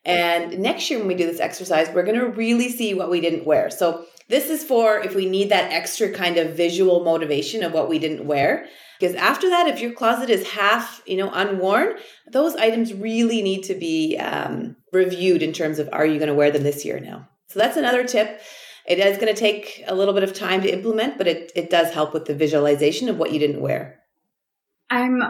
And 0.05 0.59
next 0.59 0.89
year, 0.89 0.99
when 0.99 1.07
we 1.07 1.15
do 1.15 1.25
this 1.25 1.39
exercise, 1.39 1.89
we're 1.89 2.03
going 2.03 2.19
to 2.19 2.27
really 2.27 2.69
see 2.69 2.93
what 2.93 3.09
we 3.09 3.21
didn't 3.21 3.45
wear. 3.45 3.69
So, 3.69 4.05
this 4.29 4.49
is 4.49 4.63
for 4.63 4.99
if 4.99 5.15
we 5.15 5.25
need 5.29 5.49
that 5.49 5.71
extra 5.71 6.09
kind 6.09 6.37
of 6.37 6.55
visual 6.55 7.03
motivation 7.03 7.61
of 7.61 7.73
what 7.73 7.89
we 7.89 7.99
didn't 7.99 8.25
wear. 8.25 8.65
Because 8.99 9.15
after 9.15 9.49
that, 9.49 9.67
if 9.67 9.81
your 9.81 9.91
closet 9.91 10.29
is 10.29 10.47
half, 10.47 11.01
you 11.05 11.17
know, 11.17 11.29
unworn, 11.31 11.95
those 12.31 12.55
items 12.55 12.93
really 12.93 13.41
need 13.41 13.63
to 13.63 13.75
be 13.75 14.17
um, 14.17 14.75
reviewed 14.91 15.43
in 15.43 15.53
terms 15.53 15.79
of 15.79 15.89
are 15.91 16.05
you 16.05 16.19
going 16.19 16.27
to 16.27 16.33
wear 16.33 16.51
them 16.51 16.63
this 16.63 16.83
year 16.83 16.99
now? 16.99 17.27
So, 17.47 17.59
that's 17.59 17.77
another 17.77 18.03
tip. 18.05 18.41
It 18.87 18.99
is 18.99 19.17
going 19.17 19.33
to 19.33 19.39
take 19.39 19.83
a 19.87 19.95
little 19.95 20.13
bit 20.13 20.23
of 20.23 20.33
time 20.33 20.61
to 20.61 20.71
implement, 20.71 21.17
but 21.17 21.27
it, 21.27 21.51
it 21.55 21.69
does 21.69 21.93
help 21.93 22.13
with 22.13 22.25
the 22.25 22.35
visualization 22.35 23.07
of 23.07 23.17
what 23.17 23.31
you 23.31 23.39
didn't 23.39 23.61
wear. 23.61 23.99
I'm 24.89 25.21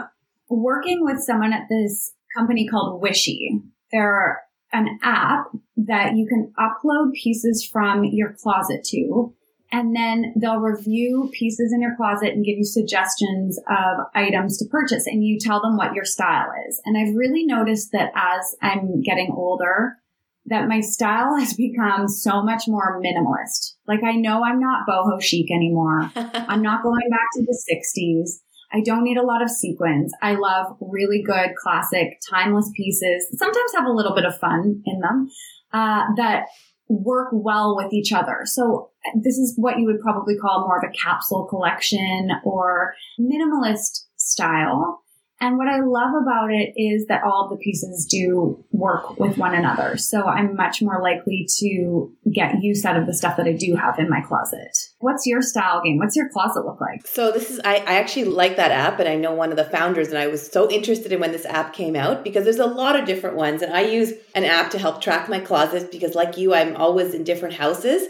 working 0.48 1.04
with 1.04 1.20
someone 1.20 1.52
at 1.52 1.68
this 1.70 2.14
company 2.36 2.66
called 2.66 3.02
Wishi. 3.02 3.62
They're 3.92 4.42
an 4.72 4.98
app 5.02 5.46
that 5.76 6.16
you 6.16 6.26
can 6.26 6.52
upload 6.58 7.12
pieces 7.12 7.64
from 7.64 8.04
your 8.04 8.34
closet 8.42 8.82
to, 8.86 9.32
and 9.70 9.94
then 9.94 10.34
they'll 10.36 10.58
review 10.58 11.30
pieces 11.32 11.72
in 11.72 11.80
your 11.80 11.96
closet 11.96 12.34
and 12.34 12.44
give 12.44 12.58
you 12.58 12.64
suggestions 12.64 13.58
of 13.68 14.06
items 14.14 14.58
to 14.58 14.64
purchase, 14.68 15.06
and 15.06 15.24
you 15.24 15.38
tell 15.38 15.60
them 15.62 15.76
what 15.76 15.94
your 15.94 16.04
style 16.04 16.50
is. 16.68 16.80
And 16.84 16.98
I've 16.98 17.14
really 17.14 17.44
noticed 17.44 17.92
that 17.92 18.10
as 18.16 18.56
I'm 18.60 19.00
getting 19.02 19.32
older, 19.32 19.96
that 20.46 20.68
my 20.68 20.80
style 20.80 21.36
has 21.38 21.54
become 21.54 22.08
so 22.08 22.42
much 22.42 22.64
more 22.66 23.00
minimalist. 23.00 23.74
Like 23.86 24.02
I 24.04 24.16
know 24.16 24.42
I'm 24.44 24.60
not 24.60 24.86
boho 24.88 25.20
chic 25.22 25.50
anymore. 25.50 26.10
I'm 26.14 26.62
not 26.62 26.82
going 26.82 27.08
back 27.10 27.28
to 27.34 27.44
the 27.44 27.58
60s. 27.72 28.40
I 28.72 28.80
don't 28.80 29.04
need 29.04 29.16
a 29.16 29.24
lot 29.24 29.42
of 29.42 29.50
sequins. 29.50 30.12
I 30.20 30.34
love 30.34 30.76
really 30.80 31.22
good 31.24 31.50
classic 31.62 32.18
timeless 32.28 32.70
pieces. 32.76 33.28
Sometimes 33.36 33.72
have 33.74 33.86
a 33.86 33.92
little 33.92 34.14
bit 34.14 34.24
of 34.24 34.36
fun 34.38 34.82
in 34.84 35.00
them 35.00 35.28
uh, 35.72 36.06
that 36.16 36.46
work 36.88 37.28
well 37.32 37.76
with 37.76 37.92
each 37.92 38.12
other. 38.12 38.40
So 38.44 38.90
this 39.22 39.38
is 39.38 39.54
what 39.56 39.78
you 39.78 39.86
would 39.86 40.00
probably 40.00 40.36
call 40.36 40.66
more 40.66 40.78
of 40.78 40.84
a 40.84 40.92
capsule 40.92 41.46
collection 41.46 42.30
or 42.44 42.94
minimalist 43.18 44.06
style. 44.16 45.03
And 45.44 45.58
what 45.58 45.68
I 45.68 45.80
love 45.80 46.14
about 46.22 46.50
it 46.50 46.72
is 46.74 47.04
that 47.08 47.22
all 47.22 47.50
the 47.50 47.58
pieces 47.58 48.06
do 48.06 48.64
work 48.72 49.18
with 49.18 49.36
one 49.36 49.54
another. 49.54 49.98
So 49.98 50.24
I'm 50.24 50.56
much 50.56 50.80
more 50.80 51.02
likely 51.02 51.46
to 51.58 52.10
get 52.32 52.62
use 52.62 52.82
out 52.86 52.96
of 52.96 53.06
the 53.06 53.12
stuff 53.12 53.36
that 53.36 53.46
I 53.46 53.52
do 53.52 53.76
have 53.76 53.98
in 53.98 54.08
my 54.08 54.22
closet. 54.22 54.74
What's 55.00 55.26
your 55.26 55.42
style 55.42 55.82
game? 55.84 55.98
What's 55.98 56.16
your 56.16 56.30
closet 56.30 56.64
look 56.64 56.80
like? 56.80 57.06
So 57.06 57.30
this 57.30 57.50
is, 57.50 57.60
I, 57.62 57.74
I 57.74 57.96
actually 57.96 58.24
like 58.24 58.56
that 58.56 58.70
app 58.70 58.98
and 59.00 59.06
I 59.06 59.16
know 59.16 59.34
one 59.34 59.50
of 59.50 59.58
the 59.58 59.66
founders 59.66 60.08
and 60.08 60.16
I 60.16 60.28
was 60.28 60.50
so 60.50 60.70
interested 60.70 61.12
in 61.12 61.20
when 61.20 61.32
this 61.32 61.44
app 61.44 61.74
came 61.74 61.94
out 61.94 62.24
because 62.24 62.44
there's 62.44 62.58
a 62.58 62.64
lot 62.64 62.98
of 62.98 63.04
different 63.04 63.36
ones 63.36 63.60
and 63.60 63.70
I 63.70 63.82
use 63.82 64.14
an 64.34 64.44
app 64.44 64.70
to 64.70 64.78
help 64.78 65.02
track 65.02 65.28
my 65.28 65.40
closet 65.40 65.92
because 65.92 66.14
like 66.14 66.38
you, 66.38 66.54
I'm 66.54 66.74
always 66.74 67.12
in 67.12 67.22
different 67.22 67.56
houses. 67.56 68.08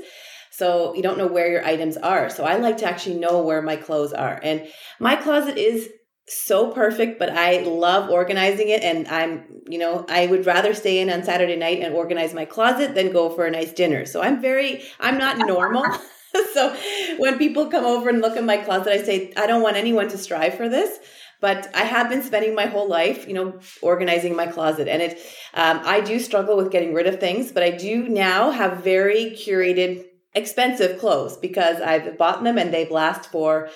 So 0.53 0.95
you 0.95 1.03
don't 1.03 1.19
know 1.19 1.27
where 1.27 1.51
your 1.51 1.67
items 1.67 1.97
are. 1.97 2.31
So 2.31 2.45
I 2.45 2.59
like 2.59 2.77
to 2.77 2.85
actually 2.85 3.17
know 3.17 3.43
where 3.43 3.61
my 3.61 3.75
clothes 3.75 4.13
are. 4.13 4.39
And 4.41 4.69
my 5.01 5.17
closet 5.17 5.59
is 5.59 5.89
so 6.27 6.73
perfect, 6.73 7.19
but 7.19 7.31
I 7.31 7.61
love 7.61 8.11
organizing 8.11 8.69
it. 8.69 8.83
And 8.83 9.07
I'm, 9.09 9.45
you 9.69 9.79
know, 9.79 10.07
I 10.09 10.27
would 10.27 10.47
rather 10.47 10.75
stay 10.75 11.01
in 11.01 11.11
on 11.11 11.23
Saturday 11.23 11.57
night 11.57 11.81
and 11.81 11.95
organize 11.95 12.33
my 12.33 12.45
closet 12.45 12.95
than 12.95 13.13
go 13.13 13.31
for 13.31 13.45
a 13.45 13.51
nice 13.51 13.73
dinner. 13.73 14.07
So 14.07 14.23
I'm 14.23 14.41
very, 14.41 14.83
I'm 15.01 15.19
not 15.19 15.39
normal. 15.39 15.85
so 16.53 16.77
when 17.19 17.39
people 17.39 17.67
come 17.67 17.85
over 17.85 18.09
and 18.09 18.21
look 18.21 18.37
at 18.37 18.45
my 18.45 18.57
closet, 18.57 18.93
I 18.93 19.03
say, 19.03 19.33
I 19.37 19.47
don't 19.47 19.63
want 19.63 19.77
anyone 19.77 20.09
to 20.09 20.19
strive 20.19 20.55
for 20.55 20.69
this. 20.69 20.99
But 21.41 21.69
I 21.75 21.83
have 21.83 22.09
been 22.09 22.23
spending 22.23 22.55
my 22.55 22.67
whole 22.67 22.89
life, 22.89 23.29
you 23.29 23.35
know, 23.35 23.59
organizing 23.83 24.35
my 24.35 24.47
closet, 24.47 24.89
and 24.89 25.03
it. 25.03 25.19
Um, 25.53 25.81
I 25.85 26.01
do 26.01 26.19
struggle 26.19 26.57
with 26.57 26.71
getting 26.71 26.95
rid 26.95 27.07
of 27.07 27.21
things, 27.21 27.53
but 27.53 27.63
I 27.63 27.71
do 27.71 28.09
now 28.09 28.51
have 28.51 28.83
very 28.83 29.37
curated, 29.37 30.05
expensive 30.33 30.99
clothes 30.99 31.37
because 31.37 31.83
I've 31.83 32.17
bought 32.17 32.43
them 32.45 32.57
and 32.57 32.73
they've 32.73 32.91
last 32.91 33.31
for 33.31 33.69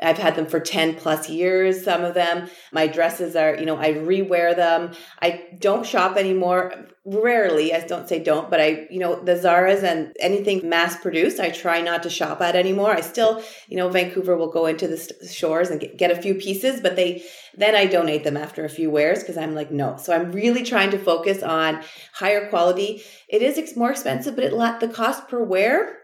I've 0.00 0.18
had 0.18 0.36
them 0.36 0.46
for 0.46 0.60
10 0.60 0.94
plus 0.94 1.28
years, 1.28 1.82
some 1.82 2.04
of 2.04 2.14
them. 2.14 2.48
My 2.72 2.86
dresses 2.86 3.34
are, 3.34 3.56
you 3.56 3.66
know, 3.66 3.76
I 3.76 3.94
rewear 3.94 4.54
them. 4.54 4.92
I 5.20 5.48
don't 5.58 5.84
shop 5.84 6.16
anymore. 6.16 6.86
Rarely, 7.04 7.74
I 7.74 7.80
don't 7.80 8.08
say 8.08 8.22
don't, 8.22 8.50
but 8.50 8.60
I, 8.60 8.86
you 8.90 8.98
know, 8.98 9.18
the 9.22 9.36
Zara's 9.36 9.82
and 9.82 10.14
anything 10.20 10.68
mass 10.68 11.00
produced, 11.00 11.40
I 11.40 11.50
try 11.50 11.80
not 11.80 12.02
to 12.02 12.10
shop 12.10 12.40
at 12.42 12.54
anymore. 12.54 12.92
I 12.92 13.00
still, 13.00 13.42
you 13.66 13.76
know, 13.76 13.88
Vancouver 13.88 14.36
will 14.36 14.52
go 14.52 14.66
into 14.66 14.86
the 14.86 15.28
shores 15.28 15.70
and 15.70 15.80
get, 15.80 15.96
get 15.96 16.10
a 16.10 16.20
few 16.20 16.34
pieces, 16.34 16.80
but 16.80 16.96
they, 16.96 17.24
then 17.54 17.74
I 17.74 17.86
donate 17.86 18.24
them 18.24 18.36
after 18.36 18.64
a 18.64 18.68
few 18.68 18.90
wears 18.90 19.20
because 19.20 19.38
I'm 19.38 19.54
like, 19.54 19.70
no. 19.70 19.96
So 19.96 20.14
I'm 20.14 20.32
really 20.32 20.62
trying 20.62 20.90
to 20.90 20.98
focus 20.98 21.42
on 21.42 21.82
higher 22.12 22.48
quality. 22.50 23.02
It 23.28 23.42
is 23.42 23.76
more 23.76 23.90
expensive, 23.90 24.34
but 24.34 24.44
it 24.44 24.80
the 24.80 24.88
cost 24.88 25.28
per 25.28 25.42
wear 25.42 25.98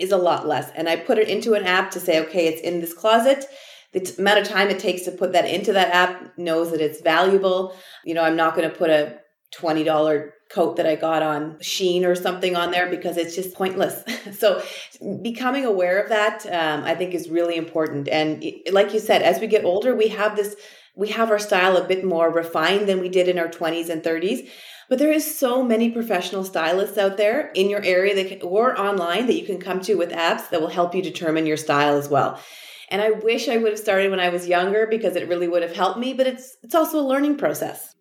is 0.00 0.10
a 0.10 0.16
lot 0.16 0.48
less. 0.48 0.70
And 0.74 0.88
I 0.88 0.96
put 0.96 1.18
it 1.18 1.28
into 1.28 1.54
an 1.54 1.64
app 1.64 1.90
to 1.92 2.00
say, 2.00 2.20
okay, 2.26 2.46
it's 2.48 2.60
in 2.62 2.80
this 2.80 2.94
closet. 2.94 3.44
The 3.92 4.00
t- 4.00 4.14
amount 4.18 4.40
of 4.40 4.48
time 4.48 4.68
it 4.68 4.78
takes 4.78 5.02
to 5.02 5.12
put 5.12 5.32
that 5.32 5.44
into 5.44 5.72
that 5.74 5.94
app 5.94 6.38
knows 6.38 6.70
that 6.70 6.80
it's 6.80 7.00
valuable. 7.00 7.74
You 8.04 8.14
know, 8.14 8.22
I'm 8.22 8.36
not 8.36 8.56
going 8.56 8.68
to 8.68 8.76
put 8.76 8.90
a 8.90 9.20
$20 9.54 10.30
coat 10.50 10.76
that 10.76 10.86
I 10.86 10.96
got 10.96 11.22
on 11.22 11.54
Shein 11.56 12.04
or 12.04 12.14
something 12.14 12.56
on 12.56 12.70
there 12.70 12.88
because 12.88 13.16
it's 13.16 13.34
just 13.34 13.54
pointless. 13.54 14.02
so 14.38 14.62
becoming 15.22 15.64
aware 15.64 16.00
of 16.00 16.08
that, 16.08 16.46
um, 16.46 16.84
I 16.84 16.94
think 16.94 17.14
is 17.14 17.28
really 17.28 17.56
important. 17.56 18.08
And 18.08 18.42
it, 18.42 18.72
like 18.72 18.92
you 18.92 19.00
said, 19.00 19.22
as 19.22 19.40
we 19.40 19.46
get 19.46 19.64
older, 19.64 19.94
we 19.94 20.08
have 20.08 20.36
this, 20.36 20.56
we 20.96 21.08
have 21.08 21.30
our 21.30 21.38
style 21.38 21.76
a 21.76 21.86
bit 21.86 22.04
more 22.04 22.30
refined 22.30 22.88
than 22.88 23.00
we 23.00 23.08
did 23.08 23.28
in 23.28 23.38
our 23.38 23.48
20s 23.48 23.88
and 23.90 24.02
30s. 24.02 24.48
But 24.90 24.98
there 24.98 25.12
is 25.12 25.38
so 25.38 25.62
many 25.62 25.88
professional 25.88 26.42
stylists 26.42 26.98
out 26.98 27.16
there 27.16 27.52
in 27.52 27.70
your 27.70 27.82
area 27.82 28.12
that 28.16 28.28
can, 28.28 28.42
or 28.42 28.78
online 28.78 29.28
that 29.28 29.38
you 29.38 29.46
can 29.46 29.60
come 29.60 29.80
to 29.82 29.94
with 29.94 30.10
apps 30.10 30.50
that 30.50 30.60
will 30.60 30.68
help 30.68 30.96
you 30.96 31.00
determine 31.00 31.46
your 31.46 31.56
style 31.56 31.96
as 31.96 32.08
well. 32.08 32.40
And 32.88 33.00
I 33.00 33.10
wish 33.10 33.48
I 33.48 33.56
would 33.56 33.70
have 33.70 33.78
started 33.78 34.10
when 34.10 34.18
I 34.18 34.30
was 34.30 34.48
younger 34.48 34.88
because 34.88 35.14
it 35.14 35.28
really 35.28 35.46
would 35.46 35.62
have 35.62 35.76
helped 35.76 36.00
me, 36.00 36.12
but 36.12 36.26
it's 36.26 36.56
it's 36.64 36.74
also 36.74 36.98
a 36.98 37.06
learning 37.06 37.36
process. 37.36 37.94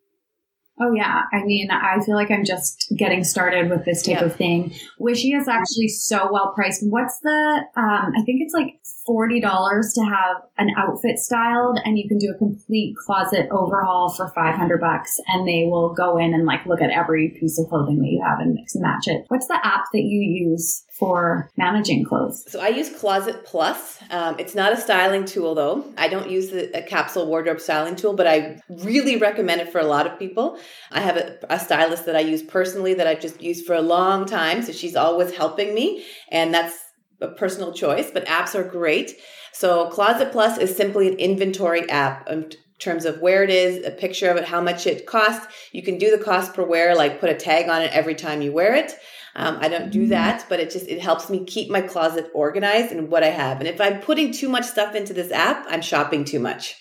Oh 0.81 0.93
yeah, 0.93 1.23
I 1.33 1.43
mean, 1.43 1.69
I 1.71 1.99
feel 2.05 2.15
like 2.15 2.31
I'm 2.31 2.45
just 2.45 2.93
getting 2.97 3.23
started 3.23 3.69
with 3.69 3.83
this 3.83 4.03
type 4.03 4.21
yeah. 4.21 4.25
of 4.25 4.35
thing. 4.35 4.73
Wishi 4.99 5.37
is 5.37 5.47
actually 5.47 5.89
so 5.89 6.29
well 6.31 6.53
priced. 6.55 6.83
What's 6.87 7.19
the? 7.19 7.63
Um, 7.75 8.13
I 8.17 8.21
think 8.25 8.41
it's 8.41 8.53
like 8.53 8.79
forty 9.05 9.41
dollars 9.41 9.93
to 9.95 10.03
have 10.05 10.37
an 10.57 10.69
outfit 10.77 11.19
styled, 11.19 11.79
and 11.83 11.97
you 11.97 12.07
can 12.07 12.17
do 12.17 12.31
a 12.33 12.37
complete 12.37 12.95
closet 12.95 13.49
overhaul 13.51 14.13
for 14.15 14.29
five 14.29 14.55
hundred 14.55 14.79
bucks, 14.79 15.19
and 15.27 15.45
they 15.45 15.65
will 15.69 15.93
go 15.93 16.17
in 16.17 16.33
and 16.33 16.45
like 16.45 16.65
look 16.65 16.81
at 16.81 16.91
every 16.91 17.35
piece 17.39 17.59
of 17.59 17.67
clothing 17.67 17.99
that 17.99 18.07
you 18.07 18.23
have 18.25 18.39
and 18.39 18.53
mix 18.53 18.73
and 18.73 18.81
match 18.81 19.07
it. 19.07 19.25
What's 19.27 19.47
the 19.47 19.59
app 19.61 19.85
that 19.91 20.03
you 20.03 20.21
use 20.21 20.85
for 20.99 21.49
managing 21.57 22.03
clothes? 22.03 22.43
So 22.51 22.59
I 22.59 22.67
use 22.67 22.89
Closet 22.89 23.45
Plus. 23.45 23.97
Um, 24.11 24.35
it's 24.37 24.53
not 24.53 24.73
a 24.73 24.77
styling 24.77 25.25
tool 25.25 25.55
though. 25.55 25.85
I 25.97 26.09
don't 26.09 26.29
use 26.29 26.49
the, 26.49 26.77
a 26.77 26.83
capsule 26.83 27.25
wardrobe 27.25 27.61
styling 27.61 27.95
tool, 27.95 28.13
but 28.13 28.27
I 28.27 28.59
really 28.67 29.15
recommend 29.15 29.61
it 29.61 29.71
for 29.71 29.79
a 29.79 29.85
lot 29.85 30.05
of 30.05 30.19
people. 30.19 30.59
I 30.91 30.99
have 30.99 31.15
a, 31.15 31.37
a 31.49 31.59
stylist 31.59 32.05
that 32.05 32.17
I 32.17 32.19
use 32.19 32.43
personally 32.43 32.93
that 32.95 33.07
I've 33.07 33.21
just 33.21 33.41
used 33.41 33.65
for 33.65 33.75
a 33.75 33.81
long 33.81 34.25
time. 34.25 34.61
So 34.61 34.73
she's 34.73 34.97
always 34.97 35.33
helping 35.33 35.73
me. 35.73 36.05
And 36.29 36.53
that's 36.53 36.77
a 37.21 37.29
personal 37.29 37.73
choice, 37.73 38.11
but 38.11 38.25
apps 38.25 38.53
are 38.53 38.63
great. 38.63 39.15
So 39.53 39.89
Closet 39.89 40.31
Plus 40.31 40.57
is 40.57 40.75
simply 40.75 41.07
an 41.07 41.15
inventory 41.15 41.89
app 41.89 42.29
in 42.29 42.51
terms 42.79 43.05
of 43.05 43.19
where 43.19 43.43
it 43.43 43.49
is, 43.49 43.85
a 43.85 43.91
picture 43.91 44.29
of 44.29 44.37
it, 44.37 44.45
how 44.45 44.61
much 44.61 44.87
it 44.87 45.05
costs. 45.05 45.47
You 45.71 45.83
can 45.83 45.97
do 45.97 46.15
the 46.15 46.23
cost 46.23 46.53
per 46.53 46.63
wear, 46.63 46.95
like 46.95 47.19
put 47.19 47.29
a 47.29 47.35
tag 47.35 47.69
on 47.69 47.81
it 47.81 47.91
every 47.91 48.15
time 48.15 48.41
you 48.41 48.53
wear 48.53 48.73
it. 48.75 48.93
Um, 49.35 49.57
I 49.61 49.69
don't 49.69 49.91
do 49.91 50.07
that, 50.07 50.45
but 50.49 50.59
it 50.59 50.71
just 50.71 50.87
it 50.87 51.01
helps 51.01 51.29
me 51.29 51.45
keep 51.45 51.69
my 51.69 51.81
closet 51.81 52.29
organized 52.33 52.91
and 52.91 53.09
what 53.09 53.23
I 53.23 53.29
have. 53.29 53.59
And 53.59 53.67
if 53.67 53.79
I'm 53.79 53.99
putting 54.01 54.31
too 54.31 54.49
much 54.49 54.65
stuff 54.65 54.95
into 54.95 55.13
this 55.13 55.31
app, 55.31 55.65
I'm 55.69 55.81
shopping 55.81 56.25
too 56.25 56.39
much 56.39 56.75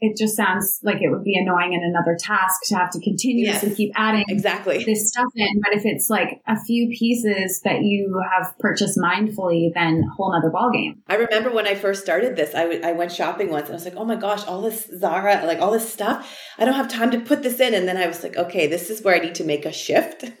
it 0.00 0.16
just 0.16 0.36
sounds 0.36 0.80
like 0.82 0.96
it 1.00 1.10
would 1.10 1.24
be 1.24 1.38
annoying 1.38 1.74
and 1.74 1.82
another 1.82 2.16
task 2.18 2.60
to 2.66 2.74
have 2.76 2.90
to 2.90 3.00
continuously 3.00 3.68
yes, 3.68 3.76
keep 3.76 3.92
adding 3.96 4.24
exactly 4.28 4.84
this 4.84 5.08
stuff 5.08 5.28
in. 5.34 5.60
But 5.62 5.74
if 5.74 5.82
it's 5.84 6.10
like 6.10 6.42
a 6.46 6.56
few 6.64 6.88
pieces 6.90 7.60
that 7.64 7.82
you 7.82 8.22
have 8.32 8.58
purchased 8.58 8.98
mindfully, 8.98 9.72
then 9.74 10.02
whole 10.16 10.32
nother 10.32 10.50
ballgame. 10.50 10.98
I 11.08 11.16
remember 11.16 11.50
when 11.52 11.66
I 11.66 11.74
first 11.74 12.02
started 12.02 12.36
this, 12.36 12.54
I, 12.54 12.62
w- 12.62 12.80
I 12.84 12.92
went 12.92 13.12
shopping 13.12 13.50
once 13.50 13.66
and 13.66 13.72
I 13.72 13.76
was 13.76 13.84
like, 13.84 13.96
oh 13.96 14.04
my 14.04 14.16
gosh, 14.16 14.44
all 14.46 14.62
this 14.62 14.88
Zara, 14.98 15.44
like 15.46 15.60
all 15.60 15.72
this 15.72 15.90
stuff, 15.90 16.36
I 16.58 16.64
don't 16.64 16.74
have 16.74 16.88
time 16.88 17.10
to 17.12 17.20
put 17.20 17.42
this 17.42 17.60
in. 17.60 17.74
And 17.74 17.88
then 17.88 17.96
I 17.96 18.06
was 18.06 18.22
like, 18.22 18.36
okay, 18.36 18.66
this 18.66 18.90
is 18.90 19.02
where 19.02 19.14
I 19.14 19.18
need 19.18 19.36
to 19.36 19.44
make 19.44 19.64
a 19.64 19.72
shift. 19.72 20.24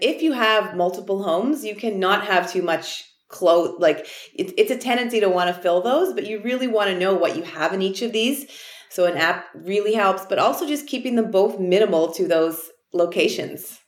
if 0.00 0.22
you 0.22 0.32
have 0.32 0.76
multiple 0.76 1.22
homes, 1.22 1.64
you 1.64 1.74
cannot 1.74 2.26
have 2.26 2.50
too 2.50 2.62
much 2.62 3.04
clothes 3.30 3.76
like 3.78 4.06
it, 4.34 4.52
it's 4.58 4.70
a 4.70 4.76
tendency 4.76 5.20
to 5.20 5.28
want 5.28 5.54
to 5.54 5.62
fill 5.62 5.80
those 5.80 6.12
but 6.12 6.26
you 6.26 6.42
really 6.42 6.66
want 6.66 6.90
to 6.90 6.98
know 6.98 7.14
what 7.14 7.36
you 7.36 7.42
have 7.42 7.72
in 7.72 7.80
each 7.80 8.02
of 8.02 8.12
these. 8.12 8.46
So 8.90 9.06
an 9.06 9.16
app 9.16 9.46
really 9.54 9.94
helps 9.94 10.26
but 10.26 10.38
also 10.38 10.66
just 10.66 10.86
keeping 10.86 11.14
them 11.14 11.30
both 11.30 11.58
minimal 11.58 12.12
to 12.14 12.26
those 12.26 12.70
locations. 12.92 13.78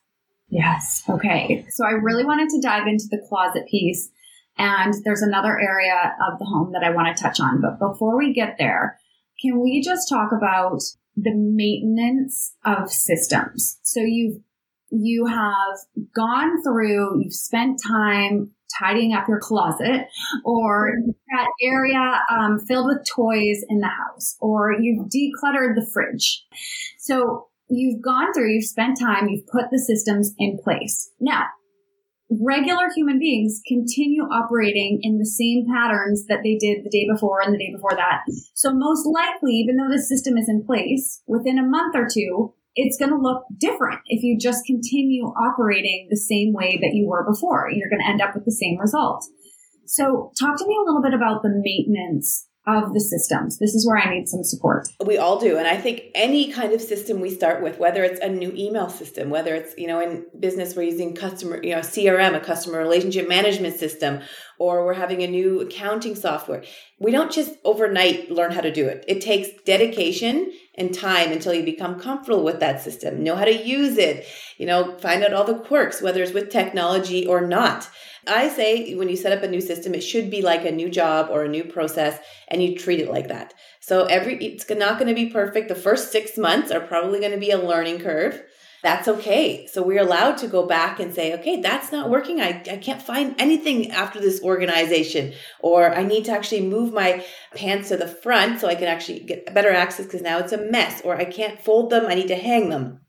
Yes 0.49 1.03
okay. 1.09 1.67
So 1.71 1.85
i 1.85 1.91
really 1.91 2.25
wanted 2.25 2.49
to 2.51 2.61
dive 2.63 2.87
into 2.87 3.07
the 3.11 3.21
closet 3.29 3.67
piece 3.69 4.11
and 4.59 4.95
there's 5.05 5.23
another 5.23 5.59
area 5.59 6.15
of 6.31 6.39
the 6.39 6.45
home 6.45 6.73
that 6.73 6.85
i 6.85 6.91
want 6.91 7.15
to 7.15 7.23
touch 7.23 7.41
on. 7.41 7.61
But 7.61 7.81
before 7.81 8.17
we 8.17 8.33
get 8.33 8.57
there 8.59 9.01
can 9.41 9.61
we 9.61 9.83
just 9.83 10.09
talk 10.09 10.31
about 10.33 10.81
the 11.17 11.35
maintenance 11.35 12.55
of 12.65 12.91
systems? 12.91 13.79
So 13.83 14.01
you've 14.01 14.41
you 14.93 15.27
have 15.27 15.79
gone 16.15 16.63
through, 16.63 17.23
you've 17.23 17.33
spent 17.33 17.81
time 17.87 18.51
tidying 18.79 19.15
up 19.15 19.29
your 19.29 19.41
closet 19.41 20.07
or 20.45 20.93
that 21.31 21.49
area 21.63 22.21
um, 22.31 22.59
filled 22.59 22.87
with 22.87 23.07
toys 23.15 23.65
in 23.69 23.81
the 23.81 23.89
house 23.89 24.37
or 24.41 24.75
you've 24.81 25.07
decluttered 25.07 25.75
the 25.75 25.89
fridge. 25.93 26.45
So 26.99 27.49
you've 27.69 28.03
gone 28.03 28.33
through, 28.33 28.53
you've 28.53 28.65
spent 28.65 28.99
time, 28.99 29.29
you've 29.29 29.47
put 29.47 29.71
the 29.71 29.79
systems 29.79 30.35
in 30.39 30.59
place. 30.63 31.11
Now, 31.21 31.45
regular 32.41 32.89
human 32.95 33.19
beings 33.19 33.61
continue 33.67 34.23
operating 34.23 35.01
in 35.03 35.19
the 35.19 35.27
same 35.27 35.67
patterns 35.73 36.27
that 36.27 36.41
they 36.43 36.57
did 36.57 36.85
the 36.85 36.91
day 36.91 37.07
before 37.13 37.41
and 37.43 37.53
the 37.53 37.59
day 37.59 37.73
before 37.75 37.95
that. 37.97 38.21
So 38.55 38.73
most 38.73 39.07
likely, 39.07 39.53
even 39.53 39.77
though 39.77 39.91
the 39.91 40.03
system 40.03 40.37
is 40.37 40.49
in 40.49 40.65
place, 40.65 41.23
within 41.27 41.59
a 41.59 41.67
month 41.67 41.95
or 41.95 42.07
two, 42.13 42.55
it's 42.75 42.99
going 42.99 43.11
to 43.11 43.21
look 43.21 43.45
different 43.59 44.01
if 44.07 44.23
you 44.23 44.39
just 44.39 44.65
continue 44.67 45.25
operating 45.25 46.09
the 46.11 46.17
same 46.17 46.53
way 46.53 46.79
that 46.81 46.93
you 46.95 47.07
were 47.07 47.25
before. 47.31 47.69
You're 47.71 47.91
going 47.91 48.01
to 48.01 48.11
end 48.11 48.23
up 48.23 48.35
with 48.35 48.45
the 48.45 48.53
same 48.53 48.79
result. 48.79 49.25
So 49.87 50.33
talk 50.39 50.57
to 50.59 50.67
me 50.67 50.77
a 50.77 50.85
little 50.85 51.03
bit 51.03 51.15
about 51.15 51.43
the 51.43 51.51
maintenance 51.53 52.47
of 52.67 52.95
the 52.95 53.01
systems. 53.01 53.59
This 53.59 53.75
is 53.75 53.87
where 53.87 53.99
I 53.99 54.15
need 54.15 54.29
some 54.29 54.45
support. 54.45 54.89
We 55.05 55.19
all 55.19 55.39
do. 55.39 55.59
And 55.59 55.67
I 55.67 55.77
think 55.77 56.03
any 56.15 56.53
kind 56.53 56.73
of 56.73 56.81
system 56.81 57.21
we 57.21 57.31
start 57.31 57.61
with, 57.61 57.79
whether 57.79 58.05
it's 58.05 58.21
a 58.21 58.29
new 58.29 58.53
email 58.55 58.89
system, 58.89 59.31
whether 59.31 59.55
it's, 59.55 59.75
you 59.77 59.89
know, 59.89 60.01
in 60.01 60.27
business, 60.39 60.77
we're 60.77 60.85
using 60.85 61.15
customer, 61.15 61.61
you 61.63 61.75
know, 61.75 61.81
CRM, 61.81 62.37
a 62.37 62.41
customer 62.41 62.79
relationship 62.79 63.29
management 63.29 63.77
system, 63.77 64.21
or 64.61 64.85
we're 64.85 64.95
having 64.95 65.23
a 65.23 65.27
new 65.27 65.61
accounting 65.61 66.15
software. 66.15 66.63
We 67.01 67.11
don't 67.11 67.33
just 67.33 67.51
overnight 67.65 68.31
learn 68.31 68.53
how 68.53 68.61
to 68.61 68.73
do 68.73 68.87
it. 68.87 69.05
It 69.09 69.21
takes 69.21 69.49
dedication 69.65 70.53
and 70.77 70.95
time 70.95 71.33
until 71.33 71.53
you 71.53 71.63
become 71.63 72.01
comfortable 72.01 72.45
with 72.45 72.61
that 72.61 72.81
system, 72.81 73.23
know 73.23 73.37
how 73.37 73.45
to 73.45 73.65
use 73.65 73.99
it, 73.99 74.27
you 74.57 74.67
know, 74.67 74.97
find 74.99 75.23
out 75.23 75.35
all 75.35 75.45
the 75.45 75.59
quirks, 75.59 76.01
whether 76.01 76.23
it's 76.23 76.33
with 76.33 76.51
technology 76.51 77.27
or 77.27 77.47
not. 77.47 77.89
I 78.27 78.49
say 78.49 78.95
when 78.95 79.09
you 79.09 79.17
set 79.17 79.37
up 79.37 79.43
a 79.43 79.49
new 79.49 79.61
system, 79.61 79.95
it 79.95 80.03
should 80.03 80.31
be 80.31 80.43
like 80.43 80.65
a 80.65 80.71
new 80.71 80.89
job 80.89 81.29
or 81.31 81.45
a 81.45 81.49
new 81.49 81.65
process 81.65 82.19
and 82.49 82.63
you 82.63 82.77
treat 82.77 83.01
it 83.01 83.11
like 83.11 83.29
that. 83.29 83.53
So 83.81 84.05
every, 84.05 84.43
it's 84.45 84.69
not 84.71 84.99
going 84.99 85.09
to 85.09 85.15
be 85.15 85.31
perfect. 85.31 85.69
The 85.69 85.75
first 85.75 86.13
six 86.13 86.39
months 86.39 86.71
are 86.71 86.81
probably 86.81 87.19
going 87.19 87.33
to 87.33 87.39
be 87.39 87.51
a 87.51 87.59
learning 87.59 87.99
curve. 87.99 88.41
That's 88.83 89.07
okay. 89.07 89.69
So 89.69 89.81
we're 89.81 90.03
allowed 90.03 90.39
to 90.39 90.49
go 90.49 90.67
back 90.67 90.99
and 90.99 91.15
say, 91.15 91.35
okay, 91.35 91.61
that's 91.61 91.93
not 91.93 92.11
working. 92.11 92.41
I, 92.41 92.63
I 92.69 92.79
can't 92.79 93.01
find 93.01 93.35
anything 93.39 93.93
after 93.93 94.19
this 94.19 94.43
organization, 94.43 95.35
or 95.61 95.95
I 95.95 96.03
need 96.03 96.25
to 96.25 96.33
actually 96.33 96.63
move 96.63 96.93
my 96.93 97.25
pants 97.55 97.91
to 97.91 97.97
the 97.97 98.09
front 98.09 98.61
so 98.61 98.67
I 98.67 98.75
can 98.75 98.89
actually 98.89 99.21
get 99.21 99.55
better 99.55 99.71
access 99.71 100.07
because 100.07 100.23
now 100.23 100.39
it's 100.39 100.53
a 100.53 100.59
mess, 100.59 101.01
or 101.05 101.17
I 101.17 101.25
can't 101.25 101.61
fold 101.61 101.91
them. 101.91 102.07
I 102.07 102.15
need 102.15 102.29
to 102.29 102.35
hang 102.35 102.71
them. 102.71 103.01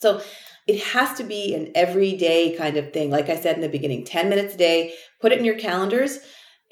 So 0.00 0.22
it 0.68 0.80
has 0.80 1.18
to 1.18 1.24
be 1.24 1.54
an 1.54 1.72
everyday 1.74 2.56
kind 2.56 2.76
of 2.76 2.92
thing. 2.92 3.10
Like 3.10 3.28
I 3.28 3.36
said 3.36 3.56
in 3.56 3.62
the 3.62 3.68
beginning, 3.68 4.04
10 4.04 4.28
minutes 4.28 4.54
a 4.54 4.58
day, 4.58 4.94
put 5.20 5.32
it 5.32 5.40
in 5.40 5.44
your 5.44 5.58
calendars. 5.58 6.20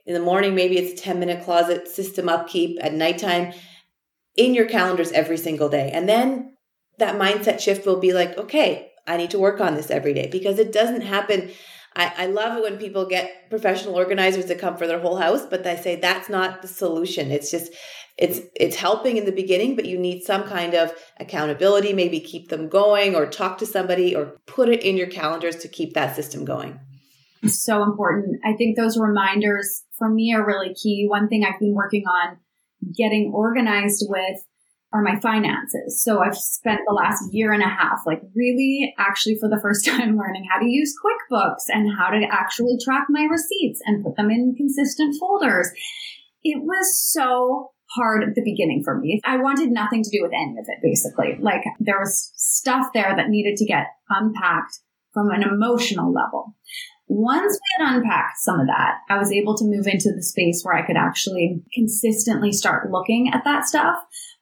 In 0.07 0.14
the 0.14 0.20
morning, 0.20 0.55
maybe 0.55 0.78
it's 0.78 0.99
a 0.99 1.05
10 1.05 1.18
minute 1.18 1.45
closet 1.45 1.89
system 1.89 2.28
upkeep 2.28 2.78
at 2.80 2.95
nighttime 2.95 3.53
in 4.36 4.55
your 4.55 4.66
calendars 4.66 5.11
every 5.11 5.36
single 5.36 5.68
day. 5.68 5.91
And 5.93 6.09
then 6.09 6.57
that 6.99 7.17
mindset 7.17 7.61
shift 7.61 7.87
will 7.87 8.01
be 8.01 8.13
like, 8.13 8.37
okay, 8.37 8.93
I 9.07 9.17
need 9.17 9.31
to 9.31 9.39
work 9.39 9.61
on 9.61 9.75
this 9.75 9.91
every 9.91 10.15
day 10.15 10.29
because 10.31 10.59
it 10.59 10.73
doesn't 10.73 11.03
happen. 11.03 11.51
I, 11.97 12.13
I 12.17 12.27
love 12.27 12.59
it 12.59 12.63
when 12.63 12.77
people 12.79 13.07
get 13.07 13.49
professional 13.51 13.95
organizers 13.95 14.45
to 14.47 14.55
come 14.55 14.77
for 14.77 14.87
their 14.87 15.01
whole 15.01 15.17
house, 15.17 15.47
but 15.47 15.65
they 15.65 15.77
say 15.77 15.97
that's 15.97 16.29
not 16.29 16.63
the 16.63 16.69
solution. 16.69 17.31
It's 17.31 17.51
just 17.51 17.73
it's 18.17 18.41
it's 18.57 18.77
helping 18.77 19.17
in 19.17 19.27
the 19.27 19.31
beginning 19.31 19.77
but 19.77 19.85
you 19.87 19.97
need 19.97 20.25
some 20.25 20.43
kind 20.43 20.75
of 20.75 20.93
accountability 21.21 21.93
maybe 21.93 22.19
keep 22.19 22.49
them 22.49 22.69
going 22.69 23.15
or 23.15 23.27
talk 23.27 23.59
to 23.59 23.65
somebody 23.65 24.13
or 24.13 24.37
put 24.45 24.69
it 24.69 24.83
in 24.83 24.97
your 24.97 25.07
calendars 25.07 25.55
to 25.55 25.69
keep 25.69 25.95
that 25.95 26.17
system 26.17 26.45
going 26.45 26.81
so 27.47 27.85
important 27.85 28.41
i 28.45 28.53
think 28.55 28.77
those 28.77 28.99
reminders 28.99 29.85
for 29.99 30.09
me 30.09 30.33
are 30.33 30.47
really 30.47 30.73
key. 30.73 31.07
One 31.09 31.29
thing 31.29 31.45
I've 31.45 31.59
been 31.59 31.75
working 31.75 32.05
on 32.07 32.39
getting 32.97 33.33
organized 33.35 34.07
with 34.09 34.39
are 34.93 35.03
my 35.03 35.20
finances. 35.20 36.03
So 36.03 36.22
I've 36.22 36.36
spent 36.36 36.80
the 36.86 36.95
last 36.95 37.22
year 37.32 37.53
and 37.53 37.62
a 37.62 37.68
half, 37.68 38.01
like 38.07 38.22
really 38.34 38.95
actually 38.99 39.36
for 39.39 39.49
the 39.49 39.61
first 39.61 39.84
time 39.86 40.16
learning 40.16 40.47
how 40.51 40.59
to 40.61 40.66
use 40.66 40.95
QuickBooks 41.05 41.64
and 41.68 41.91
how 41.99 42.11
to 42.11 42.26
actually 42.30 42.78
track 42.82 43.07
my 43.09 43.24
receipts 43.24 43.80
and 43.84 44.05
put 44.05 44.16
them 44.16 44.30
in 44.30 44.55
consistent 44.57 45.16
folders. 45.20 45.68
It 46.43 46.62
was 46.62 47.12
so 47.12 47.72
hard 47.97 48.22
at 48.22 48.34
the 48.34 48.43
beginning 48.43 48.82
for 48.84 48.99
me. 48.99 49.20
I 49.24 49.39
wanted 49.39 49.70
nothing 49.70 50.03
to 50.03 50.11
do 50.11 50.22
with 50.22 50.32
any 50.32 50.57
of 50.59 50.66
it, 50.68 50.78
basically. 50.82 51.39
Like 51.41 51.62
there 51.80 51.99
was 51.99 52.32
stuff 52.36 52.93
there 52.95 53.14
that 53.16 53.28
needed 53.28 53.57
to 53.57 53.66
get 53.66 53.86
unpacked 54.09 54.80
from 55.12 55.30
an 55.30 55.43
emotional 55.43 56.12
level. 56.12 56.55
Once 57.09 57.59
we 57.59 57.84
had 57.84 57.97
unpacked 57.97 58.36
some 58.39 58.61
of 58.61 58.66
that, 58.66 58.99
I 59.09 59.16
was 59.18 59.32
able 59.32 59.57
to 59.57 59.64
move 59.64 59.86
into 59.86 60.12
the 60.14 60.22
space 60.22 60.61
where 60.62 60.76
I 60.76 60.86
could 60.86 60.97
actually 60.97 61.62
consistently 61.74 62.53
start 62.53 62.91
looking 62.91 63.30
at 63.32 63.45
that 63.45 63.64
stuff. 63.64 63.97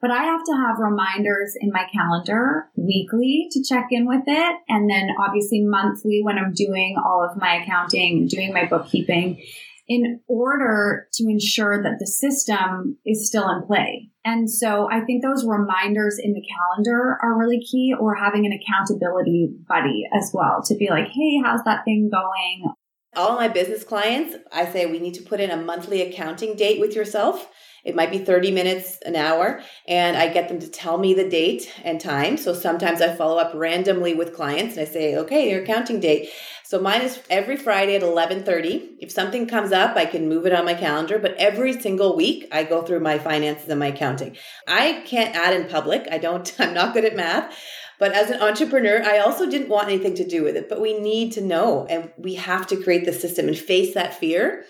But 0.07 0.15
I 0.15 0.23
have 0.23 0.45
to 0.45 0.53
have 0.53 0.79
reminders 0.79 1.57
in 1.61 1.73
my 1.73 1.85
calendar 1.93 2.69
weekly 2.77 3.49
to 3.51 3.65
check 3.65 3.87
in 3.91 4.07
with 4.07 4.23
it. 4.29 4.57
And 4.69 4.89
then 4.89 5.09
obviously 5.19 5.65
monthly 5.65 6.21
when 6.23 6.39
I'm 6.39 6.53
doing 6.55 6.95
all 7.05 7.29
of 7.29 7.37
my 7.37 7.57
accounting, 7.57 8.29
doing 8.29 8.53
my 8.53 8.67
bookkeeping 8.67 9.43
in 9.89 10.21
order 10.29 11.09
to 11.15 11.25
ensure 11.29 11.83
that 11.83 11.99
the 11.99 12.07
system 12.07 12.99
is 13.05 13.27
still 13.27 13.51
in 13.51 13.67
play. 13.67 14.11
And 14.25 14.49
so 14.49 14.89
I 14.89 15.01
think 15.01 15.25
those 15.25 15.45
reminders 15.45 16.21
in 16.23 16.35
the 16.35 16.47
calendar 16.55 17.19
are 17.21 17.37
really 17.37 17.61
key 17.61 17.93
or 17.99 18.15
having 18.15 18.47
an 18.47 18.53
accountability 18.53 19.49
buddy 19.69 20.05
as 20.17 20.31
well 20.33 20.63
to 20.67 20.77
be 20.77 20.89
like, 20.89 21.09
Hey, 21.09 21.41
how's 21.43 21.65
that 21.65 21.85
thing 21.85 22.11
going? 22.13 22.73
All 23.17 23.35
my 23.35 23.49
business 23.49 23.83
clients, 23.83 24.37
I 24.53 24.67
say 24.67 24.87
we 24.87 25.01
need 25.01 25.15
to 25.15 25.23
put 25.25 25.41
in 25.41 25.51
a 25.51 25.57
monthly 25.57 26.03
accounting 26.03 26.55
date 26.55 26.79
with 26.79 26.95
yourself 26.95 27.49
it 27.87 27.95
might 27.95 28.11
be 28.11 28.19
30 28.19 28.51
minutes, 28.51 28.99
an 29.07 29.15
hour, 29.15 29.63
and 29.87 30.17
I 30.17 30.27
get 30.29 30.49
them 30.49 30.59
to 30.59 30.67
tell 30.67 30.99
me 30.99 31.15
the 31.15 31.29
date 31.29 31.73
and 31.85 32.01
time. 32.01 32.37
So 32.37 32.53
sometimes 32.53 33.01
I 33.01 33.15
follow 33.15 33.39
up 33.39 33.53
randomly 33.55 34.13
with 34.13 34.35
clients 34.35 34.77
and 34.77 34.87
I 34.87 34.91
say, 34.91 35.17
okay, 35.17 35.49
your 35.49 35.63
accounting 35.63 36.01
date. 36.01 36.29
So 36.65 36.81
mine 36.81 37.03
is 37.03 37.23
every 37.31 37.57
Friday 37.57 37.95
at 37.95 38.03
11:30. 38.03 38.97
If 38.99 39.13
something 39.13 39.47
comes 39.47 39.71
up, 39.71 39.97
I 39.97 40.05
can 40.05 40.29
move 40.29 40.47
it 40.47 40.53
on 40.53 40.65
my 40.65 40.75
calendar, 40.75 41.17
but 41.21 41.37
every 41.37 41.81
single 41.81 42.17
week 42.17 42.49
I 42.51 42.65
go 42.65 42.83
through 42.83 43.01
my 43.01 43.19
finances 43.19 43.69
and 43.69 43.79
my 43.79 43.87
accounting. 43.87 44.37
I 44.67 45.05
can't 45.07 45.37
add 45.37 45.55
in 45.55 45.69
public. 45.69 46.09
I 46.11 46.19
don't 46.19 46.53
I'm 46.59 46.75
not 46.75 46.93
good 46.93 47.05
at 47.05 47.15
math. 47.15 47.57
But 48.01 48.13
as 48.13 48.31
an 48.31 48.43
entrepreneur, 48.43 49.01
I 49.03 49.19
also 49.19 49.49
didn't 49.49 49.69
want 49.69 49.89
anything 49.89 50.17
to 50.17 50.27
do 50.27 50.43
with 50.43 50.57
it, 50.57 50.69
but 50.69 50.81
we 50.81 50.99
need 50.99 51.33
to 51.33 51.41
know 51.41 51.87
and 51.89 52.11
we 52.19 52.35
have 52.35 52.67
to 52.67 52.77
create 52.77 53.07
the 53.07 53.13
system 53.13 53.47
and 53.47 53.57
face 53.57 53.95
that 53.95 54.13
fear 54.13 54.65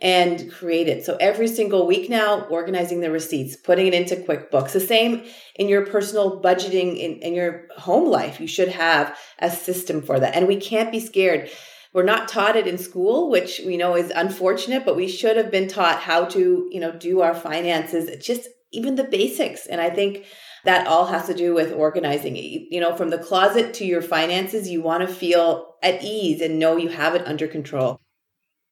and 0.00 0.52
create 0.52 0.88
it. 0.88 1.04
So 1.04 1.16
every 1.20 1.48
single 1.48 1.86
week 1.86 2.10
now, 2.10 2.42
organizing 2.46 3.00
the 3.00 3.10
receipts, 3.10 3.56
putting 3.56 3.86
it 3.86 3.94
into 3.94 4.16
QuickBooks. 4.16 4.72
The 4.72 4.80
same 4.80 5.24
in 5.54 5.68
your 5.68 5.86
personal 5.86 6.40
budgeting 6.42 6.98
in, 6.98 7.18
in 7.20 7.34
your 7.34 7.68
home 7.76 8.08
life. 8.08 8.40
You 8.40 8.46
should 8.46 8.68
have 8.68 9.16
a 9.38 9.50
system 9.50 10.02
for 10.02 10.20
that. 10.20 10.34
And 10.34 10.46
we 10.46 10.56
can't 10.56 10.92
be 10.92 11.00
scared. 11.00 11.50
We're 11.94 12.02
not 12.02 12.28
taught 12.28 12.56
it 12.56 12.66
in 12.66 12.76
school, 12.76 13.30
which 13.30 13.62
we 13.64 13.78
know 13.78 13.96
is 13.96 14.12
unfortunate, 14.14 14.84
but 14.84 14.96
we 14.96 15.08
should 15.08 15.38
have 15.38 15.50
been 15.50 15.66
taught 15.66 16.00
how 16.00 16.26
to, 16.26 16.68
you 16.70 16.80
know, 16.80 16.92
do 16.92 17.22
our 17.22 17.34
finances, 17.34 18.22
just 18.24 18.48
even 18.72 18.96
the 18.96 19.04
basics. 19.04 19.64
And 19.66 19.80
I 19.80 19.88
think 19.88 20.26
that 20.64 20.86
all 20.86 21.06
has 21.06 21.26
to 21.28 21.34
do 21.34 21.54
with 21.54 21.72
organizing 21.72 22.36
it. 22.36 22.66
You 22.70 22.80
know, 22.80 22.94
from 22.94 23.08
the 23.08 23.18
closet 23.18 23.72
to 23.74 23.86
your 23.86 24.02
finances, 24.02 24.68
you 24.68 24.82
want 24.82 25.08
to 25.08 25.14
feel 25.14 25.76
at 25.82 26.02
ease 26.02 26.42
and 26.42 26.58
know 26.58 26.76
you 26.76 26.88
have 26.88 27.14
it 27.14 27.26
under 27.26 27.46
control. 27.46 27.98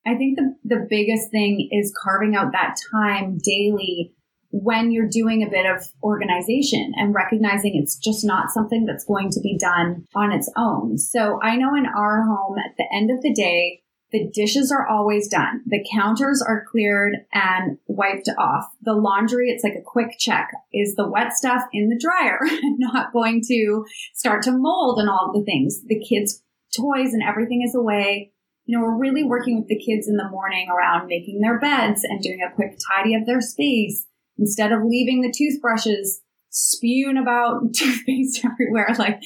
I 0.07 0.15
think 0.15 0.37
the, 0.37 0.55
the 0.65 0.87
biggest 0.89 1.31
thing 1.31 1.69
is 1.73 1.95
carving 2.03 2.37
out 2.37 2.53
that 2.53 2.77
time 2.91 3.39
daily 3.43 4.15
when 4.51 4.93
you're 4.93 5.09
doing 5.09 5.43
a 5.43 5.51
bit 5.51 5.67
of 5.67 5.85
organization 6.03 6.93
and 6.97 7.13
recognizing 7.15 7.75
it's 7.75 7.97
just 7.97 8.25
not 8.25 8.53
something 8.53 8.85
that's 8.85 9.05
going 9.05 9.29
to 9.31 9.41
be 9.41 9.59
done 9.59 10.07
on 10.15 10.31
its 10.31 10.49
own. 10.57 10.97
So 10.97 11.41
I 11.43 11.57
know 11.57 11.75
in 11.75 11.87
our 11.87 12.23
home 12.23 12.57
at 12.59 12.77
the 12.79 12.87
end 12.95 13.11
of 13.11 13.21
the 13.21 13.35
day, 13.35 13.81
the 14.13 14.31
dishes 14.33 14.71
are 14.71 14.87
always 14.87 15.27
done. 15.27 15.63
The 15.67 15.85
counters 15.93 16.41
are 16.41 16.65
cleared 16.71 17.15
and 17.33 17.79
wiped 17.89 18.31
off. 18.39 18.67
The 18.83 18.93
laundry, 18.93 19.51
it's 19.51 19.65
like 19.65 19.75
a 19.75 19.83
quick 19.85 20.19
check. 20.21 20.53
Is 20.73 20.95
the 20.95 21.09
wet 21.09 21.33
stuff 21.33 21.65
in 21.73 21.89
the 21.89 21.99
dryer 21.99 22.39
not 22.79 23.13
going 23.13 23.43
to 23.49 23.85
start 24.15 24.43
to 24.43 24.53
mold 24.53 25.01
and 25.01 25.11
all 25.11 25.33
the 25.35 25.45
things? 25.45 25.83
The 25.87 25.99
kids' 25.99 26.45
toys 26.77 27.13
and 27.13 27.25
everything 27.25 27.63
is 27.67 27.75
away 27.75 28.34
you 28.67 28.77
know, 28.77 28.85
we're 28.85 28.99
really 28.99 29.25
working 29.25 29.59
with 29.59 29.69
the 29.69 29.79
kids 29.79 30.09
in 30.09 30.17
the 30.17 30.29
morning 30.29 30.69
around 30.71 31.07
making 31.07 31.41
their 31.41 31.59
beds 31.59 32.03
and 32.03 32.23
doing 32.23 32.41
a 32.41 32.55
quick 32.55 32.79
tidy 32.91 33.15
of 33.15 33.27
their 33.27 33.41
space 33.41 34.07
instead 34.39 34.73
of 34.73 34.85
leaving 34.85 35.21
the 35.21 35.33
toothbrushes 35.37 36.23
spewing 36.51 37.19
about 37.19 37.61
toothpaste 37.75 38.45
everywhere. 38.45 38.89
Like 38.99 39.21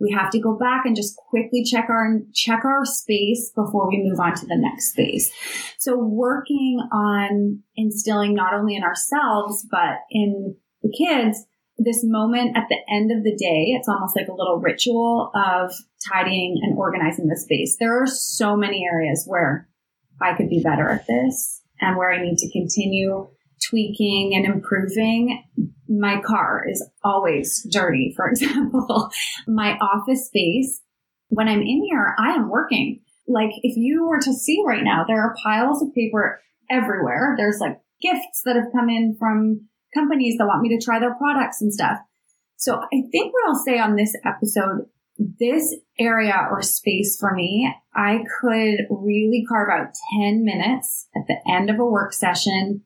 we 0.00 0.12
have 0.12 0.30
to 0.30 0.40
go 0.40 0.56
back 0.56 0.86
and 0.86 0.96
just 0.96 1.16
quickly 1.16 1.64
check 1.64 1.86
our 1.90 2.18
check 2.32 2.64
our 2.64 2.84
space 2.84 3.50
before 3.54 3.88
we 3.88 4.02
move 4.02 4.20
on 4.20 4.34
to 4.34 4.46
the 4.46 4.56
next 4.56 4.92
space. 4.92 5.30
So 5.78 5.98
working 5.98 6.80
on 6.92 7.62
instilling 7.76 8.34
not 8.34 8.54
only 8.54 8.74
in 8.74 8.84
ourselves 8.84 9.66
but 9.70 9.98
in 10.10 10.56
the 10.82 10.92
kids 10.96 11.44
this 11.78 12.02
moment 12.02 12.56
at 12.56 12.66
the 12.68 12.78
end 12.92 13.12
of 13.12 13.22
the 13.22 13.36
day, 13.36 13.66
it's 13.68 13.88
almost 13.88 14.16
like 14.16 14.26
a 14.28 14.34
little 14.34 14.58
ritual 14.60 15.30
of 15.34 15.72
tidying 16.12 16.58
and 16.62 16.76
organizing 16.76 17.28
the 17.28 17.36
space. 17.36 17.76
There 17.78 18.02
are 18.02 18.06
so 18.06 18.56
many 18.56 18.84
areas 18.84 19.24
where 19.26 19.68
I 20.20 20.36
could 20.36 20.48
be 20.48 20.62
better 20.62 20.88
at 20.88 21.06
this 21.06 21.62
and 21.80 21.96
where 21.96 22.12
I 22.12 22.20
need 22.20 22.36
to 22.38 22.50
continue 22.50 23.28
tweaking 23.68 24.32
and 24.34 24.44
improving. 24.44 25.44
My 25.88 26.20
car 26.20 26.64
is 26.68 26.86
always 27.04 27.66
dirty, 27.70 28.12
for 28.16 28.28
example. 28.30 29.10
My 29.46 29.78
office 29.78 30.26
space, 30.26 30.80
when 31.28 31.48
I'm 31.48 31.62
in 31.62 31.84
here, 31.88 32.14
I 32.18 32.34
am 32.34 32.48
working. 32.48 33.00
Like 33.28 33.50
if 33.62 33.76
you 33.76 34.06
were 34.06 34.20
to 34.20 34.32
see 34.32 34.62
right 34.66 34.82
now, 34.82 35.04
there 35.06 35.20
are 35.22 35.36
piles 35.44 35.82
of 35.82 35.94
paper 35.94 36.40
everywhere. 36.70 37.34
There's 37.36 37.58
like 37.60 37.78
gifts 38.00 38.42
that 38.44 38.56
have 38.56 38.72
come 38.74 38.88
in 38.88 39.16
from 39.18 39.68
companies 39.94 40.36
that 40.38 40.46
want 40.46 40.62
me 40.62 40.76
to 40.76 40.84
try 40.84 40.98
their 40.98 41.14
products 41.14 41.60
and 41.60 41.72
stuff. 41.72 41.98
So 42.56 42.74
I 42.76 43.02
think 43.12 43.32
what 43.32 43.48
I'll 43.48 43.64
say 43.64 43.78
on 43.78 43.96
this 43.96 44.14
episode, 44.24 44.86
this 45.38 45.74
area 45.98 46.34
or 46.50 46.62
space 46.62 47.16
for 47.18 47.32
me, 47.34 47.72
I 47.94 48.24
could 48.40 48.86
really 48.90 49.44
carve 49.48 49.68
out 49.70 49.94
10 50.20 50.44
minutes 50.44 51.08
at 51.16 51.22
the 51.28 51.36
end 51.50 51.70
of 51.70 51.78
a 51.78 51.84
work 51.84 52.12
session 52.12 52.82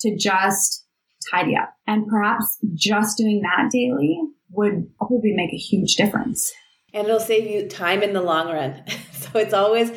to 0.00 0.16
just 0.16 0.84
tidy 1.30 1.56
up. 1.56 1.74
And 1.86 2.06
perhaps 2.06 2.58
just 2.74 3.18
doing 3.18 3.42
that 3.42 3.70
daily 3.70 4.20
would 4.50 4.96
probably 4.96 5.32
make 5.34 5.52
a 5.52 5.56
huge 5.56 5.96
difference. 5.96 6.52
And 6.92 7.06
it'll 7.06 7.20
save 7.20 7.50
you 7.50 7.68
time 7.68 8.02
in 8.02 8.12
the 8.12 8.22
long 8.22 8.46
run. 8.46 8.82
so 9.12 9.38
it's 9.38 9.52
always, 9.54 9.90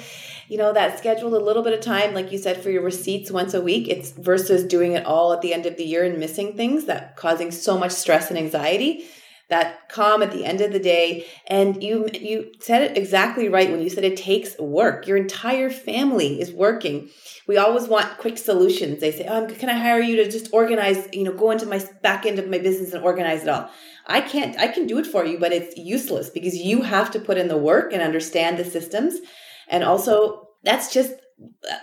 you 0.49 0.57
know, 0.57 0.73
that 0.73 0.97
scheduled 0.97 1.33
a 1.33 1.39
little 1.39 1.61
bit 1.61 1.73
of 1.73 1.79
time, 1.79 2.15
like 2.15 2.31
you 2.31 2.39
said, 2.39 2.61
for 2.61 2.71
your 2.71 2.81
receipts 2.81 3.29
once 3.29 3.53
a 3.53 3.61
week. 3.61 3.87
It's 3.87 4.09
versus 4.11 4.63
doing 4.63 4.93
it 4.93 5.05
all 5.05 5.31
at 5.31 5.41
the 5.41 5.53
end 5.53 5.67
of 5.67 5.77
the 5.77 5.85
year 5.85 6.03
and 6.03 6.17
missing 6.17 6.57
things 6.57 6.85
that 6.85 7.15
causing 7.15 7.51
so 7.51 7.77
much 7.77 7.91
stress 7.91 8.29
and 8.29 8.37
anxiety. 8.37 9.05
That 9.49 9.89
calm 9.89 10.21
at 10.21 10.31
the 10.31 10.45
end 10.45 10.61
of 10.61 10.71
the 10.71 10.79
day. 10.79 11.25
And 11.47 11.83
you 11.83 12.07
you 12.13 12.51
said 12.59 12.81
it 12.81 12.97
exactly 12.97 13.47
right 13.49 13.69
when 13.69 13.81
you 13.81 13.89
said 13.89 14.03
it 14.03 14.17
takes 14.17 14.57
work. 14.59 15.07
Your 15.07 15.17
entire 15.17 15.71
family 15.71 16.39
is 16.39 16.51
working. 16.51 17.09
We 17.47 17.57
always 17.57 17.87
want 17.87 18.17
quick 18.19 18.37
solutions. 18.37 19.01
They 19.01 19.11
say, 19.11 19.25
"Oh, 19.27 19.47
can 19.47 19.69
I 19.69 19.73
hire 19.73 20.01
you 20.01 20.17
to 20.17 20.29
just 20.29 20.53
organize? 20.53 21.07
You 21.13 21.23
know, 21.23 21.33
go 21.33 21.49
into 21.49 21.65
my 21.65 21.83
back 22.03 22.27
end 22.27 22.37
of 22.37 22.47
my 22.47 22.59
business 22.59 22.93
and 22.93 23.03
organize 23.03 23.41
it 23.43 23.49
all." 23.49 23.69
I 24.05 24.21
can't. 24.21 24.55
I 24.59 24.67
can 24.67 24.85
do 24.85 24.99
it 24.99 25.07
for 25.07 25.25
you, 25.25 25.39
but 25.39 25.51
it's 25.51 25.77
useless 25.77 26.29
because 26.29 26.55
you 26.55 26.83
have 26.83 27.09
to 27.11 27.19
put 27.19 27.39
in 27.39 27.47
the 27.47 27.57
work 27.57 27.91
and 27.91 28.03
understand 28.03 28.57
the 28.57 28.65
systems 28.65 29.19
and 29.69 29.83
also, 29.83 30.47
that's 30.63 30.93
just 30.93 31.13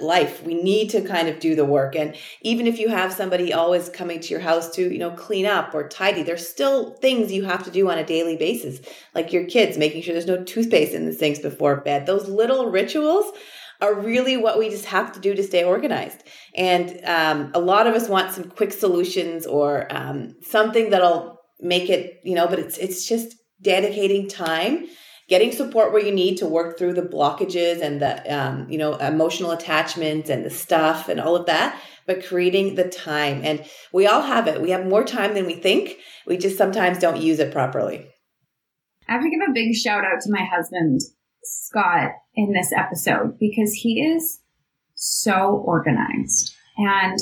life. 0.01 0.43
We 0.45 0.55
need 0.55 0.91
to 0.91 1.01
kind 1.01 1.29
of 1.29 1.41
do 1.41 1.55
the 1.55 1.65
work. 1.65 1.97
And 1.97 2.15
even 2.43 2.67
if 2.67 2.79
you 2.79 2.89
have 2.89 3.13
somebody 3.13 3.53
always 3.53 3.89
coming 3.89 4.21
to 4.21 4.29
your 4.29 4.41
house 4.41 4.71
to, 4.77 4.93
you 4.93 4.99
know, 4.99 5.13
clean 5.13 5.47
up 5.47 5.75
or 5.75 5.89
tidy, 5.89 6.23
there's 6.23 6.47
still 6.47 6.95
things 6.97 7.33
you 7.33 7.45
have 7.45 7.65
to 7.65 7.71
do 7.71 7.91
on 7.91 7.99
a 7.99 8.05
daily 8.05 8.37
basis, 8.37 8.81
like 9.15 9.33
your 9.33 9.47
kids, 9.47 9.79
making 9.79 10.03
sure 10.03 10.13
there's 10.13 10.27
no 10.27 10.45
toothpaste 10.45 10.93
in 10.93 11.07
the 11.07 11.13
sinks 11.13 11.39
before 11.39 11.77
bed. 11.77 12.07
Those 12.07 12.29
little 12.29 12.71
rituals 12.71 13.33
are 13.81 13.95
really 13.95 14.37
what 14.37 14.59
we 14.59 14.71
just 14.71 14.87
have 14.87 15.13
to 15.13 15.21
do 15.21 15.35
to 15.35 15.43
stay 15.43 15.65
organized. 15.65 16.23
And 16.55 17.01
um, 17.05 17.51
a 17.55 17.61
lot 17.61 17.87
of 17.87 17.95
us 17.95 18.09
want 18.09 18.33
some 18.33 18.45
quick 18.45 18.73
solutions 18.73 19.47
or 19.47 19.87
um, 19.95 20.35
something 20.43 20.91
that'll 20.91 21.41
make 21.61 21.89
it, 21.89 22.21
you 22.25 22.35
know, 22.35 22.47
but 22.47 22.59
it's 22.59 22.79
it's 22.79 23.07
just 23.07 23.37
dedicating 23.63 24.29
time 24.29 24.87
getting 25.29 25.53
support 25.53 25.93
where 25.93 26.05
you 26.05 26.13
need 26.13 26.37
to 26.37 26.47
work 26.47 26.79
through 26.79 26.95
the 26.95 27.03
blockages 27.03 27.81
and 27.81 28.01
the 28.01 28.35
um, 28.35 28.69
you 28.71 28.79
know 28.79 28.95
emotional 28.97 29.51
attachments 29.51 30.31
and 30.31 30.45
the 30.45 30.51
stuff 30.51 31.09
and 31.09 31.21
all 31.21 31.37
of 31.37 31.47
that 31.47 31.81
but 32.07 32.25
creating 32.25 32.77
the 32.77 32.89
time. 32.89 33.41
And 33.45 33.65
we 33.93 34.07
all 34.07 34.23
have 34.23 34.47
it. 34.47 34.63
We 34.63 34.71
have 34.71 34.87
more 34.87 35.05
time 35.05 35.35
than 35.35 35.47
we 35.47 35.55
think. 35.55 35.99
We 36.27 36.39
just 36.39 36.57
sometimes 36.57 36.99
don't 36.99 37.21
use 37.21 37.39
it 37.39 37.53
properly. 37.53 38.07
I 39.09 39.13
have 39.13 39.23
to 39.23 39.31
give 39.31 39.41
a 39.49 39.53
big 39.53 39.75
shout 39.75 40.05
out 40.05 40.21
to 40.23 40.33
my 40.33 40.45
husband 40.45 41.01
scott 41.45 42.13
in 42.35 42.53
this 42.53 42.73
episode 42.77 43.39
because 43.39 43.73
he 43.73 44.01
is 44.01 44.41
so 44.95 45.63
organized 45.65 46.55
and 46.77 47.19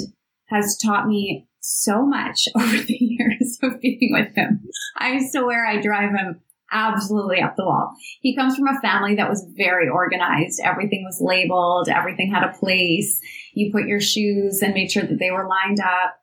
has 0.47 0.79
taught 0.83 1.07
me 1.07 1.47
so 1.61 2.07
much 2.07 2.49
over 2.57 2.77
the 2.77 2.99
years 2.99 3.59
of 3.63 3.81
being 3.81 4.11
with 4.13 4.35
him. 4.35 4.63
I 4.97 5.27
swear 5.31 5.67
I 5.67 5.81
drive 5.81 6.11
him 6.11 6.41
absolutely 6.75 7.41
up 7.41 7.55
the 7.57 7.64
wall. 7.64 7.95
He 8.20 8.37
comes 8.37 8.57
from 8.57 8.68
a 8.68 8.81
family 8.81 9.14
that 9.14 9.31
was 9.31 9.47
very 9.57 9.89
organized. 9.89 10.61
Everything 10.62 11.05
was 11.05 11.18
labeled. 11.20 11.89
Everything 11.89 12.31
had 12.31 12.43
a 12.43 12.53
place. 12.53 13.20
You 13.55 13.72
put 13.72 13.87
your 13.87 14.01
shoes 14.01 14.61
and 14.61 14.75
made 14.75 14.91
sure 14.91 15.05
that 15.05 15.18
they 15.18 15.31
were 15.31 15.49
lined 15.49 15.81
up. 15.81 16.16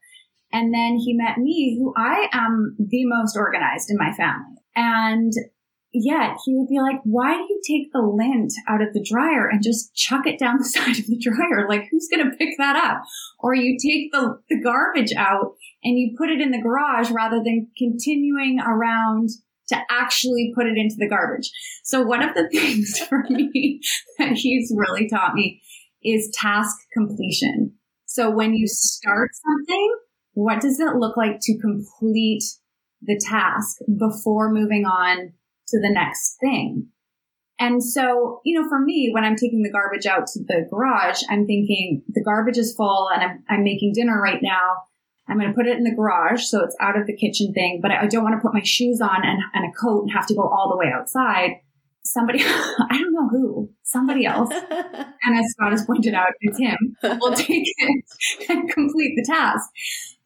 And 0.54 0.74
then 0.74 0.98
he 0.98 1.14
met 1.14 1.38
me, 1.38 1.80
who 1.80 1.94
I 1.96 2.28
am 2.34 2.76
the 2.78 3.06
most 3.06 3.38
organized 3.38 3.90
in 3.90 3.98
my 3.98 4.12
family. 4.12 4.58
And 4.76 5.32
yet 5.94 6.38
he 6.46 6.56
would 6.56 6.68
be 6.68 6.80
like, 6.80 7.00
why 7.04 7.36
do 7.36 7.42
you 7.42 7.62
take 7.66 7.92
the 7.92 8.02
lint 8.02 8.52
out 8.68 8.82
of 8.82 8.94
the 8.94 9.04
dryer 9.04 9.48
and 9.48 9.64
just 9.64 9.96
chuck 9.96 10.26
it 10.26 10.40
down 10.40 10.58
the 10.58 10.66
side 10.70 11.00
of 11.00 11.08
the 11.08 11.20
dryer? 11.20 11.68
Like, 11.68 11.88
who's 11.90 12.10
going 12.14 12.30
to 12.30 12.36
pick 12.38 12.58
that 12.58 12.76
up? 12.76 13.04
Or 13.40 13.56
you 13.56 13.78
take 13.78 14.12
the, 14.12 14.40
the 14.50 14.62
garbage 14.62 15.14
out 15.16 15.56
and 15.84 15.98
you 15.98 16.16
put 16.18 16.30
it 16.30 16.42
in 16.42 16.52
the 16.52 16.62
garage 16.62 17.10
rather 17.12 17.42
than 17.44 17.68
continuing 17.78 18.60
around 18.60 19.30
to 19.72 19.78
actually 19.90 20.54
put 20.56 20.68
it 20.68 20.78
into 20.78 20.96
the 20.98 21.10
garbage. 21.10 21.50
So 21.84 22.02
one 22.02 22.24
of 22.24 22.36
the 22.36 22.48
things 22.52 22.98
for 23.00 23.26
me 23.30 23.82
that 24.18 24.34
he's 24.34 24.74
really 24.76 25.10
taught 25.10 25.34
me 25.34 25.62
is 26.04 26.34
task 26.34 26.78
completion. 26.94 27.74
So 28.06 28.30
when 28.30 28.54
you 28.54 28.68
start 28.68 29.32
something, 29.46 29.96
what 30.34 30.62
does 30.62 30.80
it 30.80 30.96
look 30.96 31.18
like 31.18 31.40
to 31.42 31.60
complete 31.60 32.44
the 33.02 33.20
task 33.20 33.78
before 33.98 34.52
moving 34.52 34.86
on 34.86 35.34
to 35.72 35.80
the 35.80 35.92
next 35.92 36.38
thing. 36.40 36.88
And 37.60 37.84
so, 37.84 38.42
you 38.44 38.60
know, 38.60 38.68
for 38.68 38.80
me, 38.80 39.12
when 39.14 39.24
I'm 39.24 39.36
taking 39.36 39.62
the 39.62 39.72
garbage 39.72 40.06
out 40.06 40.28
to 40.28 40.40
the 40.40 40.68
garage, 40.70 41.22
I'm 41.30 41.46
thinking 41.46 42.04
the 42.08 42.24
garbage 42.24 42.58
is 42.58 42.76
full 42.76 43.10
and 43.14 43.24
I'm, 43.24 43.44
I'm 43.50 43.64
making 43.64 43.94
dinner 43.94 44.20
right 44.20 44.40
now. 44.42 44.78
I'm 45.28 45.40
going 45.40 45.50
to 45.50 45.56
put 45.56 45.68
it 45.68 45.78
in 45.78 45.84
the 45.84 45.96
garage 45.96 46.44
so 46.44 46.64
it's 46.64 46.76
out 46.80 47.00
of 47.00 47.08
the 47.08 47.16
kitchen 47.16 47.54
thing, 47.54 47.80
but 47.82 47.92
I 47.92 48.08
don't 48.08 48.24
want 48.24 48.36
to 48.36 48.42
put 48.42 48.54
my 48.54 48.64
shoes 48.64 49.00
on 49.02 49.24
and, 49.24 49.42
and 49.54 49.66
a 49.66 49.72
coat 49.80 50.04
and 50.04 50.12
have 50.12 50.28
to 50.28 50.36
go 50.36 50.42
all 50.42 50.70
the 50.70 50.78
way 50.78 50.92
outside. 50.94 51.62
Somebody, 52.04 52.40
I 52.44 52.98
don't 52.98 53.14
know 53.14 53.30
who, 53.30 53.70
somebody 53.84 54.26
else. 54.26 54.50
and 54.70 55.38
as 55.38 55.52
Scott 55.52 55.72
has 55.72 55.86
pointed 55.86 56.14
out, 56.14 56.28
it's 56.42 56.58
him, 56.58 56.98
will 57.22 57.34
take 57.34 57.64
it 57.66 58.50
and 58.50 58.70
complete 58.70 59.14
the 59.16 59.26
task. 59.26 59.70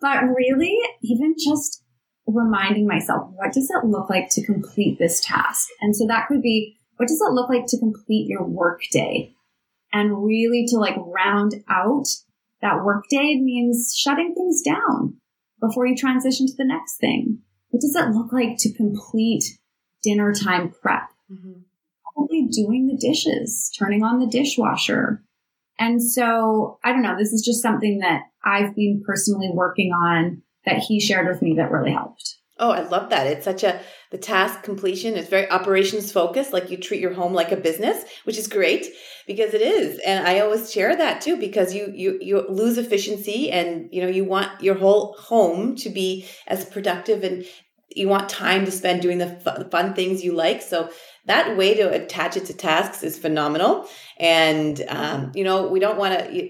But 0.02 0.24
really, 0.24 0.76
even 1.04 1.36
just 1.38 1.84
reminding 2.28 2.88
myself, 2.88 3.30
what 3.36 3.54
does 3.54 3.70
it 3.70 3.88
look 3.88 4.10
like 4.10 4.30
to 4.32 4.46
complete 4.46 4.98
this 4.98 5.22
task? 5.22 5.68
And 5.82 5.96
so 5.96 6.08
that 6.08 6.28
could 6.28 6.42
be, 6.42 6.78
what 6.98 7.08
does 7.08 7.22
it 7.22 7.34
look 7.34 7.50
like 7.50 7.66
to 7.68 7.80
complete 7.80 8.28
your 8.28 8.44
work 8.44 8.82
day? 8.92 9.34
And 9.94 10.26
really 10.26 10.66
to 10.70 10.78
like 10.78 10.96
round 10.98 11.56
out 11.70 12.08
that 12.66 12.84
work 12.84 13.06
day 13.10 13.40
means 13.40 13.94
shutting 13.96 14.34
things 14.34 14.62
down 14.62 15.18
before 15.62 15.86
you 15.86 15.96
transition 15.96 16.48
to 16.48 16.54
the 16.58 16.66
next 16.66 16.98
thing. 16.98 17.40
What 17.70 17.82
does 17.82 17.96
it 17.96 18.10
look 18.10 18.34
like 18.34 18.58
to 18.60 18.74
complete 18.74 19.44
dinner 20.04 20.34
time 20.34 20.74
prep? 20.82 21.10
Mm-hmm. 21.32 21.62
Probably 22.14 22.48
doing 22.52 22.88
the 22.88 22.98
dishes, 22.98 23.72
turning 23.78 24.04
on 24.04 24.20
the 24.20 24.28
dishwasher. 24.28 25.24
And 25.78 26.02
so 26.02 26.80
I 26.84 26.92
don't 26.92 27.04
know, 27.04 27.18
this 27.18 27.34
is 27.34 27.46
just 27.46 27.62
something 27.62 28.00
that 28.00 28.24
I've 28.44 28.76
been 28.76 29.04
personally 29.06 29.52
working 29.54 29.92
on 29.92 30.42
that 30.66 30.80
he 30.80 31.00
shared 31.00 31.28
with 31.28 31.42
me 31.42 31.56
that 31.58 31.72
really 31.72 31.92
helped. 31.92 32.35
Oh, 32.58 32.72
I 32.72 32.88
love 32.88 33.10
that. 33.10 33.28
It's 33.28 33.44
such 33.44 33.64
a, 33.64 33.82
the 34.12 34.18
task 34.18 34.64
completion 34.64 35.16
is 35.16 35.28
very 35.28 35.50
operations 35.52 36.12
focused, 36.12 36.54
like 36.54 36.72
you 36.72 36.78
treat 36.78 37.02
your 37.02 37.14
home 37.14 37.34
like 37.34 37.52
a 37.52 37.58
business, 37.58 38.06
which 38.24 38.38
is 38.38 38.48
great 38.48 38.88
because 39.28 39.54
it 39.54 39.62
is. 39.62 40.00
And 40.06 40.26
I 40.26 40.40
always 40.40 40.72
share 40.72 40.96
that 40.96 41.20
too, 41.20 41.36
because 41.36 41.74
you, 41.74 41.92
you, 41.94 42.18
you 42.22 42.48
lose 42.48 42.78
efficiency 42.78 43.52
and, 43.52 43.90
you 43.92 44.02
know, 44.02 44.08
you 44.08 44.24
want 44.24 44.64
your 44.64 44.76
whole 44.76 45.18
home 45.20 45.76
to 45.78 45.90
be 45.90 46.28
as 46.48 46.64
productive 46.64 47.26
and 47.26 47.46
you 47.94 48.08
want 48.08 48.30
time 48.30 48.64
to 48.64 48.72
spend 48.72 49.02
doing 49.02 49.18
the 49.18 49.68
fun 49.70 49.94
things 49.94 50.24
you 50.24 50.34
like. 50.34 50.62
So 50.62 50.90
that 51.26 51.58
way 51.58 51.76
to 51.76 51.92
attach 51.92 52.38
it 52.38 52.46
to 52.46 52.54
tasks 52.54 53.04
is 53.04 53.18
phenomenal. 53.18 53.88
And, 54.18 54.82
um, 54.88 55.32
you 55.36 55.44
know, 55.44 55.68
we 55.68 55.82
don't 55.82 55.98
want 55.98 56.20
to, 56.20 56.50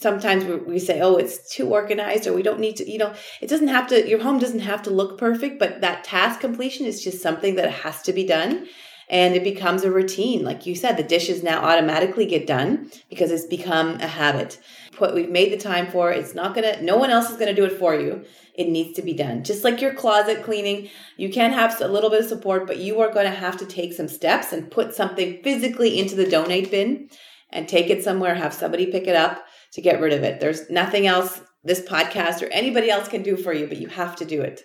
sometimes 0.00 0.44
we 0.44 0.78
say, 0.78 1.00
oh, 1.00 1.16
it's 1.16 1.52
too 1.52 1.68
organized 1.68 2.26
or 2.26 2.32
we 2.32 2.42
don't 2.42 2.60
need 2.60 2.76
to, 2.76 2.88
you 2.88 2.98
know, 2.98 3.12
it 3.40 3.48
doesn't 3.48 3.68
have 3.68 3.88
to, 3.88 4.08
your 4.08 4.22
home 4.22 4.38
doesn't 4.38 4.60
have 4.60 4.82
to 4.82 4.90
look 4.90 5.18
perfect, 5.18 5.58
but 5.58 5.80
that 5.80 6.04
task 6.04 6.40
completion 6.40 6.86
is 6.86 7.02
just 7.02 7.20
something 7.20 7.56
that 7.56 7.70
has 7.70 8.02
to 8.02 8.12
be 8.12 8.24
done. 8.24 8.68
And 9.10 9.34
it 9.34 9.42
becomes 9.42 9.84
a 9.84 9.90
routine. 9.90 10.44
Like 10.44 10.66
you 10.66 10.74
said, 10.74 10.96
the 10.98 11.02
dishes 11.02 11.42
now 11.42 11.64
automatically 11.64 12.26
get 12.26 12.46
done 12.46 12.90
because 13.08 13.30
it's 13.30 13.46
become 13.46 13.94
a 14.00 14.06
habit. 14.06 14.60
What 14.98 15.14
we've 15.14 15.30
made 15.30 15.50
the 15.50 15.56
time 15.56 15.90
for, 15.90 16.12
it's 16.12 16.34
not 16.34 16.54
gonna, 16.54 16.82
no 16.82 16.96
one 16.96 17.10
else 17.10 17.30
is 17.30 17.38
gonna 17.38 17.54
do 17.54 17.64
it 17.64 17.78
for 17.78 17.94
you. 17.94 18.24
It 18.54 18.68
needs 18.68 18.94
to 18.96 19.02
be 19.02 19.14
done. 19.14 19.44
Just 19.44 19.64
like 19.64 19.80
your 19.80 19.94
closet 19.94 20.44
cleaning, 20.44 20.90
you 21.16 21.30
can 21.30 21.52
have 21.52 21.80
a 21.80 21.88
little 21.88 22.10
bit 22.10 22.20
of 22.20 22.28
support, 22.28 22.66
but 22.66 22.78
you 22.78 23.00
are 23.00 23.12
gonna 23.12 23.30
have 23.30 23.56
to 23.58 23.66
take 23.66 23.94
some 23.94 24.08
steps 24.08 24.52
and 24.52 24.70
put 24.70 24.94
something 24.94 25.42
physically 25.42 25.98
into 25.98 26.14
the 26.14 26.28
donate 26.28 26.70
bin 26.70 27.08
and 27.50 27.66
take 27.66 27.88
it 27.88 28.04
somewhere, 28.04 28.34
have 28.34 28.52
somebody 28.52 28.86
pick 28.86 29.06
it 29.06 29.16
up 29.16 29.47
to 29.74 29.82
get 29.82 30.00
rid 30.00 30.12
of 30.12 30.22
it. 30.22 30.40
There's 30.40 30.68
nothing 30.70 31.06
else 31.06 31.40
this 31.64 31.80
podcast 31.80 32.42
or 32.42 32.46
anybody 32.46 32.90
else 32.90 33.08
can 33.08 33.22
do 33.22 33.36
for 33.36 33.52
you, 33.52 33.66
but 33.66 33.78
you 33.78 33.88
have 33.88 34.16
to 34.16 34.24
do 34.24 34.40
it. 34.40 34.62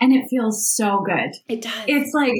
And 0.00 0.12
it 0.12 0.26
feels 0.28 0.70
so 0.74 1.02
good. 1.04 1.32
It 1.48 1.62
does. 1.62 1.84
It's 1.86 2.12
like 2.14 2.32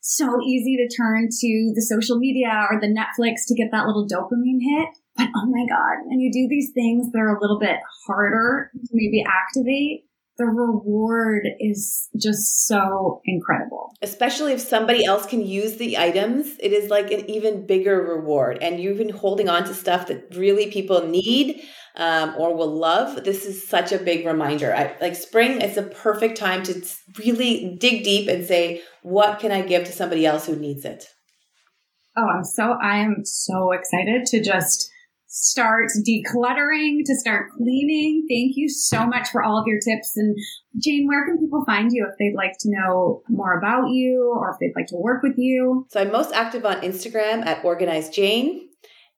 so 0.00 0.40
easy 0.42 0.76
to 0.76 0.96
turn 0.96 1.28
to 1.30 1.72
the 1.74 1.82
social 1.82 2.18
media 2.18 2.66
or 2.70 2.80
the 2.80 2.88
Netflix 2.88 3.46
to 3.46 3.54
get 3.54 3.70
that 3.70 3.86
little 3.86 4.06
dopamine 4.06 4.60
hit. 4.60 4.88
But 5.16 5.28
oh 5.36 5.46
my 5.46 5.66
God, 5.68 6.06
when 6.06 6.20
you 6.20 6.32
do 6.32 6.48
these 6.48 6.70
things 6.74 7.10
that 7.12 7.18
are 7.18 7.36
a 7.36 7.40
little 7.40 7.58
bit 7.58 7.76
harder 8.06 8.70
to 8.72 8.90
maybe 8.92 9.24
activate, 9.26 10.06
the 10.38 10.46
reward 10.46 11.46
is 11.60 12.08
just 12.16 12.66
so 12.66 13.20
incredible. 13.24 13.94
Especially 14.00 14.52
if 14.52 14.60
somebody 14.60 15.04
else 15.04 15.26
can 15.26 15.46
use 15.46 15.76
the 15.76 15.98
items, 15.98 16.56
it 16.58 16.72
is 16.72 16.90
like 16.90 17.10
an 17.10 17.28
even 17.28 17.66
bigger 17.66 18.02
reward. 18.02 18.58
And 18.62 18.80
you've 18.80 18.98
been 18.98 19.10
holding 19.10 19.48
on 19.48 19.64
to 19.64 19.74
stuff 19.74 20.06
that 20.06 20.34
really 20.34 20.70
people 20.70 21.06
need 21.06 21.62
um, 21.96 22.34
or 22.38 22.56
will 22.56 22.74
love. 22.74 23.24
This 23.24 23.44
is 23.44 23.68
such 23.68 23.92
a 23.92 23.98
big 23.98 24.26
reminder. 24.26 24.74
I, 24.74 24.96
like 25.00 25.16
spring 25.16 25.60
is 25.60 25.76
a 25.76 25.82
perfect 25.82 26.38
time 26.38 26.62
to 26.64 26.82
really 27.18 27.76
dig 27.78 28.04
deep 28.04 28.28
and 28.28 28.46
say, 28.46 28.82
what 29.02 29.38
can 29.38 29.52
I 29.52 29.62
give 29.62 29.84
to 29.84 29.92
somebody 29.92 30.24
else 30.24 30.46
who 30.46 30.56
needs 30.56 30.84
it? 30.84 31.08
Oh, 32.16 32.26
I'm 32.26 32.44
so 32.44 32.76
I 32.82 32.98
am 32.98 33.24
so 33.24 33.72
excited 33.72 34.26
to 34.26 34.42
just 34.42 34.91
start 35.34 35.88
decluttering, 36.06 36.98
to 37.06 37.16
start 37.16 37.50
cleaning. 37.56 38.26
Thank 38.28 38.52
you 38.54 38.68
so 38.68 39.06
much 39.06 39.30
for 39.30 39.42
all 39.42 39.58
of 39.58 39.66
your 39.66 39.80
tips. 39.80 40.12
And 40.14 40.36
Jane, 40.78 41.06
where 41.08 41.24
can 41.24 41.38
people 41.38 41.64
find 41.64 41.90
you 41.90 42.06
if 42.06 42.18
they'd 42.18 42.36
like 42.36 42.52
to 42.60 42.68
know 42.70 43.22
more 43.30 43.56
about 43.56 43.88
you 43.88 44.30
or 44.36 44.50
if 44.50 44.56
they'd 44.60 44.78
like 44.78 44.88
to 44.88 44.96
work 44.96 45.22
with 45.22 45.38
you? 45.38 45.86
So 45.90 46.02
I'm 46.02 46.12
most 46.12 46.34
active 46.34 46.66
on 46.66 46.82
Instagram 46.82 47.46
at 47.46 47.64
Organized 47.64 48.12
Jane. 48.12 48.68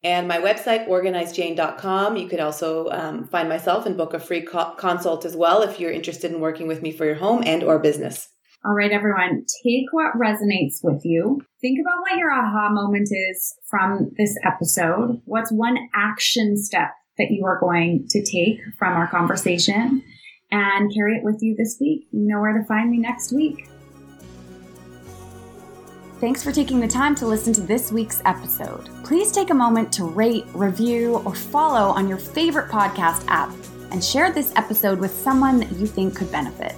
And 0.04 0.28
my 0.28 0.38
website, 0.38 0.86
organizedjane.com. 0.86 2.16
You 2.16 2.28
could 2.28 2.40
also 2.40 2.90
um, 2.90 3.26
find 3.26 3.48
myself 3.48 3.84
and 3.84 3.96
book 3.96 4.14
a 4.14 4.20
free 4.20 4.42
co- 4.42 4.74
consult 4.76 5.24
as 5.24 5.34
well 5.34 5.62
if 5.62 5.80
you're 5.80 5.90
interested 5.90 6.30
in 6.30 6.40
working 6.40 6.68
with 6.68 6.80
me 6.80 6.92
for 6.92 7.06
your 7.06 7.14
home 7.16 7.42
and 7.44 7.64
or 7.64 7.80
business. 7.80 8.28
All 8.66 8.72
right, 8.72 8.92
everyone, 8.92 9.44
take 9.62 9.92
what 9.92 10.14
resonates 10.14 10.82
with 10.82 11.04
you. 11.04 11.42
Think 11.60 11.80
about 11.82 12.00
what 12.00 12.16
your 12.16 12.32
aha 12.32 12.70
moment 12.70 13.10
is 13.12 13.54
from 13.68 14.10
this 14.16 14.34
episode. 14.42 15.20
What's 15.26 15.52
one 15.52 15.76
action 15.94 16.56
step 16.56 16.92
that 17.18 17.30
you 17.30 17.44
are 17.44 17.60
going 17.60 18.06
to 18.08 18.24
take 18.24 18.60
from 18.78 18.94
our 18.94 19.06
conversation 19.06 20.02
and 20.50 20.94
carry 20.94 21.18
it 21.18 21.24
with 21.24 21.42
you 21.42 21.54
this 21.58 21.76
week? 21.78 22.06
You 22.10 22.26
know 22.26 22.40
where 22.40 22.58
to 22.58 22.64
find 22.64 22.90
me 22.90 22.96
next 22.96 23.34
week. 23.34 23.68
Thanks 26.18 26.42
for 26.42 26.50
taking 26.50 26.80
the 26.80 26.88
time 26.88 27.14
to 27.16 27.26
listen 27.26 27.52
to 27.52 27.60
this 27.60 27.92
week's 27.92 28.22
episode. 28.24 28.88
Please 29.04 29.30
take 29.30 29.50
a 29.50 29.54
moment 29.54 29.92
to 29.92 30.04
rate, 30.04 30.46
review, 30.54 31.16
or 31.26 31.34
follow 31.34 31.90
on 31.90 32.08
your 32.08 32.16
favorite 32.16 32.70
podcast 32.70 33.26
app 33.28 33.50
and 33.90 34.02
share 34.02 34.32
this 34.32 34.54
episode 34.56 34.98
with 34.98 35.14
someone 35.14 35.58
that 35.58 35.70
you 35.72 35.86
think 35.86 36.16
could 36.16 36.32
benefit. 36.32 36.74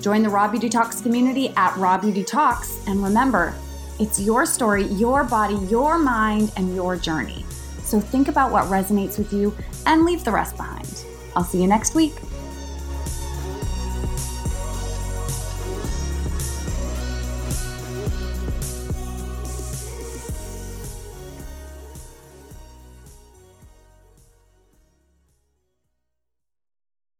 Join 0.00 0.22
the 0.22 0.30
Raw 0.30 0.48
Beauty 0.48 0.70
Talks 0.70 1.02
community 1.02 1.50
at 1.56 1.76
Raw 1.76 1.98
Beauty 1.98 2.24
Talks. 2.24 2.82
And 2.86 3.04
remember, 3.04 3.54
it's 3.98 4.18
your 4.18 4.46
story, 4.46 4.84
your 4.84 5.24
body, 5.24 5.56
your 5.66 5.98
mind, 5.98 6.52
and 6.56 6.74
your 6.74 6.96
journey. 6.96 7.44
So 7.82 8.00
think 8.00 8.28
about 8.28 8.50
what 8.50 8.64
resonates 8.64 9.18
with 9.18 9.30
you 9.30 9.54
and 9.84 10.06
leave 10.06 10.24
the 10.24 10.30
rest 10.30 10.56
behind. 10.56 11.04
I'll 11.36 11.44
see 11.44 11.60
you 11.60 11.66
next 11.66 11.94
week. 11.94 12.14